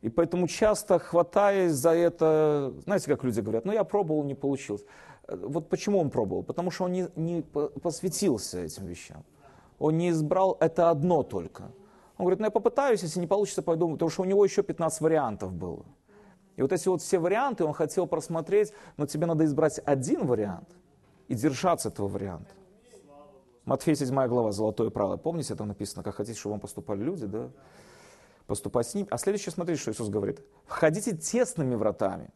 И 0.00 0.08
поэтому 0.08 0.48
часто 0.48 0.98
хватаясь 0.98 1.72
за 1.72 1.90
это, 1.90 2.74
знаете, 2.84 3.06
как 3.06 3.22
люди 3.22 3.40
говорят, 3.40 3.64
ну 3.64 3.72
я 3.72 3.84
пробовал, 3.84 4.24
не 4.24 4.34
получилось. 4.34 4.84
Вот 5.28 5.68
почему 5.68 6.00
он 6.00 6.10
пробовал? 6.10 6.42
Потому 6.42 6.70
что 6.70 6.84
он 6.84 6.92
не, 6.92 7.08
не 7.14 7.42
посвятился 7.42 8.60
этим 8.60 8.86
вещам. 8.86 9.24
Он 9.78 9.96
не 9.96 10.10
избрал 10.10 10.56
это 10.60 10.90
одно 10.90 11.22
только. 11.22 11.70
Он 12.18 12.24
говорит, 12.24 12.40
ну 12.40 12.46
я 12.46 12.50
попытаюсь, 12.50 13.02
если 13.02 13.20
не 13.20 13.26
получится, 13.26 13.62
пойду, 13.62 13.92
потому 13.92 14.10
что 14.10 14.22
у 14.22 14.24
него 14.24 14.44
еще 14.44 14.62
15 14.62 15.00
вариантов 15.00 15.54
было. 15.54 15.84
И 16.56 16.62
вот 16.62 16.72
эти 16.72 16.88
вот 16.88 17.00
все 17.00 17.18
варианты 17.18 17.64
он 17.64 17.72
хотел 17.72 18.06
просмотреть, 18.06 18.72
но 18.96 19.06
тебе 19.06 19.26
надо 19.26 19.44
избрать 19.44 19.80
один 19.84 20.26
вариант 20.26 20.68
и 21.28 21.34
держаться 21.34 21.88
этого 21.88 22.08
варианта. 22.08 22.52
Матфея 23.64 23.94
7 23.94 24.26
глава, 24.26 24.50
золотое 24.52 24.90
правило. 24.90 25.16
Помните, 25.16 25.54
там 25.54 25.68
написано, 25.68 26.02
как 26.02 26.16
хотите, 26.16 26.38
чтобы 26.38 26.54
вам 26.54 26.60
поступали 26.60 27.02
люди, 27.02 27.26
да? 27.26 27.50
Поступать 28.46 28.88
с 28.88 28.94
ним. 28.94 29.06
А 29.10 29.18
следующее, 29.18 29.52
смотрите, 29.52 29.80
что 29.80 29.92
Иисус 29.92 30.08
говорит. 30.08 30.42
Входите 30.66 31.16
тесными 31.16 31.76
вратами, 31.76 32.30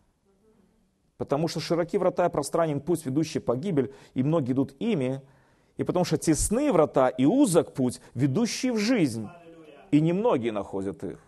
потому 1.16 1.48
что 1.48 1.58
широки 1.58 1.98
врата 1.98 2.26
и 2.26 2.30
пространен 2.30 2.80
путь, 2.80 3.04
ведущий 3.04 3.40
погибель, 3.40 3.92
и 4.14 4.22
многие 4.22 4.52
идут 4.52 4.74
ими, 4.78 5.20
и 5.76 5.84
потому 5.84 6.04
что 6.04 6.16
тесны 6.16 6.72
врата 6.72 7.08
и 7.08 7.24
узок 7.24 7.74
путь, 7.74 8.00
ведущий 8.14 8.70
в 8.70 8.78
жизнь, 8.78 9.28
и 9.90 10.00
немногие 10.00 10.52
находят 10.52 11.02
их. 11.02 11.18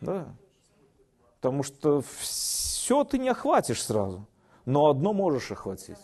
Да. 0.00 0.34
Потому 1.40 1.62
что 1.62 2.00
все 2.00 3.04
ты 3.04 3.18
не 3.18 3.28
охватишь 3.28 3.82
сразу, 3.82 4.26
но 4.64 4.88
одно 4.88 5.12
можешь 5.12 5.52
охватить. 5.52 5.98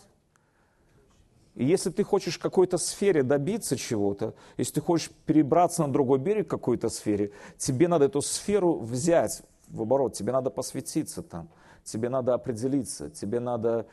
И 1.55 1.65
если 1.65 1.89
ты 1.89 2.03
хочешь 2.03 2.37
в 2.37 2.41
какой-то 2.41 2.77
сфере 2.77 3.23
добиться 3.23 3.75
чего-то, 3.75 4.33
если 4.57 4.75
ты 4.75 4.81
хочешь 4.81 5.11
перебраться 5.25 5.85
на 5.85 5.91
другой 5.91 6.19
берег 6.19 6.49
какой-то 6.49 6.89
сфере, 6.89 7.31
тебе 7.57 7.87
надо 7.87 8.05
эту 8.05 8.21
сферу 8.21 8.79
взять 8.79 9.43
в 9.67 9.81
оборот, 9.81 10.13
тебе 10.13 10.31
надо 10.31 10.49
посвятиться 10.49 11.21
там, 11.21 11.49
тебе 11.83 12.09
надо 12.09 12.33
определиться, 12.33 13.09
тебе 13.09 13.39
надо 13.39 13.85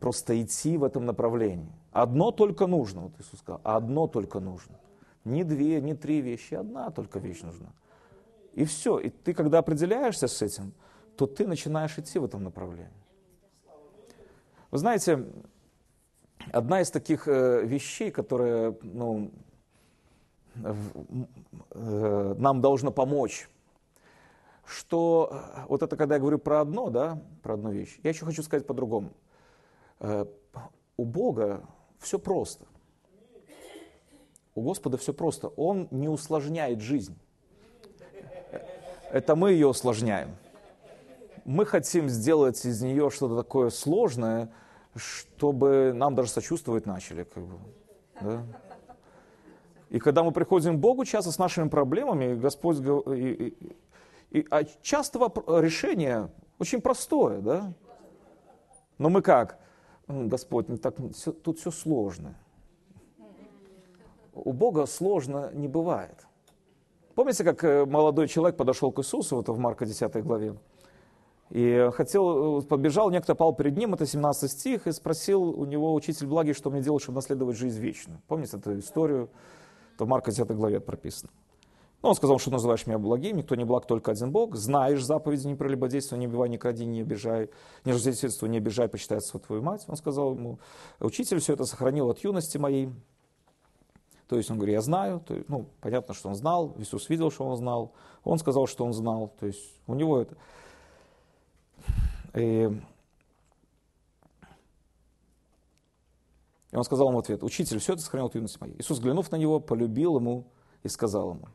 просто 0.00 0.40
идти 0.42 0.78
в 0.78 0.84
этом 0.84 1.04
направлении. 1.04 1.72
Одно 1.92 2.30
только 2.30 2.66
нужно, 2.66 3.02
вот 3.02 3.12
Иисус 3.18 3.40
сказал, 3.40 3.60
одно 3.64 4.06
только 4.06 4.40
нужно. 4.40 4.78
Не 5.24 5.44
две, 5.44 5.80
не 5.80 5.94
три 5.94 6.20
вещи, 6.20 6.54
одна 6.54 6.90
только 6.90 7.18
вещь 7.18 7.42
нужна. 7.42 7.72
И 8.54 8.64
все. 8.64 8.98
И 8.98 9.10
ты, 9.10 9.34
когда 9.34 9.58
определяешься 9.58 10.28
с 10.28 10.42
этим, 10.42 10.72
то 11.16 11.26
ты 11.26 11.46
начинаешь 11.46 11.98
идти 11.98 12.18
в 12.18 12.24
этом 12.24 12.44
направлении. 12.44 12.92
Вы 14.70 14.78
знаете, 14.78 15.26
одна 16.52 16.80
из 16.80 16.90
таких 16.90 17.28
э, 17.28 17.64
вещей, 17.64 18.10
которая 18.10 18.76
ну, 18.82 19.30
э, 20.56 22.34
нам 22.38 22.60
должна 22.60 22.90
помочь, 22.90 23.48
что 24.64 25.30
э, 25.32 25.60
вот 25.68 25.82
это 25.82 25.96
когда 25.96 26.16
я 26.16 26.20
говорю 26.20 26.38
про 26.38 26.60
одно, 26.60 26.90
да, 26.90 27.22
про 27.42 27.54
одну 27.54 27.70
вещь, 27.70 27.98
я 28.02 28.10
еще 28.10 28.24
хочу 28.24 28.42
сказать 28.42 28.66
по-другому. 28.66 29.12
У 30.96 31.04
Бога 31.04 31.62
все 31.98 32.18
просто. 32.18 32.66
У 34.54 34.62
Господа 34.62 34.96
все 34.98 35.12
просто. 35.12 35.48
Он 35.48 35.88
не 35.90 36.08
усложняет 36.08 36.80
жизнь. 36.80 37.16
Это 39.10 39.34
мы 39.34 39.52
ее 39.52 39.68
усложняем 39.68 40.36
мы 41.44 41.66
хотим 41.66 42.08
сделать 42.08 42.64
из 42.64 42.82
нее 42.82 43.10
что-то 43.10 43.36
такое 43.36 43.70
сложное, 43.70 44.50
чтобы 44.96 45.92
нам 45.94 46.14
даже 46.14 46.30
сочувствовать 46.30 46.86
начали. 46.86 47.24
Как 47.24 47.44
бы, 47.44 47.58
да? 48.20 48.42
И 49.90 49.98
когда 49.98 50.24
мы 50.24 50.32
приходим 50.32 50.76
к 50.76 50.80
Богу 50.80 51.04
часто 51.04 51.30
с 51.30 51.38
нашими 51.38 51.68
проблемами, 51.68 52.34
Господь 52.34 52.78
и, 52.78 53.54
и, 54.30 54.38
и, 54.38 54.46
а 54.50 54.64
часто 54.82 55.18
решение 55.46 56.30
очень 56.58 56.80
простое, 56.80 57.40
да? 57.40 57.72
Но 58.98 59.08
мы 59.08 59.22
как? 59.22 59.58
Господь, 60.06 60.68
не 60.68 60.76
так, 60.76 60.96
все, 61.12 61.32
тут 61.32 61.58
все 61.58 61.70
сложно. 61.70 62.34
У 64.32 64.52
Бога 64.52 64.86
сложно 64.86 65.50
не 65.52 65.68
бывает. 65.68 66.26
Помните, 67.14 67.44
как 67.44 67.62
э, 67.62 67.86
молодой 67.86 68.26
человек 68.26 68.56
подошел 68.56 68.90
к 68.90 68.98
Иисусу, 68.98 69.40
это 69.40 69.52
в 69.52 69.58
Марка 69.58 69.86
10 69.86 70.24
главе, 70.24 70.56
и 71.54 71.88
хотел, 71.92 72.62
побежал, 72.62 73.10
некто 73.10 73.36
пал 73.36 73.54
перед 73.54 73.76
ним, 73.76 73.94
это 73.94 74.06
17 74.06 74.50
стих, 74.50 74.88
и 74.88 74.92
спросил 74.92 75.40
у 75.40 75.64
него 75.66 75.94
учитель 75.94 76.26
благий, 76.26 76.52
что 76.52 76.68
мне 76.68 76.82
делать, 76.82 77.00
чтобы 77.00 77.14
наследовать 77.14 77.56
жизнь 77.56 77.78
вечную. 77.78 78.20
Помните 78.26 78.56
эту 78.56 78.76
историю? 78.76 79.30
Это 79.94 80.04
в 80.04 80.08
Марка 80.08 80.32
10 80.32 80.48
главе 80.50 80.80
прописано. 80.80 81.30
Ну, 82.02 82.08
он 82.08 82.16
сказал, 82.16 82.40
что 82.40 82.50
называешь 82.50 82.88
меня 82.88 82.98
благим, 82.98 83.36
никто 83.36 83.54
не 83.54 83.64
благ, 83.64 83.86
только 83.86 84.10
один 84.10 84.32
Бог. 84.32 84.56
Знаешь 84.56 85.04
заповеди, 85.04 85.46
не 85.46 85.54
прелюбодействуй, 85.54 86.18
не 86.18 86.26
убивай, 86.26 86.48
не 86.48 86.58
кради, 86.58 86.84
не 86.86 87.02
обижай, 87.02 87.48
не 87.84 87.92
рождительствуй, 87.92 88.48
не 88.48 88.58
обижай, 88.58 88.88
почитай 88.88 89.20
свою 89.20 89.62
мать. 89.62 89.84
Он 89.86 89.94
сказал 89.94 90.34
ему, 90.34 90.58
учитель 90.98 91.38
все 91.38 91.52
это 91.52 91.66
сохранил 91.66 92.10
от 92.10 92.18
юности 92.18 92.58
моей. 92.58 92.90
То 94.26 94.36
есть 94.36 94.50
он 94.50 94.56
говорит, 94.56 94.72
я 94.72 94.80
знаю, 94.80 95.20
то 95.20 95.40
ну, 95.46 95.66
понятно, 95.80 96.14
что 96.14 96.30
он 96.30 96.34
знал, 96.34 96.74
Иисус 96.78 97.08
видел, 97.08 97.30
что 97.30 97.44
он 97.44 97.56
знал, 97.56 97.92
он 98.24 98.38
сказал, 98.38 98.66
что 98.66 98.84
он 98.84 98.92
знал, 98.92 99.32
то 99.38 99.46
есть 99.46 99.62
у 99.86 99.94
него 99.94 100.20
это... 100.20 100.36
И 102.34 102.68
он 106.72 106.84
сказал 106.84 107.08
ему 107.08 107.18
в 107.18 107.20
ответ, 107.20 107.42
учитель, 107.44 107.78
все 107.78 107.92
это 107.92 108.02
сохранил 108.02 108.28
в 108.28 108.34
юности 108.34 108.58
моей. 108.60 108.74
Иисус, 108.78 108.98
глянув 108.98 109.30
на 109.30 109.36
него, 109.36 109.60
полюбил 109.60 110.16
ему 110.16 110.44
и 110.82 110.88
сказал 110.88 111.34
ему, 111.34 111.48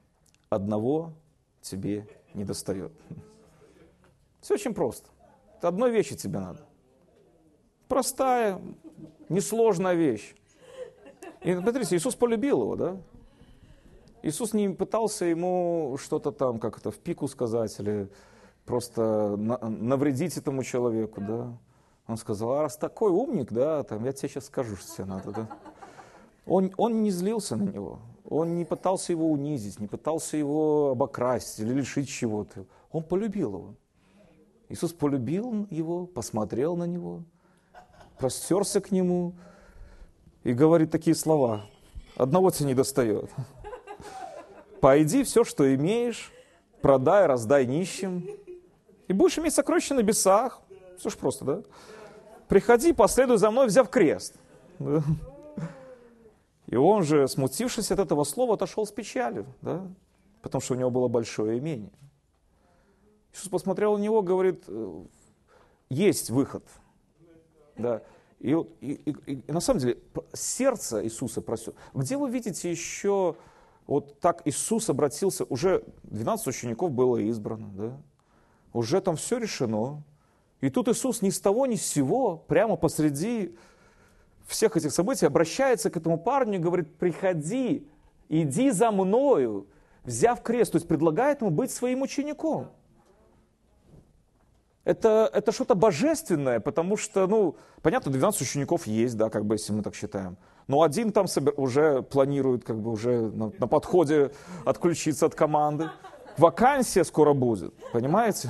одного 0.49 1.13
тебе 1.61 2.07
не 2.33 2.45
достает. 2.45 2.93
Все 4.41 4.53
очень 4.53 4.73
просто. 4.73 5.09
Это 5.57 5.67
одной 5.67 5.91
вещи 5.91 6.15
тебе 6.15 6.39
надо. 6.39 6.61
Простая, 7.89 8.61
несложная 9.27 9.95
вещь. 9.95 10.35
И 11.41 11.53
смотрите, 11.53 11.97
Иисус 11.97 12.15
полюбил 12.15 12.61
его, 12.61 12.75
да? 12.77 12.97
Иисус 14.21 14.53
не 14.53 14.69
пытался 14.69 15.25
ему 15.25 15.97
что-то 15.99 16.31
там, 16.31 16.59
как 16.59 16.77
это, 16.77 16.91
в 16.91 16.97
пику 16.97 17.27
сказать, 17.27 17.77
или 17.79 18.09
просто 18.69 19.35
навредить 19.35 20.37
этому 20.37 20.63
человеку, 20.63 21.21
да? 21.21 21.57
Он 22.05 22.17
сказал, 22.17 22.51
а 22.51 22.61
раз 22.61 22.77
такой 22.77 23.09
умник, 23.09 23.51
да, 23.51 23.81
там, 23.81 24.05
я 24.05 24.11
тебе 24.13 24.29
сейчас 24.29 24.45
скажу, 24.45 24.75
что 24.75 24.95
тебе 24.95 25.05
надо, 25.05 25.31
да? 25.31 25.49
Он, 26.45 26.71
он 26.77 27.01
не 27.01 27.09
злился 27.09 27.55
на 27.55 27.63
него, 27.63 27.99
он 28.29 28.55
не 28.55 28.65
пытался 28.65 29.11
его 29.11 29.31
унизить, 29.31 29.79
не 29.79 29.87
пытался 29.87 30.37
его 30.37 30.91
обокрасть 30.91 31.59
или 31.59 31.73
лишить 31.73 32.09
чего-то. 32.09 32.65
Он 32.91 33.01
полюбил 33.01 33.53
его. 33.53 33.73
Иисус 34.69 34.93
полюбил 34.93 35.65
его, 35.71 36.05
посмотрел 36.05 36.75
на 36.75 36.83
него, 36.85 37.23
простерся 38.19 38.81
к 38.81 38.91
нему 38.91 39.33
и 40.43 40.53
говорит 40.53 40.91
такие 40.91 41.15
слова. 41.15 41.65
Одного 42.15 42.51
тебе 42.51 42.67
не 42.67 42.75
достает. 42.75 43.31
Пойди 44.79 45.23
все, 45.23 45.43
что 45.43 45.73
имеешь, 45.73 46.31
продай, 46.81 47.25
раздай 47.25 47.65
нищим, 47.65 48.29
и 49.09 49.13
будешь 49.13 49.37
иметь 49.39 49.53
сокровища 49.53 49.95
на 49.95 49.99
небесах. 49.99 50.61
Все 50.97 51.09
ж 51.09 51.17
просто, 51.17 51.43
да? 51.43 51.61
Приходи, 52.47 52.93
последуй 52.93 53.37
за 53.37 53.51
мной, 53.51 53.67
взяв 53.67 53.89
крест. 53.89 54.35
И 56.67 56.75
он 56.75 57.03
же, 57.03 57.27
смутившись 57.27 57.91
от 57.91 57.99
этого 57.99 58.23
слова, 58.23 58.53
отошел 58.53 58.85
с 58.85 58.91
печалью, 58.91 59.47
да? 59.61 59.81
потому 60.41 60.61
что 60.61 60.75
у 60.75 60.77
него 60.77 60.91
было 60.91 61.07
большое 61.07 61.57
имение. 61.57 61.91
Иисус 63.33 63.49
посмотрел 63.49 63.97
на 63.97 64.01
него, 64.01 64.21
говорит, 64.21 64.63
«Э, 64.67 65.03
есть 65.89 66.29
выход. 66.29 66.63
Да. 67.77 68.03
И, 68.39 68.55
и, 68.81 68.93
и, 68.93 69.33
и 69.47 69.51
на 69.51 69.59
самом 69.59 69.79
деле 69.79 69.97
сердце 70.33 71.03
Иисуса 71.03 71.41
просил. 71.41 71.73
Где 71.93 72.17
вы 72.17 72.29
видите 72.29 72.69
еще, 72.69 73.35
вот 73.87 74.19
так 74.19 74.43
Иисус 74.45 74.89
обратился, 74.89 75.45
уже 75.45 75.83
12 76.03 76.47
учеников 76.47 76.91
было 76.91 77.17
избрано, 77.17 77.69
да? 77.73 77.97
Уже 78.73 79.01
там 79.01 79.15
все 79.15 79.37
решено. 79.37 80.03
И 80.61 80.69
тут 80.69 80.89
Иисус 80.89 81.21
ни 81.21 81.29
с 81.29 81.39
того 81.39 81.65
ни 81.65 81.75
с 81.75 81.85
сего, 81.85 82.37
прямо 82.47 82.75
посреди 82.75 83.55
всех 84.47 84.75
этих 84.77 84.91
событий, 84.91 85.25
обращается 85.25 85.89
к 85.89 85.97
этому 85.97 86.17
парню 86.17 86.55
и 86.55 86.61
говорит, 86.61 86.95
приходи, 86.97 87.87
иди 88.27 88.71
за 88.71 88.91
мною, 88.91 89.67
взяв 90.03 90.41
крест. 90.41 90.73
То 90.73 90.77
есть 90.77 90.87
предлагает 90.87 91.41
ему 91.41 91.51
быть 91.51 91.71
своим 91.71 92.01
учеником 92.01 92.71
это, 94.89 95.29
это 95.33 95.51
что-то 95.51 95.75
божественное, 95.75 96.59
потому 96.59 96.97
что, 96.97 97.27
ну, 97.27 97.55
понятно, 97.83 98.11
12 98.11 98.41
учеников 98.41 98.87
есть, 98.87 99.15
да, 99.17 99.29
как 99.29 99.45
бы, 99.45 99.53
если 99.53 99.71
мы 99.71 99.83
так 99.83 99.93
считаем. 99.93 100.35
Но 100.67 100.81
один 100.81 101.11
там 101.11 101.27
уже 101.57 102.01
планирует, 102.01 102.63
как 102.63 102.79
бы, 102.79 102.91
уже 102.91 103.29
на, 103.29 103.51
на 103.59 103.67
подходе 103.67 104.31
отключиться 104.65 105.27
от 105.27 105.35
команды. 105.35 105.91
Вакансия 106.39 107.03
скоро 107.03 107.33
будет, 107.33 107.73
понимаете? 107.91 108.49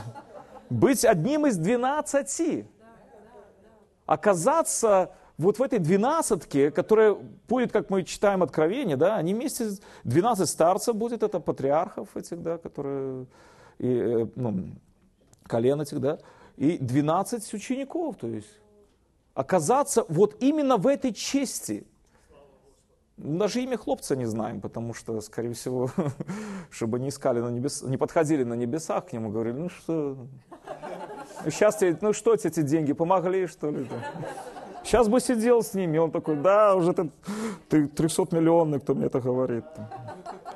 Быть 0.70 1.04
одним 1.04 1.48
из 1.48 1.58
12. 1.58 2.66
Оказаться 4.06 5.12
вот 5.38 5.58
в 5.58 5.64
этой 5.64 5.80
двенадцатке, 5.80 6.70
которая 6.70 7.16
будет, 7.48 7.72
как 7.72 7.90
мы 7.90 8.04
читаем 8.04 8.44
Откровение, 8.44 8.98
да, 8.98 9.16
они 9.16 9.34
вместе, 9.34 9.70
12 10.04 10.50
старцев 10.50 10.96
будет, 10.96 11.24
это 11.24 11.40
патриархов 11.40 12.16
этих, 12.16 12.42
да, 12.42 12.58
которые, 12.58 13.26
и, 13.78 13.88
э, 13.88 14.28
ну, 14.36 14.66
колен 15.48 15.82
этих, 15.82 16.00
да, 16.00 16.20
и 16.58 16.78
12 16.78 17.54
учеников, 17.54 18.18
то 18.18 18.28
есть 18.28 18.60
оказаться 19.34 20.06
вот 20.10 20.36
именно 20.42 20.76
в 20.76 20.86
этой 20.86 21.14
чести. 21.14 21.88
Даже 23.20 23.62
имя 23.62 23.78
хлопца 23.78 24.16
не 24.16 24.26
знаем, 24.26 24.62
потому 24.62 24.94
что, 24.94 25.20
скорее 25.20 25.54
всего, 25.54 25.92
чтобы 26.70 27.00
не 27.00 27.10
искали 27.10 27.42
на 27.42 27.50
небес, 27.50 27.82
не 27.82 27.98
подходили 27.98 28.46
на 28.46 28.54
небесах 28.54 29.08
к 29.08 29.14
нему, 29.14 29.30
говорили, 29.30 29.58
ну 29.58 29.70
что, 29.70 30.18
сейчас 31.44 31.76
тебе, 31.76 31.98
ну 32.00 32.14
что 32.14 32.38
тебе 32.38 32.50
эти 32.50 32.62
деньги, 32.62 32.94
помогли, 32.94 33.48
что 33.48 33.72
ли? 33.72 33.90
Сейчас 34.86 35.10
бы 35.10 35.20
сидел 35.20 35.62
с 35.62 35.74
ними, 35.74 35.98
он 35.98 36.12
такой, 36.12 36.38
да, 36.38 36.76
уже 36.76 36.94
ты, 36.94 37.12
ты 37.68 37.88
300 37.88 38.28
миллионный, 38.32 38.80
кто 38.80 38.96
мне 38.96 39.08
это 39.08 39.20
говорит. 39.20 39.66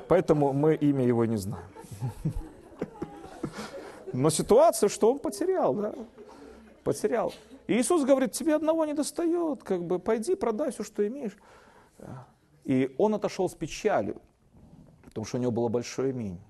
Поэтому 0.08 0.54
мы 0.54 0.74
имя 0.74 1.04
его 1.04 1.26
не 1.26 1.36
знаем. 1.36 1.68
Но 4.14 4.30
ситуация, 4.30 4.88
что 4.88 5.12
он 5.12 5.18
потерял, 5.18 5.74
да? 5.74 5.92
Потерял. 6.82 7.34
И 7.66 7.74
Иисус 7.74 8.04
говорит, 8.04 8.32
тебе 8.32 8.54
одного 8.54 8.86
не 8.86 8.94
достает, 8.94 9.62
как 9.62 9.82
бы 9.84 9.98
пойди, 9.98 10.34
продай 10.34 10.70
все, 10.70 10.82
что 10.82 11.06
имеешь. 11.06 11.36
И 12.64 12.94
он 12.98 13.14
отошел 13.14 13.48
с 13.48 13.54
печалью, 13.54 14.20
потому 15.02 15.24
что 15.24 15.38
у 15.38 15.40
него 15.40 15.52
было 15.52 15.68
большое 15.68 16.10
имение. 16.10 16.40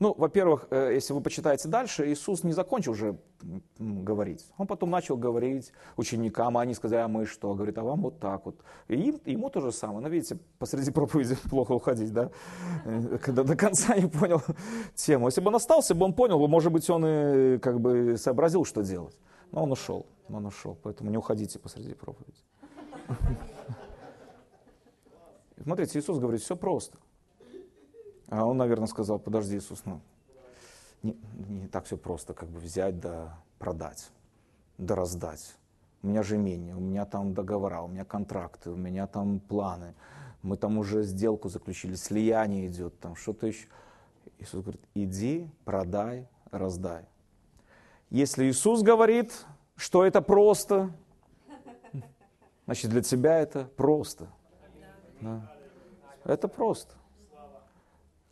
Ну, 0.00 0.14
во-первых, 0.16 0.68
э, 0.70 0.92
если 0.94 1.12
вы 1.12 1.20
почитаете 1.20 1.68
дальше, 1.68 2.08
Иисус 2.08 2.44
не 2.44 2.52
закончил 2.52 2.92
уже 2.92 3.18
говорить. 3.78 4.46
Он 4.56 4.66
потом 4.68 4.90
начал 4.90 5.16
говорить 5.16 5.72
ученикам, 5.96 6.56
а 6.56 6.60
они 6.60 6.74
сказали, 6.74 7.00
а 7.00 7.08
мы 7.08 7.26
что? 7.26 7.52
Говорит, 7.54 7.78
а 7.78 7.82
вам 7.82 8.02
вот 8.02 8.20
так 8.20 8.46
вот. 8.46 8.60
И 8.86 8.94
им, 8.94 9.20
ему 9.24 9.50
то 9.50 9.60
же 9.60 9.72
самое. 9.72 10.00
Но 10.00 10.08
видите, 10.08 10.38
посреди 10.60 10.92
проповеди 10.92 11.36
плохо 11.50 11.72
уходить, 11.72 12.12
да? 12.12 12.30
Э, 12.84 13.18
когда 13.20 13.42
до 13.42 13.56
конца 13.56 13.96
не 13.96 14.06
понял 14.06 14.40
тему. 14.94 15.26
Если 15.26 15.40
бы 15.40 15.48
он 15.48 15.56
остался, 15.56 15.96
бы 15.96 16.04
он 16.04 16.12
понял, 16.12 16.46
может 16.46 16.72
быть, 16.72 16.88
он 16.88 17.04
и 17.04 17.58
как 17.58 17.80
бы 17.80 18.16
сообразил, 18.16 18.64
что 18.64 18.82
делать. 18.82 19.18
Но 19.50 19.64
он 19.64 19.72
ушел, 19.72 20.06
он 20.28 20.46
ушел. 20.46 20.78
Поэтому 20.84 21.10
не 21.10 21.16
уходите 21.16 21.58
посреди 21.58 21.94
проповеди. 21.94 22.38
Смотрите, 25.62 25.98
Иисус 25.98 26.18
говорит, 26.18 26.40
все 26.40 26.56
просто. 26.56 26.98
А 28.28 28.44
он, 28.44 28.56
наверное, 28.56 28.86
сказал, 28.86 29.18
подожди, 29.18 29.56
Иисус, 29.56 29.82
ну, 29.84 30.00
не, 31.02 31.16
не 31.48 31.68
так 31.68 31.84
все 31.84 31.96
просто, 31.96 32.34
как 32.34 32.48
бы 32.48 32.60
взять 32.60 33.00
да 33.00 33.38
продать, 33.58 34.10
да 34.76 34.94
раздать. 34.94 35.56
У 36.02 36.08
меня 36.08 36.22
же 36.22 36.36
имение, 36.36 36.76
у 36.76 36.80
меня 36.80 37.04
там 37.06 37.34
договора, 37.34 37.82
у 37.82 37.88
меня 37.88 38.04
контракты, 38.04 38.70
у 38.70 38.76
меня 38.76 39.06
там 39.06 39.40
планы. 39.40 39.94
Мы 40.42 40.56
там 40.56 40.78
уже 40.78 41.02
сделку 41.02 41.48
заключили, 41.48 41.94
слияние 41.94 42.68
идет, 42.68 42.98
там 43.00 43.16
что-то 43.16 43.46
еще. 43.46 43.66
Иисус 44.38 44.62
говорит, 44.62 44.82
иди, 44.94 45.50
продай, 45.64 46.28
раздай. 46.50 47.04
Если 48.10 48.48
Иисус 48.48 48.82
говорит, 48.82 49.32
что 49.74 50.04
это 50.04 50.22
просто, 50.22 50.92
значит 52.66 52.90
для 52.90 53.02
тебя 53.02 53.38
это 53.38 53.64
просто. 53.76 54.28
Да. 55.20 55.52
Это 56.24 56.48
просто. 56.48 56.94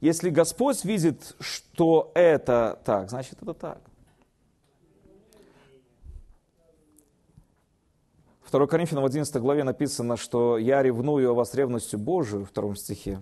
Если 0.01 0.28
Господь 0.30 0.84
видит, 0.84 1.34
что 1.41 2.12
это 2.14 2.78
так, 2.84 3.09
значит 3.09 3.43
это 3.43 3.55
так. 3.55 3.80
2 8.51 8.66
Коринфянам 8.68 9.03
в 9.03 9.07
11 9.07 9.37
главе 9.37 9.64
написано, 9.64 10.16
что 10.16 10.57
«Я 10.59 10.82
ревную 10.82 11.30
о 11.30 11.34
вас 11.34 11.55
ревностью 11.55 11.99
Божию» 11.99 12.45
в 12.45 12.49
втором 12.49 12.76
стихе, 12.76 13.18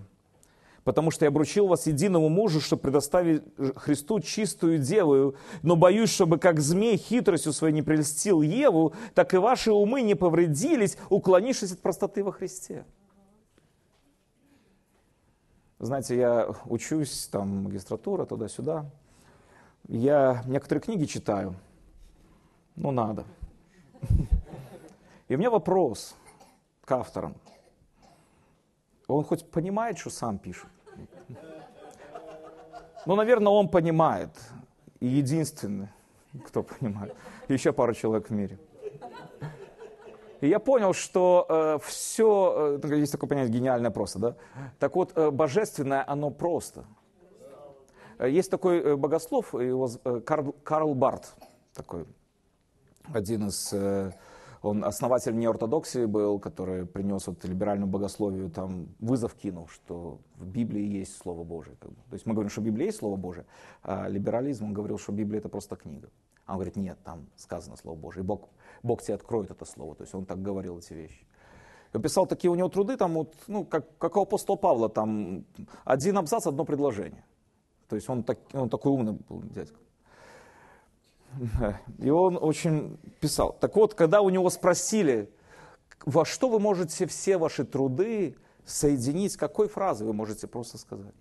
«потому 0.83 1.09
что 1.09 1.25
я 1.25 1.29
обручил 1.29 1.67
вас 1.67 1.87
единому 1.87 2.29
мужу, 2.29 2.61
чтобы 2.61 2.83
предоставить 2.83 3.41
Христу 3.75 4.19
чистую 4.19 4.77
деву, 4.77 5.35
но 5.63 5.75
боюсь, 5.75 6.11
чтобы 6.11 6.37
как 6.37 6.59
змей 6.59 6.97
хитростью 6.97 7.53
своей 7.53 7.73
не 7.73 7.81
прельстил 7.81 8.41
Еву, 8.43 8.93
так 9.15 9.33
и 9.33 9.37
ваши 9.37 9.71
умы 9.71 10.03
не 10.03 10.13
повредились, 10.13 10.97
уклонившись 11.09 11.71
от 11.71 11.79
простоты 11.79 12.23
во 12.23 12.31
Христе». 12.31 12.85
Знаете, 15.79 16.17
я 16.17 16.49
учусь, 16.65 17.27
там, 17.27 17.63
магистратура, 17.63 18.25
туда-сюда. 18.25 18.85
Я 19.87 20.41
некоторые 20.45 20.81
книги 20.81 21.05
читаю. 21.05 21.55
Ну, 22.75 22.91
надо. 22.91 23.25
И 25.27 25.35
у 25.35 25.37
меня 25.37 25.49
вопрос 25.49 26.15
к 26.85 26.91
авторам. 26.91 27.35
Он 29.07 29.23
хоть 29.23 29.49
понимает, 29.49 29.97
что 29.97 30.09
сам 30.09 30.37
пишет? 30.37 30.67
Ну, 33.05 33.15
наверное, 33.15 33.51
он 33.51 33.69
понимает. 33.69 34.31
И 34.99 35.07
единственный, 35.07 35.89
кто 36.47 36.63
понимает. 36.63 37.15
Еще 37.47 37.73
пару 37.73 37.93
человек 37.93 38.29
в 38.29 38.33
мире. 38.33 38.57
И 40.41 40.47
я 40.47 40.59
понял, 40.59 40.93
что 40.93 41.45
э, 41.49 41.79
все, 41.85 42.79
э, 42.83 42.97
есть 42.97 43.11
такое 43.11 43.29
понятие 43.29 43.53
гениальное 43.53 43.91
просто, 43.91 44.19
да? 44.19 44.35
Так 44.79 44.95
вот, 44.95 45.13
э, 45.15 45.31
божественное, 45.31 46.03
оно 46.07 46.29
просто. 46.29 46.85
Э, 48.17 48.29
есть 48.29 48.51
такой 48.51 48.79
э, 48.79 48.95
богослов, 48.95 49.53
его, 49.53 49.89
э, 50.03 50.21
Карл, 50.21 50.55
Карл 50.63 50.93
Барт, 50.93 51.35
такой, 51.73 52.05
один 53.13 53.47
из, 53.47 53.73
он 54.61 54.83
основатель 54.83 55.35
неортодоксии 55.35 56.05
был, 56.05 56.39
который 56.39 56.85
принес 56.85 57.27
вот 57.27 57.43
либеральную 57.45 57.87
богословию, 57.87 58.49
там 58.49 58.87
вызов 58.99 59.35
кинул, 59.35 59.67
что 59.67 60.19
в 60.37 60.47
Библии 60.47 60.81
есть 60.81 61.17
Слово 61.17 61.43
Божие. 61.43 61.75
Как 61.79 61.91
бы. 61.91 61.97
То 62.09 62.13
есть 62.13 62.25
мы 62.25 62.33
говорим, 62.33 62.49
что 62.49 62.61
в 62.61 62.63
Библии 62.63 62.85
есть 62.85 62.97
Слово 62.97 63.15
Божие, 63.15 63.45
а 63.83 64.07
либерализм, 64.07 64.65
он 64.65 64.73
говорил, 64.73 64.97
что 64.97 65.11
Библия 65.11 65.39
это 65.39 65.49
просто 65.49 65.75
книга. 65.75 66.09
А 66.45 66.53
он 66.53 66.57
говорит, 66.57 66.75
нет, 66.75 66.97
там 67.03 67.27
сказано 67.35 67.75
Слово 67.75 67.95
Божие, 67.97 68.23
и 68.23 68.25
Бог, 68.25 68.49
Бог 68.83 69.01
тебе 69.01 69.15
откроет 69.15 69.49
это 69.49 69.65
Слово. 69.65 69.95
То 69.95 70.03
есть 70.03 70.13
он 70.13 70.25
так 70.25 70.41
говорил 70.41 70.77
эти 70.77 70.93
вещи. 70.93 71.25
Он 71.93 72.01
писал 72.01 72.27
такие 72.27 72.51
у 72.51 72.55
него 72.55 72.69
труды, 72.69 72.97
там 72.97 73.13
вот, 73.13 73.33
ну, 73.47 73.65
как, 73.65 73.97
как 73.97 74.17
у 74.17 74.21
апостола 74.21 74.57
Павла, 74.57 74.89
там 74.89 75.45
один 75.85 76.17
абзац, 76.17 76.45
одно 76.45 76.65
предложение. 76.65 77.25
То 77.87 77.95
есть 77.95 78.09
он, 78.09 78.23
так, 78.23 78.39
он 78.53 78.69
такой 78.69 78.91
умный 78.91 79.13
был 79.13 79.41
дядька. 79.43 79.79
И 81.99 82.09
он 82.09 82.37
очень 82.39 82.97
писал. 83.19 83.53
Так 83.59 83.75
вот, 83.75 83.93
когда 83.93 84.21
у 84.21 84.29
него 84.29 84.49
спросили, 84.49 85.31
во 86.05 86.25
что 86.25 86.49
вы 86.49 86.59
можете 86.59 87.07
все 87.07 87.37
ваши 87.37 87.65
труды 87.65 88.35
соединить, 88.65 89.35
какой 89.37 89.67
фразы 89.67 90.05
вы 90.05 90.13
можете 90.13 90.47
просто 90.47 90.77
сказать? 90.77 91.15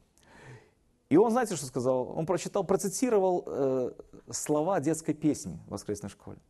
И 1.14 1.16
он, 1.16 1.30
знаете, 1.30 1.54
что 1.54 1.66
сказал? 1.66 2.12
Он 2.18 2.26
прочитал, 2.26 2.64
процитировал 2.64 3.44
э, 3.46 3.92
слова 4.32 4.80
детской 4.80 5.14
песни 5.14 5.60
в 5.68 5.70
воскресной 5.70 6.10
школе. 6.10 6.40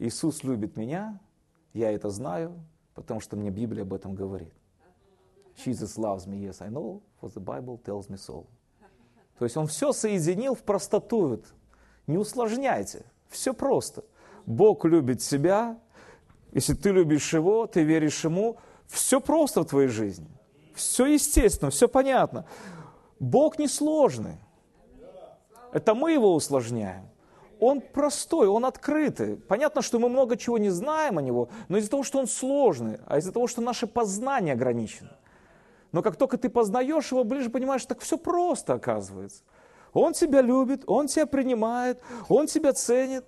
Иисус 0.00 0.42
любит 0.42 0.76
меня, 0.76 1.20
я 1.72 1.92
это 1.92 2.10
знаю, 2.10 2.60
потому 2.94 3.20
что 3.20 3.36
мне 3.36 3.50
Библия 3.50 3.84
об 3.84 3.94
этом 3.94 4.16
говорит. 4.16 4.52
Jesus 5.64 5.96
loves 5.96 6.26
me, 6.26 6.40
yes, 6.40 6.56
I 6.60 6.68
know, 6.68 7.00
for 7.22 7.32
the 7.32 7.40
Bible 7.40 7.80
tells 7.80 8.08
me 8.08 8.16
so. 8.16 8.46
То 9.38 9.44
есть 9.44 9.56
он 9.56 9.68
все 9.68 9.92
соединил 9.92 10.56
в 10.56 10.64
простоту. 10.64 11.40
Не 12.08 12.18
усложняйте. 12.18 13.04
Все 13.28 13.54
просто. 13.54 14.02
Бог 14.46 14.84
любит 14.84 15.22
себя. 15.22 15.78
Если 16.50 16.74
ты 16.74 16.90
любишь 16.90 17.32
Его, 17.32 17.68
ты 17.68 17.84
веришь 17.84 18.24
Ему, 18.24 18.56
все 18.88 19.20
просто 19.20 19.60
в 19.60 19.66
твоей 19.66 19.90
жизни. 19.90 20.26
Все 20.74 21.06
естественно, 21.06 21.70
все 21.70 21.86
понятно. 21.86 22.46
Бог 23.18 23.58
не 23.58 23.68
сложный. 23.68 24.38
Это 25.72 25.94
мы 25.94 26.12
его 26.12 26.34
усложняем. 26.34 27.08
Он 27.58 27.80
простой, 27.80 28.48
он 28.48 28.64
открытый. 28.66 29.36
Понятно, 29.36 29.80
что 29.80 29.98
мы 29.98 30.08
много 30.08 30.36
чего 30.36 30.58
не 30.58 30.70
знаем 30.70 31.18
о 31.18 31.22
него, 31.22 31.48
но 31.68 31.78
из-за 31.78 31.90
того, 31.90 32.02
что 32.02 32.18
он 32.18 32.26
сложный, 32.26 32.98
а 33.06 33.18
из-за 33.18 33.32
того, 33.32 33.46
что 33.46 33.62
наше 33.62 33.86
познание 33.86 34.52
ограничено. 34.52 35.16
Но 35.92 36.02
как 36.02 36.16
только 36.16 36.36
ты 36.36 36.50
познаешь 36.50 37.10
его 37.10 37.24
ближе, 37.24 37.48
понимаешь, 37.48 37.86
так 37.86 38.00
все 38.00 38.18
просто 38.18 38.74
оказывается. 38.74 39.42
Он 39.94 40.12
тебя 40.12 40.42
любит, 40.42 40.84
Он 40.86 41.06
тебя 41.06 41.26
принимает, 41.26 42.00
Он 42.28 42.46
тебя 42.46 42.74
ценит. 42.74 43.24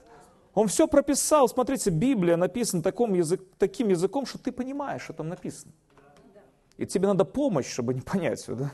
Он 0.55 0.67
все 0.67 0.87
прописал. 0.87 1.49
Смотрите, 1.49 1.91
Библия 1.91 2.37
написана 2.37 2.83
таким, 2.83 3.15
язык, 3.15 3.43
таким 3.59 3.89
языком, 3.89 4.27
что 4.27 4.39
ты 4.39 4.53
понимаешь, 4.53 5.03
что 5.03 5.13
там 5.15 5.29
написано. 5.29 5.73
И 6.77 6.85
тебе 6.85 7.09
надо 7.09 7.25
помощь, 7.25 7.67
чтобы 7.67 7.95
не 7.95 8.01
понять 8.01 8.41
все. 8.41 8.55
Да? 8.55 8.71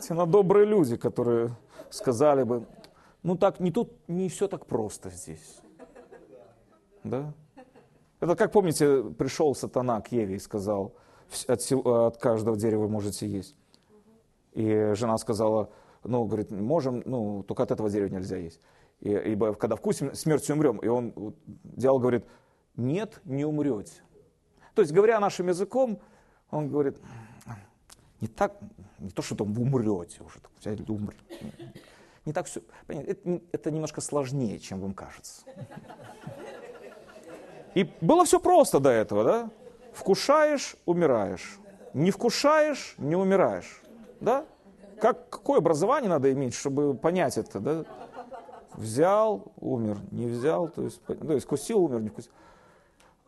Тебе 0.00 0.16
надо 0.16 0.32
добрые 0.32 0.66
люди, 0.66 0.96
которые 0.96 1.50
сказали 1.90 2.42
бы, 2.42 2.66
ну 3.22 3.36
так, 3.36 3.60
не 3.60 3.70
тут, 3.70 3.92
не 4.08 4.28
все 4.28 4.48
так 4.48 4.66
просто 4.66 5.10
здесь. 5.10 5.60
Да? 7.04 7.32
Это 8.20 8.34
как, 8.34 8.52
помните, 8.52 9.02
пришел 9.18 9.54
сатана 9.54 10.00
к 10.00 10.12
Еве 10.12 10.36
и 10.36 10.38
сказал, 10.38 10.94
от, 11.48 11.72
от 11.72 12.16
каждого 12.18 12.56
дерева 12.56 12.88
можете 12.88 13.26
есть. 13.26 13.56
И 14.52 14.92
жена 14.94 15.18
сказала, 15.18 15.70
ну, 16.02 16.24
говорит, 16.24 16.50
можем, 16.50 17.02
ну, 17.04 17.42
только 17.42 17.62
от 17.62 17.70
этого 17.70 17.90
дерева 17.90 18.08
нельзя 18.08 18.36
есть. 18.36 18.60
И, 19.00 19.10
ибо 19.10 19.54
когда 19.54 19.76
вкусим, 19.76 20.14
смертью 20.14 20.54
умрем. 20.54 20.78
И 20.78 20.88
он, 20.88 21.34
дьявол 21.64 21.98
говорит, 21.98 22.24
нет, 22.76 23.20
не 23.24 23.44
умрете. 23.44 23.92
То 24.74 24.82
есть, 24.82 24.92
говоря 24.92 25.20
нашим 25.20 25.48
языком, 25.48 26.00
он 26.50 26.68
говорит, 26.68 26.98
не 28.26 28.32
так, 28.34 28.56
не 28.98 29.10
то, 29.10 29.22
что 29.22 29.36
там 29.36 29.52
вы 29.52 29.62
умрете 29.62 30.22
уже, 30.22 30.38
взяли, 30.60 30.84
умрете. 30.88 31.22
Не 32.24 32.32
так 32.32 32.46
все, 32.46 32.60
это, 32.88 33.40
это 33.52 33.70
немножко 33.70 34.00
сложнее, 34.00 34.58
чем 34.58 34.80
вам 34.80 34.94
кажется. 34.94 35.42
И 37.74 37.88
было 38.00 38.24
все 38.24 38.40
просто 38.40 38.80
до 38.80 38.90
этого, 38.90 39.22
да? 39.24 39.50
Вкушаешь, 39.92 40.76
умираешь. 40.86 41.58
Не 41.94 42.10
вкушаешь, 42.10 42.94
не 42.98 43.14
умираешь. 43.14 43.82
Да? 44.20 44.44
Как, 45.00 45.28
какое 45.28 45.58
образование 45.58 46.08
надо 46.08 46.32
иметь, 46.32 46.54
чтобы 46.54 46.94
понять 46.94 47.38
это, 47.38 47.60
да? 47.60 47.84
Взял, 48.72 49.52
умер, 49.60 49.98
не 50.10 50.26
взял, 50.26 50.68
то 50.68 50.82
есть, 50.82 51.02
то 51.04 51.32
есть 51.32 51.46
вкусил, 51.46 51.84
умер, 51.84 52.00
не 52.00 52.08
вкусил. 52.08 52.32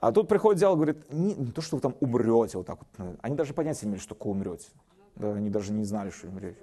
А 0.01 0.13
тут 0.13 0.29
приходит 0.29 0.59
дьявол 0.59 0.77
и 0.77 0.79
говорит, 0.79 1.13
не, 1.13 1.35
не 1.35 1.53
то, 1.53 1.61
что 1.61 1.77
вы 1.77 1.83
там 1.83 1.95
умрете 2.01 2.59
вот 2.59 2.67
так 2.67 2.79
вот. 2.79 2.89
Ну, 2.99 3.17
они 3.21 3.37
даже 3.37 3.55
понятия 3.55 3.87
не 3.87 3.93
имели, 3.93 4.01
что 4.01 4.15
такое 4.15 4.33
умрете. 4.33 4.69
Да, 5.19 5.33
они 5.33 5.51
даже 5.51 5.73
не 5.73 5.85
знали, 5.85 6.11
что 6.11 6.29
умрете. 6.29 6.59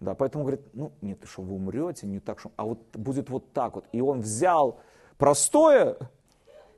Да, 0.00 0.14
поэтому 0.14 0.44
говорит, 0.44 0.62
ну 0.72 0.92
нет, 1.00 1.18
что 1.24 1.42
вы 1.42 1.54
умрете, 1.56 2.06
не 2.06 2.20
так, 2.20 2.38
что, 2.38 2.52
а 2.56 2.64
вот 2.64 2.78
будет 2.96 3.28
вот 3.28 3.52
так 3.52 3.74
вот. 3.74 3.84
И 3.90 4.00
он 4.00 4.20
взял 4.20 4.80
простое 5.16 5.96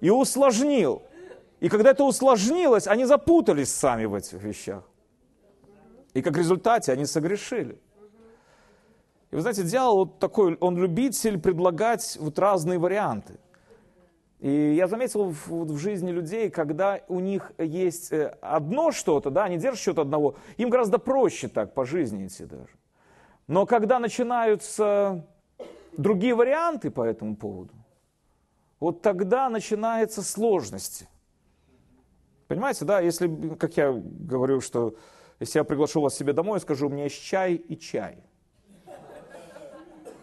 и 0.00 0.08
усложнил. 0.08 1.02
И 1.60 1.68
когда 1.68 1.90
это 1.90 2.04
усложнилось, 2.04 2.86
они 2.86 3.04
запутались 3.04 3.70
сами 3.70 4.06
в 4.06 4.14
этих 4.14 4.42
вещах. 4.42 4.82
И 6.14 6.22
как 6.22 6.38
результате 6.38 6.92
они 6.92 7.04
согрешили. 7.04 7.78
И 9.30 9.34
вы 9.36 9.42
знаете, 9.42 9.62
дьявол 9.62 9.96
вот 9.98 10.18
такой, 10.18 10.56
он 10.56 10.78
любитель 10.78 11.38
предлагать 11.38 12.16
вот 12.18 12.38
разные 12.38 12.78
варианты. 12.78 13.38
И 14.40 14.74
я 14.74 14.88
заметил 14.88 15.30
в, 15.30 15.48
в 15.48 15.76
жизни 15.76 16.10
людей, 16.10 16.48
когда 16.48 17.00
у 17.08 17.20
них 17.20 17.52
есть 17.58 18.10
э, 18.10 18.38
одно 18.40 18.90
что-то, 18.90 19.30
да, 19.30 19.44
они 19.44 19.58
держат 19.58 19.80
что-то 19.80 20.02
одного, 20.02 20.36
им 20.56 20.70
гораздо 20.70 20.98
проще 20.98 21.48
так 21.48 21.74
по 21.74 21.84
жизни 21.84 22.26
идти 22.26 22.46
даже. 22.46 22.72
Но 23.46 23.66
когда 23.66 23.98
начинаются 23.98 25.26
другие 25.94 26.34
варианты 26.34 26.90
по 26.90 27.02
этому 27.02 27.36
поводу, 27.36 27.74
вот 28.78 29.02
тогда 29.02 29.50
начинаются 29.50 30.22
сложности. 30.22 31.06
Понимаете, 32.48 32.86
да, 32.86 33.00
если, 33.00 33.54
как 33.56 33.76
я 33.76 33.92
говорю, 33.92 34.62
что 34.62 34.96
если 35.38 35.58
я 35.58 35.64
приглашу 35.64 36.00
вас 36.00 36.16
себе 36.16 36.32
домой 36.32 36.60
скажу, 36.60 36.86
у 36.86 36.90
меня 36.90 37.04
есть 37.04 37.22
чай 37.22 37.56
и 37.56 37.76
чай. 37.76 38.24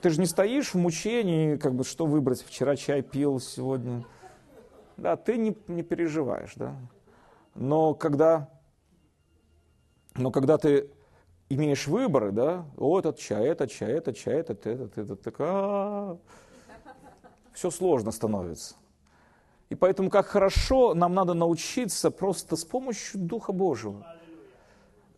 Ты 0.02 0.10
же 0.12 0.20
не 0.20 0.26
стоишь 0.26 0.74
в 0.74 0.78
мучении, 0.78 1.56
как 1.56 1.74
бы 1.74 1.84
что 1.84 2.06
выбрать, 2.06 2.44
вчера 2.44 2.76
чай 2.76 3.02
пил, 3.02 3.40
сегодня. 3.40 4.06
Да, 4.96 5.16
ты 5.16 5.38
не, 5.38 5.58
не 5.68 5.84
переживаешь, 5.84 6.54
да. 6.56 6.76
Но 7.56 7.94
когда, 7.94 8.50
но 10.16 10.32
когда 10.32 10.58
ты 10.58 10.90
имеешь 11.50 11.88
выборы, 11.88 12.32
да, 12.32 12.66
о, 12.78 13.00
этот 13.00 13.18
чай, 13.18 13.46
этот 13.48 13.72
чай, 13.72 13.92
этот 13.94 14.18
чай, 14.18 14.36
этот, 14.36 14.68
этот, 14.68 14.98
этот, 14.98 15.22
так, 15.22 16.18
все 17.54 17.72
сложно 17.72 18.12
становится. 18.12 18.76
И 19.70 19.76
поэтому 19.76 20.10
как 20.10 20.28
хорошо 20.28 20.94
нам 20.94 21.14
надо 21.14 21.34
научиться 21.34 22.12
просто 22.12 22.56
с 22.56 22.64
помощью 22.64 23.20
Духа 23.20 23.52
Божьего 23.52 24.06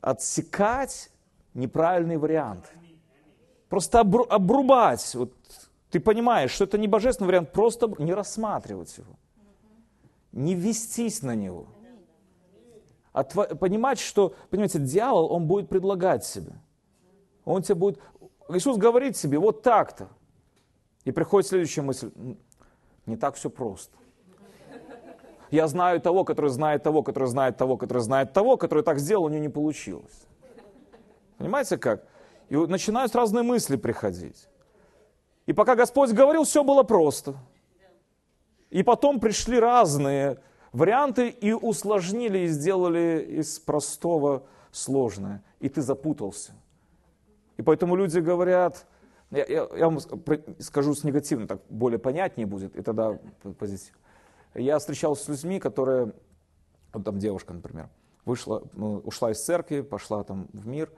отсекать 0.02 1.12
неправильные 1.54 2.18
варианты. 2.18 2.70
Просто 3.70 4.00
обру, 4.00 4.26
обрубать. 4.30 5.16
Вот, 5.16 5.32
ты 5.92 6.00
понимаешь, 6.00 6.52
что 6.52 6.66
это 6.66 6.78
не 6.78 6.88
божественный 6.88 7.28
вариант, 7.28 7.52
просто 7.52 7.92
не 8.00 8.14
рассматривать 8.14 8.98
его. 8.98 9.16
Не 10.32 10.56
вестись 10.56 11.22
на 11.22 11.36
него. 11.36 11.68
А 13.12 13.24
понимать, 13.24 14.00
что, 14.00 14.36
понимаете, 14.50 14.80
дьявол, 14.80 15.32
он 15.32 15.48
будет 15.48 15.70
предлагать 15.70 16.26
себе. 16.26 16.54
Он 17.46 17.62
тебе 17.62 17.76
будет... 17.76 18.00
Иисус 18.50 18.78
говорит 18.78 19.18
себе, 19.18 19.40
вот 19.40 19.62
так-то. 19.62 20.10
И 21.06 21.12
приходит 21.12 21.50
следующая 21.50 21.82
мысль, 21.82 22.12
не 23.06 23.18
так 23.18 23.36
все 23.36 23.50
просто. 23.50 23.96
Я 25.50 25.68
знаю 25.68 26.00
того, 26.00 26.24
который 26.24 26.52
знает 26.52 26.84
того, 26.84 27.02
который 27.02 27.28
знает 27.28 27.58
того, 27.58 27.78
который 27.78 28.04
знает 28.04 28.34
того, 28.34 28.58
который 28.58 28.84
так 28.84 29.00
сделал, 29.00 29.24
у 29.24 29.30
него 29.30 29.42
не 29.42 29.50
получилось. 29.50 30.28
Понимаете 31.38 31.78
как? 31.78 32.06
И 32.50 32.56
начинают 32.56 33.16
разные 33.16 33.44
мысли 33.44 33.76
приходить. 33.76 34.48
И 35.46 35.54
пока 35.54 35.76
Господь 35.76 36.12
говорил, 36.12 36.44
все 36.44 36.64
было 36.64 36.84
просто. 36.84 37.36
И 38.70 38.84
потом 38.84 39.20
пришли 39.20 39.60
разные 39.60 40.40
варианты 40.72 41.30
и 41.30 41.54
усложнили, 41.54 42.40
и 42.40 42.48
сделали 42.48 43.26
из 43.40 43.60
простого 43.60 44.44
сложное. 44.72 45.44
И 45.60 45.70
ты 45.70 45.82
запутался. 45.82 46.54
И 47.58 47.62
поэтому 47.62 47.96
люди 47.96 48.20
говорят, 48.20 48.86
я, 49.32 49.46
я, 49.46 49.68
я 49.76 49.90
вам 49.90 50.00
скажу 50.60 50.94
с 50.94 51.04
негативным, 51.04 51.48
так 51.48 51.62
более 51.70 52.00
понятнее 52.00 52.48
будет, 52.48 52.76
и 52.76 52.82
тогда 52.82 53.20
позитив. 53.58 53.98
Я 54.56 54.80
встречался 54.80 55.26
с 55.26 55.28
людьми, 55.28 55.60
которые, 55.60 56.14
вот 56.94 57.04
там 57.04 57.20
девушка, 57.20 57.54
например, 57.54 57.90
вышла, 58.26 58.64
ну, 58.74 59.00
ушла 59.00 59.32
из 59.32 59.44
церкви, 59.44 59.82
пошла 59.82 60.24
там 60.24 60.48
в 60.54 60.68
мир, 60.68 60.92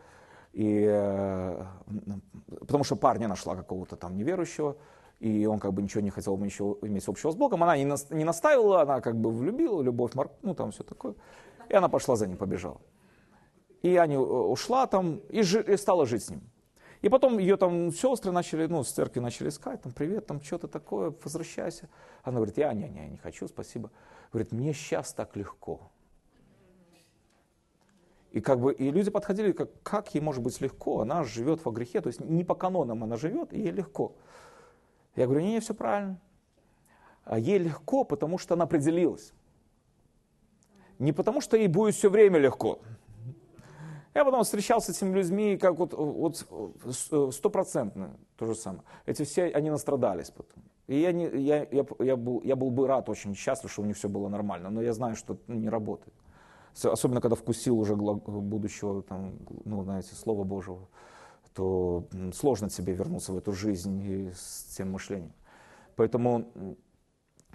и, 0.54 0.86
э, 0.88 1.66
потому 2.60 2.84
что 2.84 2.96
парня 2.96 3.28
нашла 3.28 3.56
какого-то 3.56 3.96
там 3.96 4.18
неверующего, 4.18 4.76
и 5.20 5.46
он 5.46 5.60
как 5.60 5.74
бы 5.74 5.82
ничего 5.82 6.02
не 6.02 6.10
хотел 6.10 6.38
ничего 6.38 6.78
иметь 6.82 7.08
общего 7.08 7.32
с 7.32 7.36
Богом. 7.36 7.64
Она 7.64 7.78
не, 7.78 7.86
не 8.14 8.24
настаивала, 8.24 8.82
она 8.82 9.02
как 9.02 9.16
бы 9.16 9.32
влюбила, 9.32 9.82
любовь, 9.82 10.12
ну 10.42 10.56
там 10.56 10.72
все 10.72 10.84
такое. 10.84 11.16
И 11.70 11.74
она 11.74 11.90
пошла 11.90 12.16
за 12.16 12.28
ним, 12.28 12.38
побежала. 12.38 12.82
И 13.82 13.96
они 13.96 14.16
э, 14.16 14.20
ушла 14.20 14.88
там 14.88 15.18
и, 15.30 15.42
жи, 15.42 15.62
и 15.62 15.78
стала 15.78 16.06
жить 16.06 16.24
с 16.26 16.30
ним. 16.30 16.42
И 17.02 17.10
потом 17.10 17.40
ее 17.40 17.58
там 17.58 17.92
сестры 17.92 18.32
начали, 18.32 18.68
ну, 18.68 18.84
с 18.84 18.92
церкви 18.92 19.20
начали 19.20 19.50
искать, 19.50 19.82
там, 19.82 19.92
привет, 19.92 20.28
там, 20.28 20.42
что-то 20.42 20.68
такое, 20.68 21.14
возвращайся. 21.24 21.90
Она 22.24 22.38
говорит, 22.38 22.58
я, 22.58 22.74
не, 22.74 22.88
не, 22.90 23.10
не 23.10 23.18
хочу, 23.18 23.48
спасибо. 23.48 23.90
Говорит, 24.32 24.52
мне 24.52 24.74
сейчас 24.74 25.14
так 25.14 25.36
легко. 25.36 25.92
И 28.32 28.40
как 28.40 28.62
бы 28.62 28.74
и 28.74 28.92
люди 28.92 29.12
подходили, 29.12 29.52
как, 29.52 29.70
как 29.84 30.14
ей 30.16 30.22
может 30.22 30.42
быть 30.42 30.60
легко, 30.62 31.02
она 31.02 31.24
живет 31.24 31.64
во 31.66 31.72
грехе, 31.72 32.00
то 32.00 32.08
есть 32.08 32.22
не 32.22 32.44
по 32.44 32.56
канонам 32.56 33.04
она 33.04 33.18
живет, 33.18 33.54
и 33.54 33.60
ей 33.60 33.72
легко. 33.72 34.16
Я 35.16 35.26
говорю, 35.26 35.42
не, 35.42 35.60
все 35.60 35.74
правильно. 35.74 36.20
А 37.26 37.38
ей 37.38 37.60
легко, 37.60 38.06
потому 38.06 38.38
что 38.38 38.54
она 38.54 38.64
определилась. 38.64 39.34
Не 40.98 41.12
потому, 41.12 41.42
что 41.42 41.58
ей 41.58 41.68
будет 41.68 41.96
все 41.96 42.10
время 42.10 42.40
легко. 42.40 42.80
Я 44.14 44.26
потом 44.26 44.44
встречался 44.44 44.94
с 44.94 44.98
этими 44.98 45.16
людьми, 45.16 45.58
как 45.58 45.78
вот, 45.78 45.94
вот 45.94 46.46
стопроцентно 47.34 48.18
то 48.38 48.46
же 48.46 48.56
самое. 48.56 48.84
Эти 49.06 49.24
все, 49.24 49.46
они 49.46 49.70
настрадались 49.70 50.32
потом. 50.32 50.64
И 50.88 51.00
я, 51.00 51.12
не, 51.12 51.26
я, 51.26 51.68
я, 51.72 51.86
я, 52.00 52.16
был, 52.16 52.42
я 52.44 52.56
был 52.56 52.72
бы 52.72 52.88
рад, 52.88 53.10
очень 53.10 53.36
счастлив, 53.36 53.72
что 53.72 53.82
у 53.82 53.86
них 53.86 53.96
все 53.98 54.10
было 54.10 54.28
нормально, 54.28 54.70
но 54.70 54.82
я 54.82 54.94
знаю, 54.94 55.16
что 55.16 55.34
это 55.34 55.52
не 55.52 55.70
работает. 55.70 56.14
Особенно, 56.84 57.22
когда 57.22 57.36
вкусил 57.36 57.80
уже 57.80 57.96
будущего, 57.96 59.04
там, 59.04 59.34
ну, 59.66 59.84
знаете, 59.84 60.16
Слова 60.16 60.44
Божьего, 60.44 60.88
то 61.54 62.08
сложно 62.34 62.70
тебе 62.70 62.94
вернуться 62.94 63.34
в 63.34 63.38
эту 63.38 63.52
жизнь 63.52 64.02
и 64.02 64.32
с 64.34 64.76
тем 64.78 64.92
мышлением. 64.92 65.34
Поэтому 65.96 66.52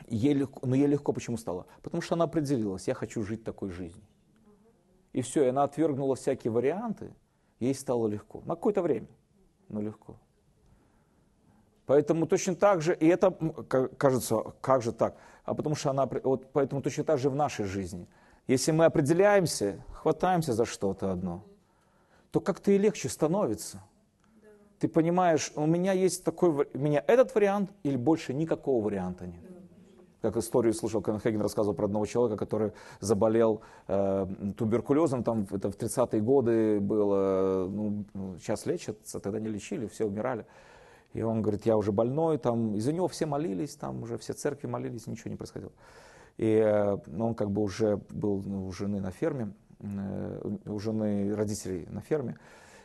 ей 0.09 0.35
легко, 0.35 0.67
но 0.67 0.75
ей 0.75 0.87
легко 0.87 1.13
почему 1.13 1.39
стало? 1.39 1.67
Потому 1.83 2.03
что 2.03 2.15
она 2.15 2.25
определилась, 2.25 2.87
я 2.87 2.95
хочу 2.95 3.23
жить 3.23 3.43
такой 3.43 3.71
жизнью 3.71 4.05
и 5.17 5.23
все, 5.23 5.45
и 5.45 5.49
она 5.49 5.63
отвергнула 5.63 6.15
всякие 6.15 6.51
варианты, 6.51 7.11
ей 7.59 7.75
стало 7.75 8.07
легко. 8.07 8.43
На 8.45 8.55
какое-то 8.55 8.83
время, 8.83 9.09
но 9.71 9.81
легко. 9.81 10.17
Поэтому 11.87 12.27
точно 12.27 12.55
так 12.55 12.83
же, 12.83 12.95
и 12.95 13.07
это 13.07 13.31
кажется, 13.97 14.43
как 14.61 14.83
же 14.83 14.93
так? 14.93 15.17
А 15.45 15.55
потому 15.55 15.75
что 15.75 15.89
она, 15.89 16.07
вот 16.23 16.53
поэтому 16.53 16.83
точно 16.83 17.05
так 17.05 17.19
же 17.19 17.31
в 17.31 17.35
нашей 17.35 17.65
жизни. 17.65 18.07
Если 18.47 18.73
мы 18.73 18.85
определяемся, 18.85 19.85
хватаемся 19.93 20.53
за 20.53 20.65
что-то 20.65 21.11
одно, 21.13 21.45
то 22.31 22.41
как-то 22.41 22.71
и 22.71 22.79
легче 22.79 23.09
становится. 23.09 23.83
Ты 24.79 24.89
понимаешь, 24.89 25.53
у 25.57 25.67
меня 25.67 25.93
есть 25.93 26.23
такой, 26.23 26.51
у 26.51 26.79
меня 26.79 27.03
этот 27.07 27.35
вариант 27.35 27.71
или 27.83 27.97
больше 27.97 28.35
никакого 28.35 28.85
варианта 28.85 29.27
нет 29.27 29.47
как 30.27 30.37
историю 30.37 30.75
слушал, 30.75 31.03
Хейген 31.03 31.41
рассказывал 31.41 31.75
про 31.75 31.85
одного 31.87 32.07
человека, 32.07 32.37
который 32.37 32.73
заболел 33.01 33.61
э, 33.87 34.27
туберкулезом, 34.57 35.23
там 35.23 35.47
это 35.51 35.71
в 35.71 35.77
30-е 35.77 36.21
годы 36.21 36.81
было, 36.81 37.69
ну, 37.69 38.05
сейчас 38.39 38.67
лечатся, 38.67 39.21
тогда 39.21 39.39
не 39.39 39.49
лечили, 39.49 39.87
все 39.87 40.07
умирали. 40.07 40.45
И 41.13 41.23
он 41.23 41.43
говорит, 41.43 41.65
я 41.65 41.77
уже 41.77 41.93
больной, 41.93 42.39
там, 42.39 42.75
из-за 42.75 42.93
него 42.93 43.09
все 43.09 43.27
молились, 43.27 43.77
там 43.77 44.03
уже 44.03 44.19
все 44.19 44.33
церкви 44.33 44.67
молились, 44.67 45.07
ничего 45.07 45.31
не 45.31 45.37
происходило. 45.37 45.73
И 46.37 46.47
э, 46.47 46.97
он 47.19 47.35
как 47.35 47.51
бы 47.51 47.63
уже 47.63 47.97
был 48.11 48.43
ну, 48.45 48.67
у 48.67 48.73
жены 48.73 49.01
на 49.01 49.11
ферме, 49.11 49.53
э, 49.81 50.57
у 50.67 50.79
жены 50.79 51.35
родителей 51.35 51.87
на 51.91 52.01
ферме, 52.01 52.39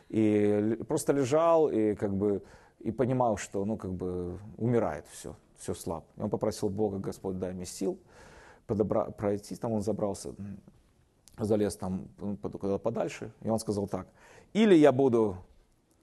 и 0.08 0.78
просто 0.88 1.12
лежал 1.12 1.68
и 1.68 1.94
как 1.94 2.14
бы 2.14 2.42
и 2.80 2.90
понимал, 2.90 3.36
что 3.36 3.64
ну 3.64 3.76
как 3.76 3.92
бы 3.92 4.38
умирает 4.56 5.06
все 5.08 5.36
все 5.58 5.74
слаб. 5.74 6.04
И 6.16 6.20
он 6.20 6.30
попросил 6.30 6.68
Бога, 6.68 6.98
Господь, 6.98 7.38
дай 7.38 7.52
мне 7.52 7.66
сил 7.66 7.98
подобра, 8.66 9.10
пройти. 9.10 9.54
Там 9.56 9.72
он 9.72 9.82
забрался, 9.82 10.34
залез 11.38 11.76
там 11.76 12.08
куда 12.52 12.78
подальше. 12.78 13.32
И 13.42 13.48
он 13.48 13.58
сказал 13.58 13.86
так, 13.86 14.08
или 14.52 14.74
я 14.74 14.92
буду, 14.92 15.36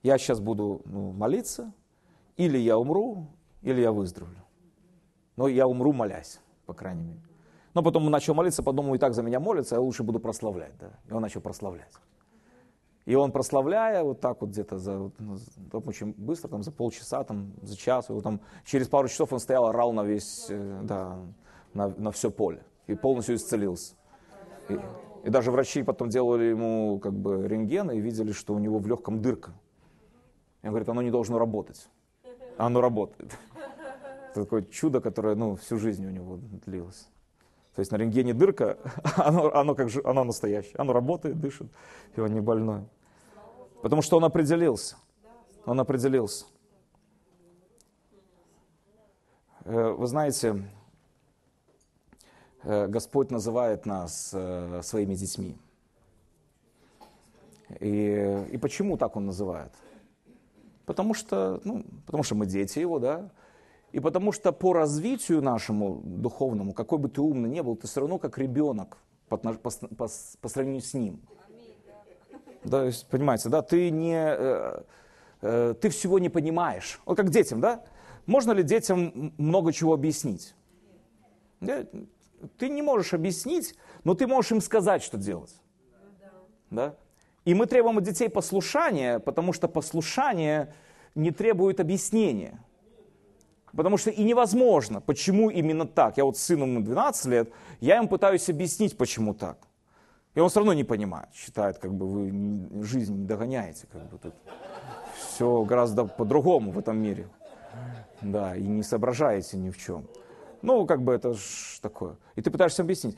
я 0.04 0.18
сейчас 0.18 0.40
буду 0.40 0.82
ну, 0.86 1.12
молиться, 1.12 1.74
или 2.38 2.58
я 2.58 2.78
умру, 2.78 3.28
или 3.62 3.82
я 3.82 3.92
выздоровлю. 3.92 4.44
Но 5.36 5.48
я 5.48 5.68
умру, 5.68 5.94
молясь, 5.94 6.40
по 6.66 6.74
крайней 6.74 7.04
мере. 7.04 7.29
Но 7.80 7.84
потом 7.84 8.04
он 8.08 8.12
начал 8.12 8.34
молиться, 8.34 8.62
подумал, 8.62 8.96
и 8.96 8.98
так 8.98 9.14
за 9.14 9.24
меня 9.24 9.40
молится, 9.40 9.76
я 9.76 9.80
лучше 9.80 10.04
буду 10.04 10.20
прославлять. 10.20 10.74
Да? 10.82 10.90
И 11.08 11.14
он 11.14 11.22
начал 11.22 11.40
прославлять. 11.40 11.94
И 13.06 13.16
он, 13.16 13.32
прославляя 13.32 14.04
вот 14.04 14.20
так 14.20 14.42
вот 14.42 14.50
где-то 14.50 14.78
за, 14.78 14.98
ну, 15.18 15.38
там 15.72 15.84
очень 15.86 16.14
быстро, 16.18 16.50
там 16.50 16.62
за 16.62 16.74
полчаса, 16.74 17.24
там 17.24 17.54
за 17.62 17.78
час, 17.78 18.10
его 18.10 18.20
там 18.20 18.42
через 18.66 18.90
пару 18.90 19.08
часов 19.08 19.32
он 19.32 19.40
стоял, 19.40 19.66
орал 19.66 19.94
на 19.94 20.04
весь, 20.04 20.48
э, 20.50 20.82
да, 20.84 21.20
на, 21.74 21.88
на 21.88 22.12
все 22.12 22.30
поле 22.30 22.66
и 22.88 22.96
полностью 22.96 23.36
исцелился. 23.36 23.96
И, 24.68 24.78
и 25.24 25.30
даже 25.30 25.50
врачи 25.50 25.82
потом 25.82 26.10
делали 26.10 26.44
ему 26.44 27.00
как 27.00 27.14
бы 27.14 27.48
рентген 27.48 27.92
и 27.92 28.00
видели, 28.02 28.34
что 28.34 28.56
у 28.56 28.60
него 28.60 28.80
в 28.80 28.88
легком 28.88 29.22
дырка. 29.22 29.54
И 30.64 30.66
он 30.66 30.72
говорит, 30.72 30.90
оно 30.90 31.02
не 31.02 31.12
должно 31.12 31.40
работать. 31.40 31.88
А 32.58 32.66
оно 32.66 32.82
работает. 32.82 33.32
Это 34.32 34.44
такое 34.44 34.64
чудо, 34.64 35.00
которое 35.00 35.36
ну, 35.36 35.56
всю 35.56 35.78
жизнь 35.78 36.06
у 36.06 36.10
него 36.10 36.40
длилось. 36.66 37.08
То 37.80 37.82
есть 37.82 37.94
на 37.94 37.96
рентгене 37.96 38.34
дырка, 38.34 38.78
оно, 39.16 39.56
оно, 39.56 39.74
как 39.74 39.88
оно 40.04 40.26
настоящее. 40.26 40.76
Оно 40.80 40.92
работает, 40.92 41.40
дышит, 41.40 41.72
и 42.14 42.20
он 42.20 42.34
не 42.34 42.42
больной. 42.42 42.82
Потому 43.82 44.02
что 44.02 44.18
он 44.18 44.26
определился. 44.26 44.98
Он 45.66 45.80
определился. 45.80 46.46
Э, 49.64 49.92
вы 49.92 50.08
знаете, 50.08 50.70
э, 52.64 52.88
Господь 52.88 53.32
называет 53.32 53.86
нас 53.86 54.32
э, 54.34 54.82
своими 54.84 55.16
детьми. 55.16 55.58
И, 57.80 58.46
и 58.52 58.58
почему 58.58 58.98
так 58.98 59.16
Он 59.16 59.26
называет? 59.26 59.72
Потому 60.86 61.14
что, 61.14 61.62
ну, 61.64 61.86
потому 62.06 62.24
что 62.24 62.36
мы 62.36 62.46
дети 62.46 62.80
Его, 62.80 63.00
да? 63.00 63.32
И 63.92 64.00
потому 64.00 64.32
что 64.32 64.52
по 64.52 64.74
развитию 64.74 65.42
нашему 65.42 66.02
духовному, 66.04 66.74
какой 66.74 67.00
бы 67.00 67.10
ты 67.10 67.22
умный 67.22 67.50
не 67.50 67.64
был, 67.64 67.76
ты 67.76 67.88
все 67.88 68.02
равно 68.02 68.20
как 68.20 68.38
ребенок 68.38 68.98
по, 69.30 69.38
по, 69.38 69.56
по, 69.58 70.08
по 70.42 70.50
сравнению 70.50 70.82
с 70.82 70.94
Ним. 70.94 71.22
Да, 72.64 72.90
понимаете, 73.10 73.50
да, 73.50 73.62
ты 73.62 73.90
не, 73.90 74.16
э, 74.16 74.84
э, 75.42 75.74
ты 75.80 75.90
всего 75.90 76.20
не 76.20 76.30
понимаешь. 76.30 77.00
Вот 77.06 77.16
как 77.16 77.30
детям, 77.30 77.62
да? 77.62 77.84
Можно 78.26 78.52
ли 78.52 78.64
детям 78.64 79.34
много 79.38 79.72
чего 79.74 79.94
объяснить? 79.94 80.54
Ты 81.60 82.70
не 82.70 82.82
можешь 82.82 83.14
объяснить, 83.14 83.76
но 84.04 84.14
ты 84.14 84.28
можешь 84.28 84.52
им 84.52 84.62
сказать, 84.62 85.02
что 85.02 85.18
делать. 85.18 85.56
Да? 86.70 86.96
И 87.46 87.54
мы 87.54 87.66
требуем 87.66 87.98
от 87.98 88.04
детей 88.04 88.30
послушания, 88.30 89.20
потому 89.20 89.54
что 89.54 89.68
послушание 89.68 90.74
не 91.16 91.32
требует 91.32 91.80
объяснения. 91.80 92.64
Потому 93.76 93.98
что 93.98 94.10
и 94.10 94.24
невозможно, 94.24 95.02
почему 95.02 95.50
именно 95.50 95.86
так. 95.86 96.18
Я 96.18 96.26
вот 96.26 96.38
с 96.38 96.42
сыном 96.42 96.84
12 96.84 97.26
лет, 97.28 97.52
я 97.80 97.98
им 97.98 98.08
пытаюсь 98.08 98.50
объяснить, 98.50 98.98
почему 98.98 99.34
так. 99.34 99.58
И 100.36 100.40
он 100.40 100.50
все 100.50 100.60
равно 100.60 100.74
не 100.74 100.84
понимает, 100.84 101.30
считает, 101.34 101.80
как 101.80 101.94
бы 101.94 102.08
вы 102.08 102.84
жизнь 102.84 103.14
не 103.14 103.26
догоняете, 103.26 103.88
как 103.92 104.10
бы 104.10 104.18
тут 104.18 104.34
все 105.16 105.64
гораздо 105.64 106.06
по-другому 106.06 106.72
в 106.72 106.80
этом 106.80 106.98
мире. 106.98 107.28
Да, 108.22 108.56
и 108.56 108.64
не 108.64 108.84
соображаете 108.84 109.58
ни 109.58 109.70
в 109.70 109.78
чем. 109.78 110.08
Ну, 110.62 110.86
как 110.86 111.02
бы 111.02 111.14
это 111.14 111.34
ж 111.34 111.80
такое. 111.82 112.18
И 112.36 112.42
ты 112.42 112.52
пытаешься 112.52 112.82
объяснить. 112.82 113.18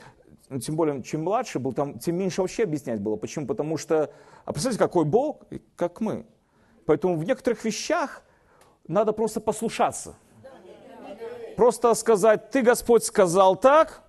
Ну, 0.49 0.59
тем 0.59 0.75
более, 0.75 1.01
чем 1.01 1.23
младше 1.23 1.59
был, 1.59 1.73
там, 1.73 1.97
тем 1.97 2.17
меньше 2.17 2.41
вообще 2.41 2.63
объяснять 2.63 2.99
было. 2.99 3.15
Почему? 3.15 3.47
Потому 3.47 3.77
что, 3.77 4.11
а 4.45 4.51
представьте, 4.51 4.77
какой 4.77 5.05
Бог, 5.05 5.43
как 5.75 6.01
мы. 6.01 6.25
Поэтому 6.85 7.15
в 7.15 7.23
некоторых 7.23 7.63
вещах 7.63 8.23
надо 8.87 9.13
просто 9.13 9.39
послушаться. 9.41 10.15
Просто 11.55 11.93
сказать, 11.93 12.49
ты, 12.49 12.61
Господь, 12.61 13.03
сказал 13.03 13.55
так, 13.55 14.01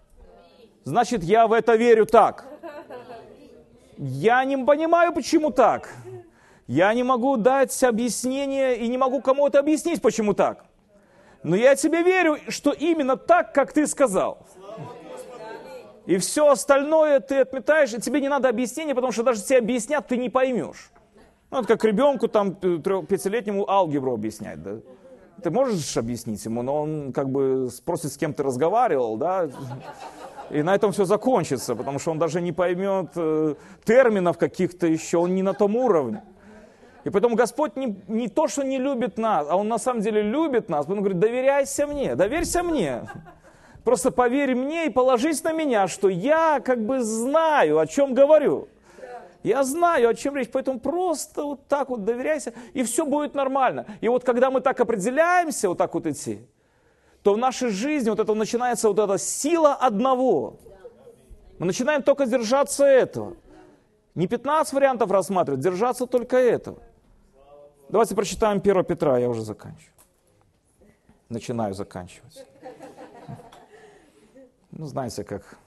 значит, 0.85 1.23
я 1.23 1.47
в 1.47 1.53
это 1.53 1.75
верю 1.75 2.07
так. 2.07 2.47
Я 3.99 4.45
не 4.45 4.57
понимаю, 4.57 5.13
почему 5.13 5.51
так. 5.51 5.89
Я 6.67 6.93
не 6.95 7.03
могу 7.03 7.37
дать 7.37 7.83
объяснение 7.83 8.77
и 8.79 8.89
не 8.89 8.97
могу 8.97 9.21
кому-то 9.21 9.59
объяснить, 9.59 10.01
почему 10.01 10.33
так. 10.33 10.65
Но 11.43 11.57
я 11.57 11.75
тебе 11.75 12.03
верю, 12.03 12.39
что 12.49 12.71
именно 12.71 13.17
так, 13.17 13.53
как 13.53 13.73
ты 13.73 13.87
сказал. 13.87 14.47
И 16.07 16.17
все 16.19 16.49
остальное 16.49 17.21
ты 17.21 17.41
отметаешь, 17.41 17.93
и 17.93 18.01
тебе 18.01 18.21
не 18.21 18.29
надо 18.29 18.49
объяснения, 18.49 18.95
потому 18.95 19.13
что 19.13 19.23
даже 19.23 19.43
тебе 19.43 19.59
объяснят, 19.59 20.07
ты 20.07 20.17
не 20.17 20.31
поймешь. 20.31 20.91
Ну, 21.51 21.59
это 21.59 21.69
как 21.69 21.85
ребенку, 21.85 22.29
там, 22.29 22.55
пятилетнему 22.55 23.69
алгебру 23.69 24.15
объяснять, 24.15 24.63
да. 24.63 24.79
Ты 25.43 25.51
можешь 25.51 25.97
объяснить 25.97 26.45
ему, 26.45 26.63
но 26.63 26.83
он 26.83 27.13
как 27.13 27.29
бы 27.29 27.69
спросит, 27.71 28.13
с 28.13 28.17
кем 28.17 28.33
ты 28.33 28.43
разговаривал, 28.43 29.17
да. 29.17 29.49
И 30.51 30.63
на 30.63 30.75
этом 30.75 30.93
все 30.93 31.05
закончится, 31.05 31.75
потому 31.75 31.99
что 31.99 32.11
он 32.11 32.19
даже 32.19 32.41
не 32.41 32.53
поймет 32.53 33.11
э, 33.17 33.55
терминов 33.85 34.39
каких-то 34.39 34.87
еще, 34.87 35.19
он 35.19 35.35
не 35.35 35.43
на 35.43 35.55
том 35.55 35.77
уровне. 35.77 36.23
И 37.05 37.11
поэтому 37.11 37.35
Господь 37.35 37.77
не, 37.77 37.97
не 38.07 38.29
то, 38.29 38.47
что 38.49 38.63
не 38.63 38.79
любит 38.79 39.19
нас, 39.19 39.47
а 39.51 39.57
Он 39.57 39.69
на 39.69 39.79
самом 39.79 40.03
деле 40.03 40.23
любит 40.23 40.69
нас. 40.69 40.89
Он 40.89 40.99
говорит, 40.99 41.19
доверяйся 41.19 41.87
мне, 41.87 42.15
доверься 42.15 42.63
мне. 42.63 43.09
Просто 43.83 44.13
поверь 44.13 44.55
мне 44.55 44.87
и 44.87 44.91
положись 44.91 45.43
на 45.43 45.53
меня, 45.53 45.89
что 45.89 46.09
я 46.09 46.61
как 46.61 46.85
бы 46.85 47.03
знаю, 47.03 47.79
о 47.79 47.87
чем 47.87 48.15
говорю. 48.15 48.69
Я 49.43 49.65
знаю, 49.65 50.09
о 50.09 50.15
чем 50.15 50.37
речь, 50.37 50.51
поэтому 50.51 50.79
просто 50.79 51.45
вот 51.45 51.67
так 51.67 51.89
вот 51.89 52.05
доверяйся, 52.05 52.53
и 52.75 52.83
все 52.83 53.05
будет 53.05 53.35
нормально. 53.35 53.87
И 54.01 54.09
вот 54.09 54.25
когда 54.25 54.51
мы 54.51 54.61
так 54.61 54.79
определяемся, 54.81 55.69
вот 55.69 55.79
так 55.79 55.95
вот 55.95 56.07
идти, 56.07 56.47
то 57.23 57.35
в 57.35 57.39
нашей 57.39 57.71
жизни 57.71 58.11
вот 58.11 58.21
это 58.21 58.35
начинается 58.35 58.89
вот 58.89 58.99
эта 58.99 59.19
сила 59.19 59.75
одного. 59.75 60.59
Мы 61.59 61.67
начинаем 61.67 62.03
только 62.03 62.27
держаться 62.27 62.85
этого. 62.85 63.37
Не 64.15 64.27
15 64.27 64.75
вариантов 64.75 65.11
рассматривать, 65.11 65.61
держаться 65.61 66.07
только 66.07 66.37
этого. 66.37 66.79
Давайте 67.89 68.15
прочитаем 68.15 68.59
1 68.59 68.85
Петра, 68.85 69.19
я 69.19 69.29
уже 69.29 69.43
заканчиваю. 69.43 69.93
Начинаю 71.29 71.75
заканчивать. 71.75 72.47
Ну, 74.71 74.87
знаете, 74.87 75.25
как 75.25 75.59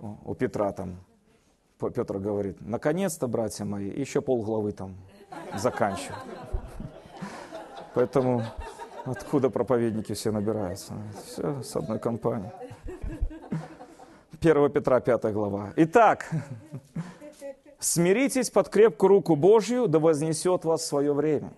у 0.00 0.34
Петра 0.34 0.72
там, 0.72 0.98
Петр 1.88 2.18
говорит, 2.18 2.58
наконец-то, 2.60 3.26
братья 3.26 3.64
мои, 3.64 3.88
еще 3.88 4.20
полглавы 4.20 4.72
там 4.72 4.96
заканчиваю. 5.56 6.18
Поэтому 7.94 8.42
откуда 9.06 9.48
проповедники 9.48 10.12
все 10.12 10.30
набираются? 10.30 10.92
Все 11.24 11.62
с 11.62 11.74
одной 11.76 11.98
компании. 11.98 12.52
1 14.40 14.70
Петра, 14.70 15.00
5 15.00 15.32
глава. 15.32 15.72
Итак, 15.76 16.30
смиритесь 17.78 18.50
под 18.50 18.68
крепкую 18.68 19.08
руку 19.08 19.36
Божью, 19.36 19.88
да 19.88 19.98
вознесет 19.98 20.64
вас 20.64 20.82
в 20.82 20.86
свое 20.86 21.14
время. 21.14 21.52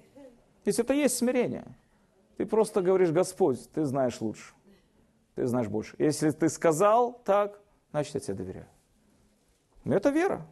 Если 0.64 0.84
это 0.84 0.94
есть 0.94 1.16
смирение, 1.16 1.64
ты 2.36 2.46
просто 2.46 2.82
говоришь, 2.82 3.10
Господь, 3.10 3.68
ты 3.72 3.84
знаешь 3.84 4.20
лучше 4.20 4.54
ты 5.34 5.46
знаешь 5.46 5.68
больше. 5.68 5.94
Если 5.98 6.30
ты 6.30 6.48
сказал 6.48 7.20
так, 7.24 7.60
значит, 7.90 8.14
я 8.14 8.20
тебе 8.20 8.34
доверяю. 8.34 8.66
Это 9.84 10.10
вера. 10.10 10.46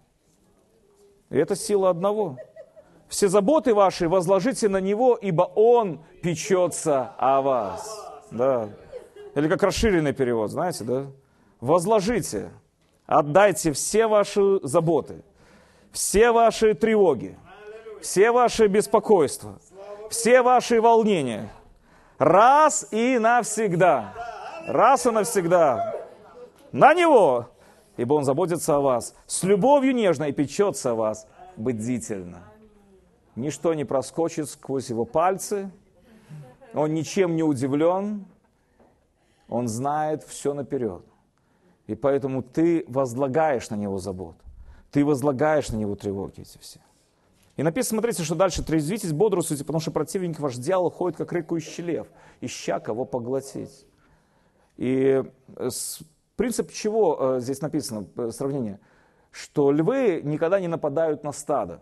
И 1.31 1.39
это 1.39 1.55
сила 1.57 1.91
одного. 1.91 2.39
Все 3.09 3.28
заботы 3.28 3.74
ваши 3.74 4.09
возложите 4.09 4.68
на 4.68 4.81
Него, 4.81 5.16
ибо 5.16 5.43
Он 5.43 6.03
печется 6.22 7.12
о 7.18 7.41
вас. 7.41 8.12
Да. 8.31 8.70
Или 9.35 9.49
как 9.49 9.62
расширенный 9.62 10.12
перевод, 10.12 10.51
знаете, 10.51 10.85
да? 10.85 11.07
Возложите, 11.61 12.51
отдайте 13.07 13.72
все 13.72 14.07
ваши 14.07 14.61
заботы, 14.62 15.22
все 15.93 16.33
ваши 16.33 16.74
тревоги, 16.74 17.37
все 18.01 18.33
ваши 18.33 18.66
беспокойства, 18.66 19.59
все 20.09 20.43
ваши 20.43 20.81
волнения. 20.81 21.51
Раз 22.18 22.87
и 22.91 23.18
навсегда 23.18 24.14
раз 24.66 25.07
и 25.07 25.11
навсегда 25.11 25.95
на 26.72 26.95
Него, 26.95 27.50
ибо 28.01 28.15
Он 28.15 28.25
заботится 28.25 28.77
о 28.77 28.81
вас, 28.81 29.15
с 29.27 29.43
любовью 29.43 29.95
нежно 29.95 30.25
и 30.25 30.33
печется 30.33 30.93
о 30.93 30.95
вас 30.95 31.27
бдительно. 31.59 32.45
Ничто 33.37 33.75
не 33.75 33.85
проскочит 33.85 34.49
сквозь 34.49 34.89
Его 34.89 35.05
пальцы, 35.05 35.71
Он 36.73 36.95
ничем 36.95 37.37
не 37.37 37.43
удивлен, 37.43 38.25
Он 39.51 39.69
знает 39.69 40.23
все 40.23 40.55
наперед. 40.55 41.03
И 41.89 41.95
поэтому 41.95 42.43
ты 42.43 42.87
возлагаешь 42.89 43.69
на 43.69 43.75
Него 43.75 43.99
забот, 43.99 44.37
ты 44.91 45.05
возлагаешь 45.05 45.69
на 45.69 45.77
Него 45.77 45.95
тревоги 45.95 46.41
эти 46.41 46.57
все. 46.57 46.81
И 47.59 47.63
написано, 47.63 47.99
смотрите, 48.01 48.23
что 48.23 48.35
дальше, 48.35 48.65
трезвитесь, 48.65 49.13
бодрствуйте, 49.13 49.63
потому 49.63 49.81
что 49.81 49.91
противник 49.91 50.41
ваш 50.41 50.57
дьявол 50.57 50.91
ходит, 50.91 51.19
как 51.19 51.33
рыкающий 51.33 51.85
лев, 51.85 52.07
ища 52.41 52.81
кого 52.81 53.05
поглотить. 53.05 53.85
И 54.79 55.23
э, 55.57 55.69
принцип 56.41 56.72
чего 56.72 57.18
э, 57.36 57.41
здесь 57.41 57.61
написано, 57.61 58.07
э, 58.16 58.30
сравнение? 58.30 58.80
Что 59.30 59.70
львы 59.70 60.22
никогда 60.24 60.59
не 60.59 60.68
нападают 60.68 61.22
на 61.22 61.32
стадо, 61.32 61.80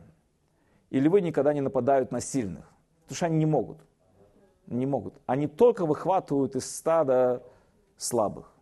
и 0.90 0.98
львы 0.98 1.20
никогда 1.20 1.52
не 1.52 1.60
нападают 1.60 2.10
на 2.10 2.20
сильных, 2.20 2.64
потому 3.02 3.16
что 3.16 3.26
они 3.26 3.36
не 3.36 3.46
могут. 3.46 3.78
Не 4.66 4.84
могут. 4.84 5.14
Они 5.26 5.46
только 5.46 5.86
выхватывают 5.86 6.56
из 6.56 6.68
стада 6.68 7.44
слабых. 7.96 8.52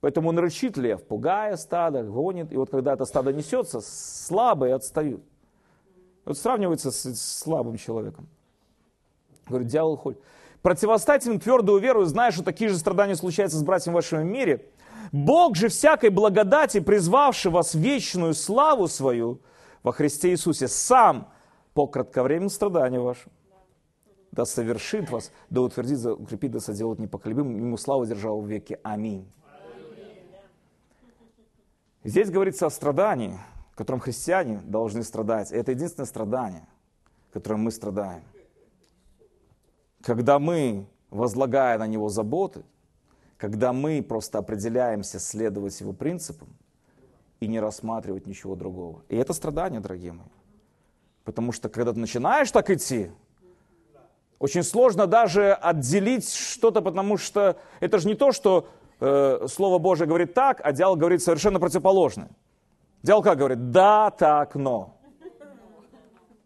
Поэтому 0.00 0.30
он 0.30 0.38
рычит 0.40 0.76
лев, 0.76 1.06
пугая 1.06 1.56
стадо, 1.56 2.02
гонит. 2.02 2.52
И 2.52 2.56
вот 2.56 2.70
когда 2.70 2.94
это 2.94 3.04
стадо 3.04 3.32
несется, 3.32 3.80
слабые 3.80 4.74
отстают. 4.74 5.22
Вот 6.24 6.36
сравнивается 6.38 6.90
с 6.90 7.14
слабым 7.38 7.76
человеком. 7.76 8.26
Говорит, 9.46 9.68
дьявол 9.68 9.96
ходит. 9.96 10.20
Противостать 10.60 11.24
им 11.26 11.38
твердую 11.38 11.80
веру, 11.80 12.04
зная, 12.04 12.32
что 12.32 12.42
такие 12.42 12.68
же 12.68 12.78
страдания 12.78 13.14
случаются 13.14 13.58
с 13.58 13.62
братьями 13.62 13.92
в 13.92 13.96
вашем 13.96 14.26
мире. 14.26 14.72
Бог 15.14 15.56
же 15.56 15.68
всякой 15.68 16.10
благодати, 16.10 16.80
призвавший 16.80 17.52
вас 17.52 17.74
в 17.74 17.78
вечную 17.78 18.34
славу 18.34 18.88
свою 18.88 19.40
во 19.82 19.92
Христе 19.92 20.30
Иисусе, 20.30 20.66
сам 20.66 21.28
по 21.72 21.86
кратковременному 21.86 22.50
страданию 22.50 23.02
вашему, 23.02 23.32
да 24.32 24.44
совершит 24.44 25.10
вас, 25.10 25.30
да 25.50 25.60
утвердит, 25.62 26.02
да 26.02 26.14
укрепит, 26.14 26.50
да 26.50 26.60
соделает 26.60 26.98
непоколебимым, 26.98 27.56
ему 27.56 27.76
славу 27.76 28.06
держал 28.06 28.40
в 28.40 28.46
веки. 28.48 28.78
Аминь. 28.82 29.30
Здесь 32.02 32.30
говорится 32.30 32.66
о 32.66 32.70
страдании, 32.70 33.38
в 33.72 33.76
котором 33.76 34.00
христиане 34.00 34.62
должны 34.64 35.04
страдать. 35.04 35.52
Это 35.52 35.70
единственное 35.70 36.06
страдание, 36.06 36.66
которым 37.32 37.60
мы 37.60 37.70
страдаем 37.70 38.22
когда 40.04 40.38
мы, 40.38 40.86
возлагая 41.10 41.78
на 41.78 41.86
него 41.86 42.08
заботы, 42.08 42.62
когда 43.44 43.74
мы 43.74 44.02
просто 44.02 44.38
определяемся 44.38 45.18
следовать 45.20 45.78
его 45.78 45.92
принципам 45.92 46.48
и 47.40 47.46
не 47.46 47.60
рассматривать 47.60 48.26
ничего 48.26 48.56
другого. 48.56 49.02
И 49.10 49.16
это 49.16 49.34
страдание, 49.34 49.80
дорогие 49.80 50.12
мои. 50.12 50.28
Потому 51.24 51.52
что 51.52 51.68
когда 51.68 51.92
ты 51.92 51.98
начинаешь 51.98 52.50
так 52.50 52.70
идти, 52.70 53.10
очень 54.38 54.62
сложно 54.62 55.06
даже 55.06 55.52
отделить 55.52 56.32
что-то, 56.32 56.80
потому 56.80 57.18
что 57.18 57.58
это 57.80 57.98
же 57.98 58.08
не 58.08 58.14
то, 58.14 58.32
что 58.32 58.66
э, 59.00 59.46
Слово 59.46 59.78
Божие 59.78 60.08
говорит 60.08 60.32
так, 60.32 60.62
а 60.64 60.72
дьявол 60.72 60.96
говорит 60.96 61.22
совершенно 61.22 61.60
противоположное. 61.60 62.30
Дьявол 63.02 63.22
как 63.22 63.36
говорит? 63.36 63.70
Да, 63.72 64.10
так, 64.10 64.54
но. 64.54 64.96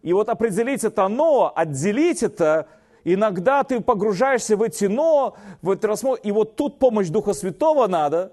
И 0.03 0.12
вот 0.12 0.28
определить 0.28 0.82
это 0.82 1.07
но, 1.07 1.53
отделить 1.55 2.24
это 2.24 2.66
Иногда 3.14 3.64
ты 3.64 3.80
погружаешься 3.80 4.56
в 4.56 4.62
эти 4.62 4.84
но, 4.84 5.34
в 5.62 5.70
этот 5.70 5.86
рассмотр, 5.86 6.20
и 6.22 6.30
вот 6.30 6.56
тут 6.56 6.78
помощь 6.78 7.09
Духа 7.09 7.32
Святого 7.32 7.86
надо, 7.86 8.32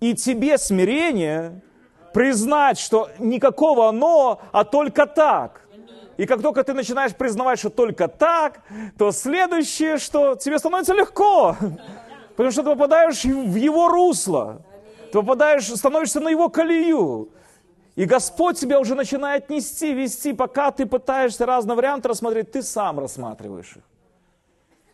и 0.00 0.14
тебе 0.14 0.58
смирение 0.58 1.60
признать, 2.12 2.78
что 2.78 3.08
никакого 3.18 3.90
но, 3.90 4.40
а 4.52 4.64
только 4.64 5.06
так. 5.06 5.62
И 6.18 6.26
как 6.26 6.42
только 6.42 6.62
ты 6.62 6.72
начинаешь 6.72 7.14
признавать, 7.14 7.58
что 7.58 7.70
только 7.70 8.06
так, 8.06 8.60
то 8.96 9.10
следующее, 9.10 9.98
что 9.98 10.36
тебе 10.36 10.58
становится 10.58 10.94
легко. 10.94 11.56
Потому 12.36 12.52
что 12.52 12.62
ты 12.62 12.70
попадаешь 12.70 13.24
в 13.24 13.56
его 13.56 13.88
русло. 13.88 14.62
Ты 15.06 15.18
попадаешь, 15.18 15.66
становишься 15.66 16.20
на 16.20 16.28
его 16.28 16.48
колею. 16.48 17.30
И 17.96 18.04
Господь 18.04 18.58
тебя 18.58 18.78
уже 18.78 18.94
начинает 18.94 19.50
нести, 19.50 19.92
вести, 19.92 20.32
пока 20.32 20.70
ты 20.70 20.86
пытаешься 20.86 21.44
разные 21.44 21.76
варианты 21.76 22.08
рассмотреть, 22.08 22.52
ты 22.52 22.62
сам 22.62 23.00
рассматриваешь 23.00 23.76
их. 23.76 23.82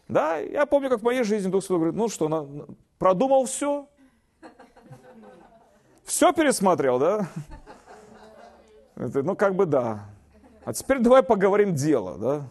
Да, 0.09 0.39
я 0.39 0.65
помню, 0.65 0.89
как 0.89 1.01
в 1.01 1.05
моей 1.05 1.23
жизни 1.23 1.51
Дух 1.51 1.63
Святой 1.63 1.77
говорит, 1.79 1.97
ну 1.97 2.09
что, 2.09 2.67
продумал 2.99 3.45
все? 3.45 3.87
Все 6.05 6.33
пересмотрел, 6.33 6.99
да? 6.99 7.29
Ну, 8.97 9.37
как 9.37 9.55
бы 9.55 9.67
да. 9.67 10.07
А 10.65 10.73
теперь 10.73 10.99
давай 10.99 11.23
поговорим 11.23 11.75
дело, 11.75 12.17
да? 12.19 12.49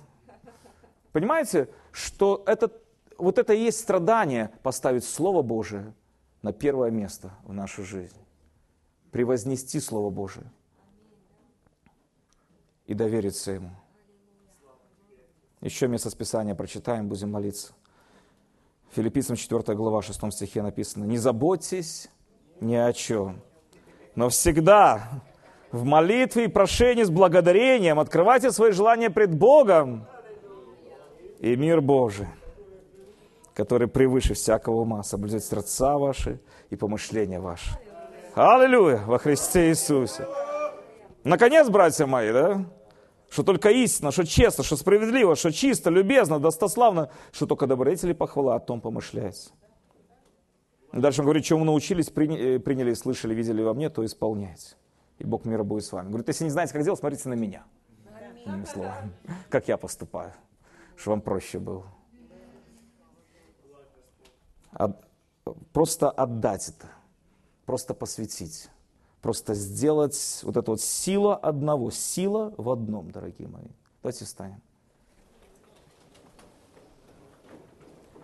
Понимаете, 1.11 1.67
что 1.91 2.43
это, 2.45 2.71
вот 3.17 3.39
это 3.39 3.53
и 3.53 3.63
есть 3.63 3.79
страдание 3.79 4.51
поставить 4.61 5.03
Слово 5.03 5.41
Божие 5.41 5.93
на 6.43 6.53
первое 6.53 6.91
место 6.91 7.31
в 7.43 7.53
нашу 7.53 7.83
жизнь. 7.83 8.17
Превознести 9.11 9.79
Слово 9.79 10.11
Божие 10.11 10.45
и 12.85 12.93
довериться 12.93 13.51
Ему. 13.51 13.71
Еще 15.61 15.87
место 15.87 16.09
Списания 16.09 16.53
прочитаем, 16.53 17.07
будем 17.07 17.31
молиться. 17.31 17.73
Филиппийцам 18.91 19.35
4 19.35 19.75
глава 19.75 20.01
6 20.01 20.31
стихе 20.31 20.61
написано, 20.61 21.05
«Не 21.05 21.17
заботьтесь 21.17 22.09
ни 22.59 22.75
о 22.75 22.93
чем, 22.93 23.41
но 24.15 24.29
всегда 24.29 25.23
в 25.71 25.83
молитве 25.83 26.45
и 26.45 26.47
прошении 26.47 27.03
с 27.03 27.09
благодарением 27.09 27.99
открывайте 27.99 28.51
свои 28.51 28.71
желания 28.71 29.09
пред 29.09 29.35
Богом, 29.35 30.07
и 31.39 31.55
мир 31.55 31.81
Божий, 31.81 32.27
который 33.53 33.87
превыше 33.87 34.33
всякого 34.33 34.81
ума, 34.81 35.03
соблюдет 35.03 35.43
сердца 35.43 35.97
ваши 35.97 36.39
и 36.69 36.75
помышления 36.75 37.39
ваши. 37.39 37.71
Аллилуйя! 38.35 39.03
Во 39.05 39.17
Христе 39.17 39.69
Иисусе. 39.69 40.27
Наконец, 41.23 41.67
братья 41.69 42.05
мои, 42.05 42.31
да? 42.31 42.65
Что 43.29 43.43
только 43.43 43.69
истинно, 43.69 44.11
что 44.11 44.25
честно, 44.25 44.63
что 44.63 44.77
справедливо, 44.77 45.35
что 45.35 45.51
чисто, 45.51 45.89
любезно, 45.89 46.39
достославно, 46.39 47.09
что 47.31 47.45
только 47.45 47.67
добродетели 47.67 48.13
похвала, 48.13 48.55
о 48.55 48.59
том 48.59 48.81
помышляется. 48.81 49.51
Дальше 50.93 51.21
он 51.21 51.25
говорит, 51.25 51.43
чему 51.43 51.65
научились, 51.65 52.09
приняли, 52.09 52.57
приняли, 52.57 52.93
слышали, 52.93 53.35
видели 53.35 53.61
во 53.61 53.73
мне, 53.73 53.89
то 53.89 54.05
исполняйте. 54.05 54.75
И 55.19 55.25
Бог 55.25 55.45
мира 55.45 55.63
будет 55.63 55.83
с 55.83 55.91
вами. 55.91 56.07
Говорит, 56.07 56.27
если 56.27 56.45
не 56.45 56.49
знаете, 56.49 56.73
как 56.73 56.83
делать, 56.83 56.99
смотрите 56.99 57.27
на 57.29 57.33
меня. 57.33 57.65
Слово. 58.71 58.95
Как 59.49 59.67
я 59.67 59.77
поступаю, 59.77 60.31
чтобы 60.95 61.15
вам 61.15 61.21
проще 61.21 61.59
было. 61.59 61.85
От, 64.71 64.95
просто 65.73 66.09
отдать 66.09 66.69
это, 66.69 66.87
просто 67.65 67.93
посвятить, 67.93 68.69
просто 69.21 69.53
сделать 69.53 70.39
вот 70.43 70.57
эту 70.57 70.71
вот 70.71 70.81
сила 70.81 71.35
одного, 71.35 71.91
сила 71.91 72.53
в 72.57 72.69
одном, 72.69 73.11
дорогие 73.11 73.47
мои. 73.47 73.67
Давайте 74.01 74.25
встанем. 74.25 74.61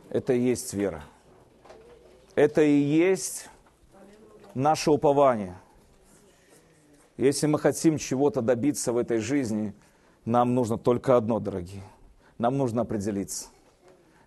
Это 0.09 0.33
и 0.33 0.39
есть 0.39 0.73
вера. 0.73 1.03
Это 2.35 2.61
и 2.61 2.71
есть 2.71 3.49
наше 4.53 4.91
упование. 4.91 5.57
Если 7.17 7.47
мы 7.47 7.59
хотим 7.59 7.97
чего-то 7.97 8.41
добиться 8.41 8.91
в 8.91 8.97
этой 8.97 9.19
жизни, 9.19 9.73
нам 10.25 10.55
нужно 10.55 10.77
только 10.77 11.17
одно, 11.17 11.39
дорогие. 11.39 11.83
Нам 12.37 12.57
нужно 12.57 12.81
определиться. 12.81 13.49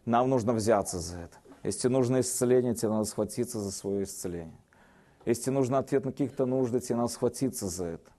Нам 0.05 0.31
нужно 0.31 0.53
взяться 0.53 0.99
за 0.99 1.19
это. 1.19 1.37
Если 1.63 1.89
нужно 1.89 2.21
исцеление, 2.21 2.75
тебе 2.75 2.91
надо 2.91 3.05
схватиться 3.05 3.59
за 3.59 3.73
свое 3.73 4.05
исцеление. 4.05 4.59
Если 5.27 5.51
нужно 5.51 5.79
ответ 5.79 6.05
на 6.05 6.13
каких-то 6.13 6.47
нужды, 6.47 6.81
тебе 6.81 6.97
надо 6.97 7.09
схватиться 7.09 7.69
за 7.69 7.85
это. 7.85 8.11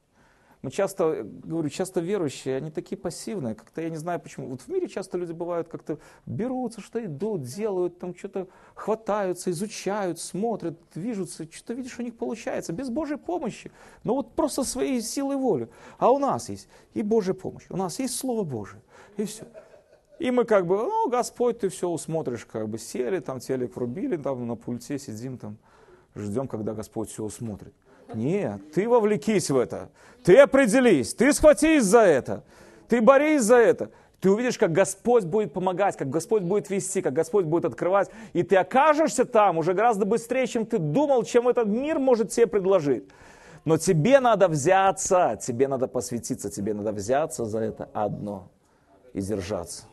Мы 0.64 0.72
часто, 0.72 1.24
говорю, 1.24 1.70
часто 1.70 2.02
верующие, 2.02 2.58
они 2.58 2.72
такие 2.72 2.98
пассивные, 2.98 3.56
как-то 3.56 3.82
я 3.82 3.90
не 3.90 3.96
знаю 3.96 4.20
почему. 4.20 4.50
Вот 4.50 4.62
в 4.62 4.68
мире 4.68 4.88
часто 4.88 5.18
люди 5.18 5.32
бывают 5.32 5.70
как-то 5.70 6.00
берутся, 6.26 6.82
что 6.82 7.04
идут, 7.04 7.44
делают, 7.44 8.00
там 8.00 8.16
что-то 8.16 8.48
хватаются, 8.74 9.52
изучают, 9.52 10.20
смотрят, 10.20 10.78
движутся, 10.94 11.50
что-то 11.50 11.74
видишь, 11.74 11.98
у 12.00 12.02
них 12.02 12.18
получается, 12.18 12.74
без 12.74 12.90
Божьей 12.90 13.18
помощи, 13.18 13.72
но 14.04 14.16
вот 14.16 14.34
просто 14.34 14.64
своей 14.64 15.02
силой 15.02 15.38
воли. 15.38 15.70
А 16.00 16.12
у 16.12 16.18
нас 16.18 16.50
есть 16.50 16.68
и 16.94 17.04
Божья 17.04 17.34
помощь, 17.34 17.68
у 17.70 17.78
нас 17.78 18.00
есть 18.00 18.16
Слово 18.16 18.44
Божие, 18.44 18.82
и 19.16 19.26
все. 19.26 19.46
И 20.18 20.32
мы 20.32 20.46
как 20.46 20.66
бы, 20.66 20.78
ну, 20.78 21.08
Господь, 21.10 21.60
ты 21.60 21.70
все 21.70 21.88
усмотришь, 21.88 22.46
как 22.46 22.68
бы 22.68 22.80
сели, 22.80 23.20
там 23.20 23.40
телек 23.40 23.76
врубили, 23.76 24.18
там 24.18 24.48
на 24.48 24.56
пульте 24.56 24.98
сидим, 24.98 25.38
там 25.38 25.58
ждем, 26.20 26.48
когда 26.48 26.74
Господь 26.74 27.10
все 27.10 27.24
усмотрит. 27.24 27.74
Нет, 28.14 28.72
ты 28.74 28.88
вовлекись 28.88 29.50
в 29.50 29.58
это. 29.58 29.90
Ты 30.24 30.38
определись, 30.38 31.14
ты 31.14 31.34
схватись 31.34 31.84
за 31.84 32.00
это. 32.00 32.44
Ты 32.88 33.02
борись 33.02 33.44
за 33.44 33.58
это. 33.58 33.92
Ты 34.20 34.32
увидишь, 34.32 34.58
как 34.58 34.72
Господь 34.72 35.26
будет 35.26 35.54
помогать, 35.54 35.96
как 35.96 36.10
Господь 36.10 36.42
будет 36.42 36.70
вести, 36.70 37.02
как 37.02 37.14
Господь 37.14 37.46
будет 37.46 37.66
открывать. 37.66 38.10
И 38.34 38.44
ты 38.44 38.56
окажешься 38.56 39.26
там 39.26 39.58
уже 39.58 39.74
гораздо 39.74 40.06
быстрее, 40.06 40.48
чем 40.48 40.66
ты 40.66 40.80
думал, 40.80 41.24
чем 41.24 41.48
этот 41.48 41.68
мир 41.68 42.00
может 42.00 42.32
тебе 42.32 42.48
предложить. 42.48 43.04
Но 43.66 43.78
тебе 43.78 44.20
надо 44.20 44.48
взяться, 44.48 45.38
тебе 45.42 45.68
надо 45.68 45.88
посвятиться, 45.88 46.50
тебе 46.50 46.74
надо 46.74 46.94
взяться 46.94 47.46
за 47.46 47.60
это 47.60 47.90
одно 47.94 48.50
и 49.14 49.22
держаться 49.22 49.84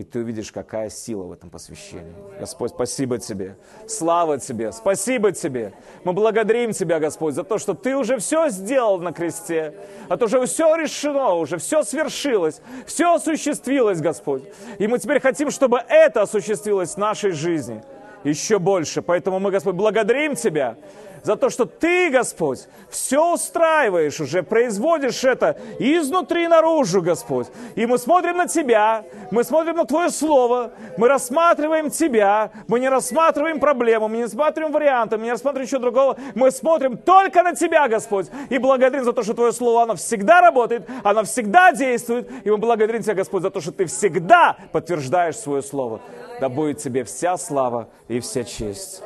и 0.00 0.02
ты 0.02 0.20
увидишь, 0.20 0.50
какая 0.50 0.88
сила 0.88 1.24
в 1.24 1.32
этом 1.32 1.50
посвящении. 1.50 2.14
Господь, 2.38 2.70
спасибо 2.70 3.18
Тебе. 3.18 3.56
Слава 3.86 4.38
Тебе. 4.38 4.72
Спасибо 4.72 5.30
Тебе. 5.30 5.74
Мы 6.04 6.14
благодарим 6.14 6.72
Тебя, 6.72 6.98
Господь, 7.00 7.34
за 7.34 7.44
то, 7.44 7.58
что 7.58 7.74
Ты 7.74 7.94
уже 7.94 8.16
все 8.16 8.48
сделал 8.48 8.98
на 8.98 9.12
кресте. 9.12 9.74
А 10.08 10.16
то 10.16 10.24
уже 10.24 10.46
все 10.46 10.74
решено, 10.74 11.34
уже 11.34 11.58
все 11.58 11.82
свершилось, 11.82 12.62
все 12.86 13.14
осуществилось, 13.14 14.00
Господь. 14.00 14.44
И 14.78 14.86
мы 14.86 14.98
теперь 14.98 15.20
хотим, 15.20 15.50
чтобы 15.50 15.82
это 15.86 16.22
осуществилось 16.22 16.94
в 16.94 16.96
нашей 16.96 17.32
жизни 17.32 17.82
еще 18.24 18.58
больше. 18.58 19.02
Поэтому 19.02 19.38
мы, 19.38 19.50
Господь, 19.50 19.74
благодарим 19.74 20.34
Тебя 20.34 20.78
за 21.22 21.36
то, 21.36 21.50
что 21.50 21.64
Ты, 21.64 22.10
Господь, 22.10 22.66
все 22.88 23.34
устраиваешь 23.34 24.20
уже, 24.20 24.42
производишь 24.42 25.24
это 25.24 25.58
изнутри 25.78 26.48
наружу, 26.48 27.02
Господь. 27.02 27.48
И 27.74 27.86
мы 27.86 27.98
смотрим 27.98 28.36
на 28.36 28.46
Тебя, 28.46 29.04
мы 29.30 29.44
смотрим 29.44 29.76
на 29.76 29.84
Твое 29.84 30.10
Слово, 30.10 30.72
мы 30.96 31.08
рассматриваем 31.08 31.90
Тебя, 31.90 32.50
мы 32.68 32.80
не 32.80 32.88
рассматриваем 32.88 33.60
проблему, 33.60 34.08
мы 34.08 34.18
не 34.18 34.22
рассматриваем 34.24 34.72
варианты, 34.72 35.16
мы 35.18 35.24
не 35.24 35.30
рассматриваем 35.32 35.66
ничего 35.66 35.80
другого, 35.80 36.16
мы 36.34 36.50
смотрим 36.50 36.96
только 36.96 37.42
на 37.42 37.54
Тебя, 37.54 37.88
Господь, 37.88 38.26
и 38.48 38.58
благодарим 38.58 39.04
за 39.04 39.12
то, 39.12 39.22
что 39.22 39.34
Твое 39.34 39.52
Слово, 39.52 39.82
оно 39.82 39.94
всегда 39.96 40.40
работает, 40.40 40.88
оно 41.02 41.24
всегда 41.24 41.72
действует, 41.72 42.30
и 42.44 42.50
мы 42.50 42.56
благодарим 42.56 43.02
Тебя, 43.02 43.14
Господь, 43.14 43.42
за 43.42 43.50
то, 43.50 43.60
что 43.60 43.72
Ты 43.72 43.86
всегда 43.86 44.56
подтверждаешь 44.72 45.36
свое 45.36 45.62
Слово. 45.62 46.00
Да 46.40 46.48
будет 46.48 46.78
Тебе 46.78 47.04
вся 47.04 47.36
слава 47.36 47.88
и 48.08 48.20
вся 48.20 48.44
честь. 48.44 49.02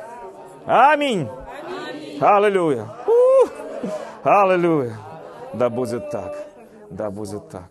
Аминь. 0.65 1.27
Аллилуйя. 2.21 2.87
Аллилуйя. 4.23 4.97
Да 5.53 5.69
будет 5.69 6.09
так. 6.09 6.35
Да 6.89 7.09
будет 7.09 7.49
так. 7.49 7.69